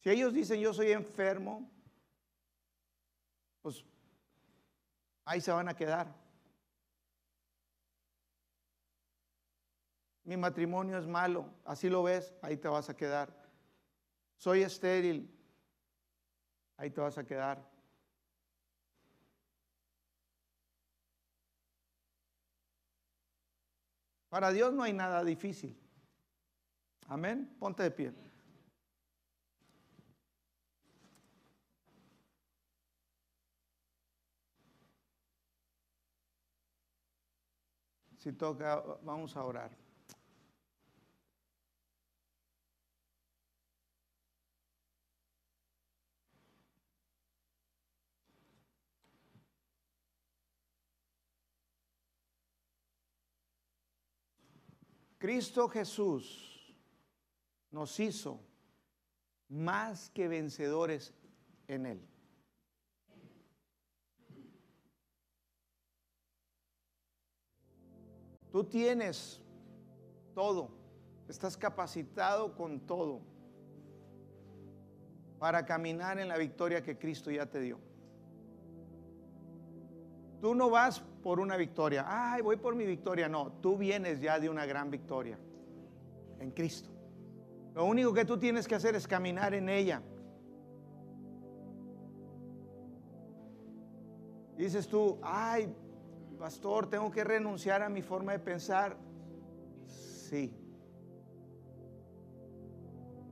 Si 0.00 0.10
ellos 0.10 0.32
dicen 0.32 0.60
yo 0.60 0.72
soy 0.72 0.92
enfermo, 0.92 1.68
pues 3.62 3.84
ahí 5.24 5.40
se 5.40 5.50
van 5.50 5.68
a 5.68 5.74
quedar. 5.74 6.27
Mi 10.28 10.36
matrimonio 10.36 10.98
es 10.98 11.06
malo, 11.06 11.48
así 11.64 11.88
lo 11.88 12.02
ves, 12.02 12.34
ahí 12.42 12.58
te 12.58 12.68
vas 12.68 12.90
a 12.90 12.94
quedar. 12.94 13.34
Soy 14.36 14.60
estéril, 14.60 15.34
ahí 16.76 16.90
te 16.90 17.00
vas 17.00 17.16
a 17.16 17.24
quedar. 17.24 17.66
Para 24.28 24.50
Dios 24.52 24.74
no 24.74 24.82
hay 24.82 24.92
nada 24.92 25.24
difícil. 25.24 25.74
Amén. 27.06 27.56
Ponte 27.58 27.82
de 27.82 27.90
pie. 27.90 28.12
Si 38.18 38.30
toca, 38.34 38.82
vamos 39.02 39.34
a 39.34 39.42
orar. 39.42 39.87
Cristo 55.18 55.68
Jesús 55.68 56.74
nos 57.70 57.98
hizo 57.98 58.40
más 59.48 60.10
que 60.10 60.28
vencedores 60.28 61.12
en 61.66 61.86
Él. 61.86 62.08
Tú 68.52 68.64
tienes 68.64 69.42
todo, 70.34 70.70
estás 71.28 71.56
capacitado 71.56 72.54
con 72.54 72.80
todo 72.80 73.20
para 75.38 75.66
caminar 75.66 76.18
en 76.18 76.28
la 76.28 76.38
victoria 76.38 76.82
que 76.82 76.96
Cristo 76.96 77.30
ya 77.30 77.46
te 77.46 77.60
dio. 77.60 77.78
Tú 80.40 80.54
no 80.54 80.70
vas 80.70 81.02
por 81.22 81.40
una 81.40 81.56
victoria. 81.56 82.04
Ay, 82.06 82.42
voy 82.42 82.56
por 82.56 82.74
mi 82.74 82.86
victoria. 82.86 83.28
No, 83.28 83.52
tú 83.60 83.76
vienes 83.76 84.20
ya 84.20 84.38
de 84.38 84.48
una 84.48 84.66
gran 84.66 84.90
victoria 84.90 85.38
en 86.38 86.50
Cristo. 86.50 86.90
Lo 87.74 87.84
único 87.84 88.12
que 88.12 88.24
tú 88.24 88.38
tienes 88.38 88.66
que 88.66 88.74
hacer 88.74 88.94
es 88.94 89.06
caminar 89.06 89.54
en 89.54 89.68
ella. 89.68 90.02
Dices 94.56 94.88
tú, 94.88 95.18
ay, 95.22 95.72
pastor, 96.38 96.90
tengo 96.90 97.10
que 97.10 97.22
renunciar 97.22 97.82
a 97.82 97.88
mi 97.88 98.02
forma 98.02 98.32
de 98.32 98.40
pensar. 98.40 98.96
Sí. 99.86 100.52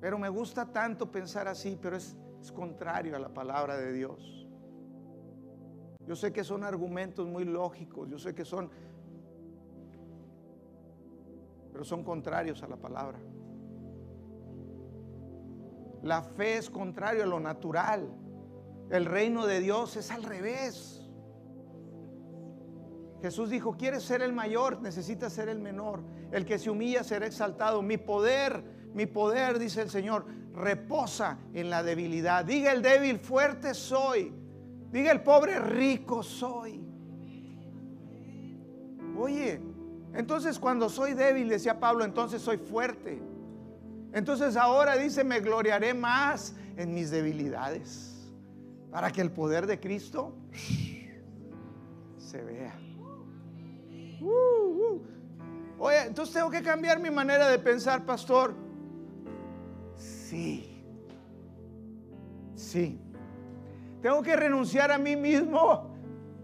Pero 0.00 0.18
me 0.18 0.28
gusta 0.28 0.70
tanto 0.70 1.10
pensar 1.10 1.48
así, 1.48 1.76
pero 1.80 1.96
es, 1.96 2.16
contrario 2.54 3.16
a 3.16 3.18
la 3.18 3.28
palabra 3.28 3.76
de 3.76 3.92
Dios. 3.92 4.35
Yo 6.06 6.14
sé 6.14 6.32
que 6.32 6.44
son 6.44 6.62
argumentos 6.62 7.26
muy 7.26 7.44
lógicos, 7.44 8.08
yo 8.08 8.18
sé 8.18 8.34
que 8.34 8.44
son, 8.44 8.70
pero 11.72 11.84
son 11.84 12.04
contrarios 12.04 12.62
a 12.62 12.68
la 12.68 12.76
palabra. 12.76 13.18
La 16.02 16.22
fe 16.22 16.58
es 16.58 16.70
contrario 16.70 17.24
a 17.24 17.26
lo 17.26 17.40
natural. 17.40 18.08
El 18.90 19.06
reino 19.06 19.46
de 19.46 19.58
Dios 19.58 19.96
es 19.96 20.12
al 20.12 20.22
revés. 20.22 21.02
Jesús 23.20 23.50
dijo, 23.50 23.76
¿quieres 23.76 24.04
ser 24.04 24.22
el 24.22 24.32
mayor? 24.32 24.80
Necesitas 24.80 25.32
ser 25.32 25.48
el 25.48 25.58
menor. 25.58 26.04
El 26.30 26.44
que 26.44 26.60
se 26.60 26.70
humilla 26.70 27.02
será 27.02 27.26
exaltado. 27.26 27.82
Mi 27.82 27.96
poder, 27.96 28.62
mi 28.94 29.06
poder, 29.06 29.58
dice 29.58 29.82
el 29.82 29.90
Señor, 29.90 30.26
reposa 30.54 31.38
en 31.52 31.70
la 31.70 31.82
debilidad. 31.82 32.44
Diga 32.44 32.70
el 32.70 32.82
débil, 32.82 33.18
fuerte 33.18 33.74
soy. 33.74 34.32
Diga 34.92 35.12
el 35.12 35.22
pobre, 35.22 35.58
rico 35.58 36.22
soy. 36.22 36.80
Oye, 39.18 39.60
entonces 40.14 40.58
cuando 40.58 40.88
soy 40.88 41.14
débil, 41.14 41.48
decía 41.48 41.78
Pablo, 41.78 42.04
entonces 42.04 42.42
soy 42.42 42.58
fuerte. 42.58 43.20
Entonces 44.12 44.56
ahora 44.56 44.96
dice, 44.96 45.24
me 45.24 45.40
gloriaré 45.40 45.92
más 45.94 46.54
en 46.76 46.94
mis 46.94 47.10
debilidades, 47.10 48.30
para 48.90 49.10
que 49.10 49.20
el 49.20 49.30
poder 49.30 49.66
de 49.66 49.78
Cristo 49.80 50.34
se 52.18 52.42
vea. 52.42 52.78
Uh, 54.20 54.26
uh. 54.26 55.02
Oye, 55.78 56.02
entonces 56.06 56.34
tengo 56.34 56.50
que 56.50 56.62
cambiar 56.62 57.00
mi 57.00 57.10
manera 57.10 57.48
de 57.48 57.58
pensar, 57.58 58.04
pastor. 58.06 58.54
Sí. 59.96 60.82
Sí. 62.54 62.98
Tengo 64.06 64.22
que 64.22 64.36
renunciar 64.36 64.92
a 64.92 64.98
mí 64.98 65.16
mismo. 65.16 65.90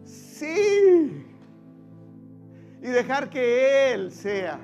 Sí. 0.04 1.24
Y 2.82 2.86
dejar 2.88 3.30
que 3.30 3.92
Él 3.92 4.10
sea. 4.10 4.58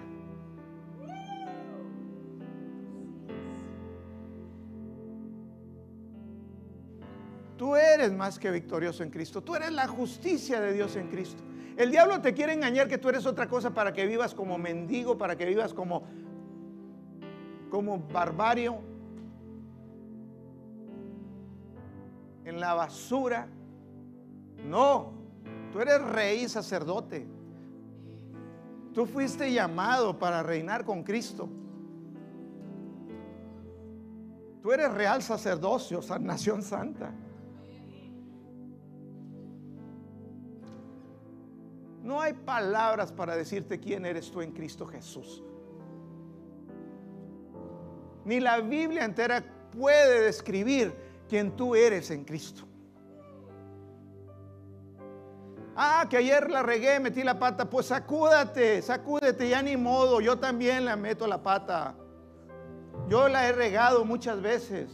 Tú 7.57 7.77
eres 7.77 8.13
más 8.13 8.37
que 8.37 8.51
victorioso 8.51 9.05
en 9.05 9.11
Cristo. 9.11 9.45
Tú 9.45 9.55
eres 9.55 9.71
la 9.71 9.87
justicia 9.87 10.61
de 10.61 10.73
Dios 10.73 10.97
en 10.97 11.07
Cristo. 11.07 11.45
El 11.77 11.93
diablo 11.93 12.21
te 12.21 12.35
quiere 12.35 12.53
engañar 12.53 12.89
que 12.89 12.99
tú 12.99 13.11
eres 13.11 13.27
otra 13.27 13.47
cosa 13.49 13.73
para 13.73 13.93
que 13.93 14.07
vivas 14.07 14.35
como 14.35 14.59
mendigo, 14.59 15.17
para 15.17 15.37
que 15.37 15.47
vivas 15.47 15.73
como 15.73 16.03
como 17.71 18.01
barbario 18.13 18.98
en 22.49 22.61
la 22.61 22.75
basura. 22.75 23.47
No, 24.65 25.13
tú 25.71 25.81
eres 25.81 26.03
rey 26.03 26.45
y 26.45 26.49
sacerdote. 26.49 27.27
Tú 28.95 29.07
fuiste 29.07 29.53
llamado 29.53 30.19
para 30.19 30.43
reinar 30.43 30.85
con 30.85 31.05
Cristo. 31.05 31.49
Tú 34.63 34.73
eres 34.73 34.93
real 34.93 35.23
sacerdocio, 35.23 36.01
nación 36.21 36.63
santa. 36.63 37.13
No 42.03 42.21
hay 42.21 42.33
palabras 42.33 43.13
para 43.13 43.37
decirte 43.37 43.79
quién 43.79 44.07
eres 44.07 44.31
tú 44.31 44.41
en 44.41 44.53
Cristo 44.53 44.87
Jesús. 44.87 45.45
Ni 48.25 48.41
la 48.41 48.61
Biblia 48.61 49.05
entera 49.05 49.45
puede 49.71 50.23
describir 50.23 51.08
quién 51.29 51.57
tú 51.57 51.75
eres 51.75 52.11
en 52.11 52.25
Cristo. 52.25 52.65
Ah, 55.77 56.07
que 56.11 56.17
ayer 56.17 56.51
la 56.51 56.63
regué, 56.63 56.99
metí 56.99 57.23
la 57.23 57.39
pata, 57.39 57.71
pues 57.71 57.87
sacúdate, 57.87 58.83
sacúdete, 58.83 59.49
ya 59.49 59.63
ni 59.63 59.77
modo, 59.77 60.21
yo 60.21 60.39
también 60.39 60.85
la 60.85 60.97
meto 60.97 61.27
la 61.27 61.43
pata. 61.43 61.95
Yo 63.09 63.29
la 63.29 63.49
he 63.49 63.53
regado 63.53 64.05
muchas 64.05 64.43
veces. 64.43 64.91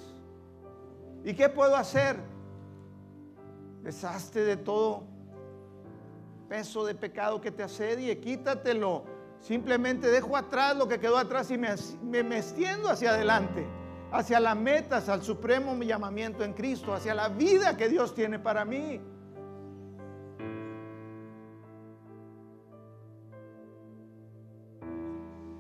¿Y 1.25 1.33
qué 1.33 1.49
puedo 1.49 1.75
hacer? 1.75 2.17
Deshazte 3.83 4.45
de 4.45 4.59
todo 4.59 5.05
peso 6.49 6.85
de 6.85 6.95
pecado 6.95 7.41
que 7.41 7.51
te 7.51 7.63
asedie, 7.63 8.19
quítatelo. 8.19 9.05
Simplemente 9.41 10.11
dejo 10.11 10.37
atrás 10.37 10.77
lo 10.77 10.87
que 10.87 11.01
quedó 11.01 11.19
atrás 11.19 11.51
y 11.51 11.59
me, 11.59 11.75
me, 12.03 12.39
extiendo 12.39 12.89
hacia 12.89 13.11
adelante, 13.11 13.67
hacia 14.15 14.39
la 14.39 14.55
meta, 14.55 14.99
hacia 14.99 15.15
el 15.15 15.23
supremo 15.23 15.75
llamamiento 15.83 16.45
en 16.45 16.53
Cristo, 16.53 16.95
hacia 16.95 17.15
la 17.15 17.29
vida 17.29 17.77
que 17.77 17.89
Dios 17.89 18.15
tiene 18.15 18.39
para 18.39 18.65
mí. 18.65 19.01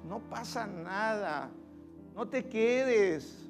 No 0.04 0.20
pasa 0.30 0.68
nada, 0.68 1.50
no 2.14 2.28
te 2.28 2.48
quedes. 2.48 3.40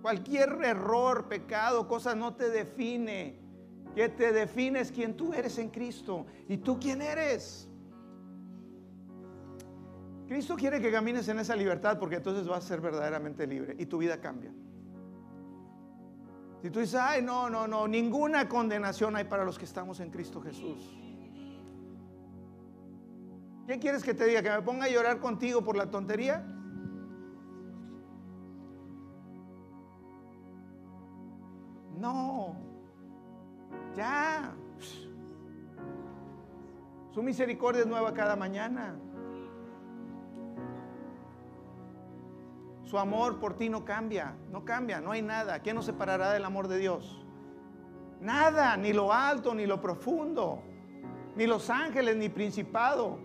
Cualquier 0.00 0.50
error, 0.62 1.28
pecado, 1.28 1.88
cosa 1.88 2.14
no 2.14 2.34
te 2.34 2.50
define. 2.50 3.40
Que 3.96 4.08
te 4.08 4.32
define 4.32 4.80
es 4.80 4.92
quien 4.92 5.16
tú 5.16 5.34
eres 5.34 5.58
en 5.58 5.70
Cristo. 5.70 6.24
¿Y 6.48 6.56
tú 6.58 6.78
quién 6.78 7.02
eres? 7.02 7.68
Cristo 10.32 10.56
quiere 10.56 10.80
que 10.80 10.90
camines 10.90 11.28
en 11.28 11.38
esa 11.40 11.54
libertad 11.54 11.98
porque 11.98 12.16
entonces 12.16 12.48
vas 12.48 12.64
a 12.64 12.68
ser 12.68 12.80
verdaderamente 12.80 13.46
libre 13.46 13.76
y 13.78 13.84
tu 13.84 13.98
vida 13.98 14.18
cambia. 14.18 14.50
Si 16.62 16.70
tú 16.70 16.80
dices, 16.80 16.94
ay, 16.94 17.20
no, 17.20 17.50
no, 17.50 17.68
no, 17.68 17.86
ninguna 17.86 18.48
condenación 18.48 19.14
hay 19.14 19.24
para 19.24 19.44
los 19.44 19.58
que 19.58 19.66
estamos 19.66 20.00
en 20.00 20.10
Cristo 20.10 20.40
Jesús. 20.40 20.90
¿Qué 23.66 23.78
quieres 23.78 24.02
que 24.02 24.14
te 24.14 24.24
diga? 24.24 24.42
¿Que 24.42 24.48
me 24.48 24.62
ponga 24.62 24.86
a 24.86 24.88
llorar 24.88 25.20
contigo 25.20 25.62
por 25.62 25.76
la 25.76 25.90
tontería? 25.90 26.42
No, 31.98 32.56
ya. 33.94 34.54
Su 37.10 37.22
misericordia 37.22 37.82
es 37.82 37.86
nueva 37.86 38.14
cada 38.14 38.34
mañana. 38.34 38.96
Su 42.92 42.98
amor 42.98 43.40
por 43.40 43.56
ti 43.56 43.70
no 43.70 43.86
cambia, 43.86 44.34
no 44.50 44.66
cambia, 44.66 45.00
no 45.00 45.12
hay 45.12 45.22
nada. 45.22 45.60
¿Quién 45.60 45.76
nos 45.76 45.86
separará 45.86 46.30
del 46.30 46.44
amor 46.44 46.68
de 46.68 46.76
Dios? 46.76 47.24
Nada, 48.20 48.76
ni 48.76 48.92
lo 48.92 49.14
alto, 49.14 49.54
ni 49.54 49.64
lo 49.64 49.80
profundo, 49.80 50.62
ni 51.34 51.46
los 51.46 51.70
ángeles, 51.70 52.16
ni 52.16 52.28
principado, 52.28 53.18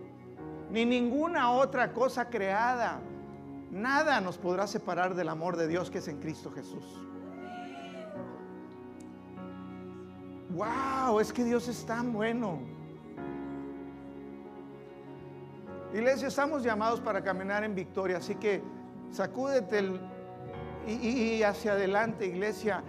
ni 0.70 0.86
ninguna 0.86 1.50
otra 1.50 1.92
cosa 1.92 2.30
creada. 2.30 3.02
Nada 3.70 4.22
nos 4.22 4.38
podrá 4.38 4.66
separar 4.66 5.14
del 5.14 5.28
amor 5.28 5.58
de 5.58 5.68
Dios 5.68 5.90
que 5.90 5.98
es 5.98 6.08
en 6.08 6.18
Cristo 6.18 6.50
Jesús. 6.50 6.86
wow, 10.48 11.20
es 11.20 11.30
que 11.30 11.44
Dios 11.44 11.68
es 11.68 11.84
tan 11.84 12.14
bueno. 12.14 12.60
Iglesia, 15.92 16.28
estamos 16.28 16.62
llamados 16.62 17.02
para 17.02 17.22
caminar 17.22 17.64
en 17.64 17.74
victoria, 17.74 18.16
así 18.16 18.34
que 18.34 18.62
sacúdete 19.10 20.00
y, 20.86 21.42
hacia 21.42 21.72
adelante, 21.72 22.26
iglesia. 22.26 22.82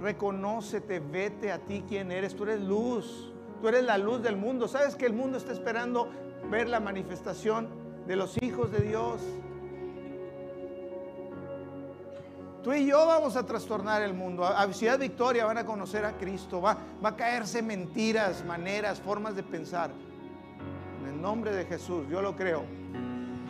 Reconócete, 0.00 1.00
vete 1.00 1.52
a 1.52 1.58
ti 1.58 1.84
quién 1.88 2.10
eres. 2.10 2.34
Tú 2.34 2.44
eres 2.44 2.60
luz, 2.60 3.32
tú 3.60 3.68
eres 3.68 3.84
la 3.84 3.98
luz 3.98 4.22
del 4.22 4.36
mundo. 4.36 4.68
¿Sabes 4.68 4.96
que 4.96 5.06
el 5.06 5.12
mundo 5.12 5.38
está 5.38 5.52
esperando 5.52 6.08
ver 6.50 6.68
la 6.68 6.80
manifestación 6.80 7.68
de 8.06 8.16
los 8.16 8.42
hijos 8.42 8.72
de 8.72 8.80
Dios? 8.80 9.20
Tú 12.62 12.72
y 12.72 12.86
yo 12.86 13.06
vamos 13.06 13.36
a 13.36 13.44
trastornar 13.44 14.02
el 14.02 14.14
mundo. 14.14 14.44
A 14.44 14.72
Ciudad 14.72 14.98
Victoria 14.98 15.44
van 15.44 15.58
a 15.58 15.66
conocer 15.66 16.04
a 16.04 16.16
Cristo. 16.16 16.62
Va, 16.62 16.78
va 17.04 17.10
a 17.10 17.16
caerse 17.16 17.62
mentiras, 17.62 18.42
maneras, 18.44 19.00
formas 19.00 19.36
de 19.36 19.42
pensar. 19.42 19.90
En 21.02 21.08
el 21.08 21.20
nombre 21.20 21.54
de 21.54 21.66
Jesús, 21.66 22.08
yo 22.08 22.22
lo 22.22 22.34
creo. 22.34 22.83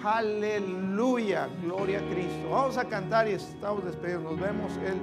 Aleluya, 0.05 1.49
gloria 1.63 1.99
a 1.99 2.03
Cristo. 2.03 2.51
Vamos 2.51 2.77
a 2.77 2.85
cantar 2.85 3.27
y 3.27 3.33
estamos 3.33 3.87
despedidos. 3.87 4.23
Nos 4.23 4.39
vemos 4.39 4.71
el 4.87 5.01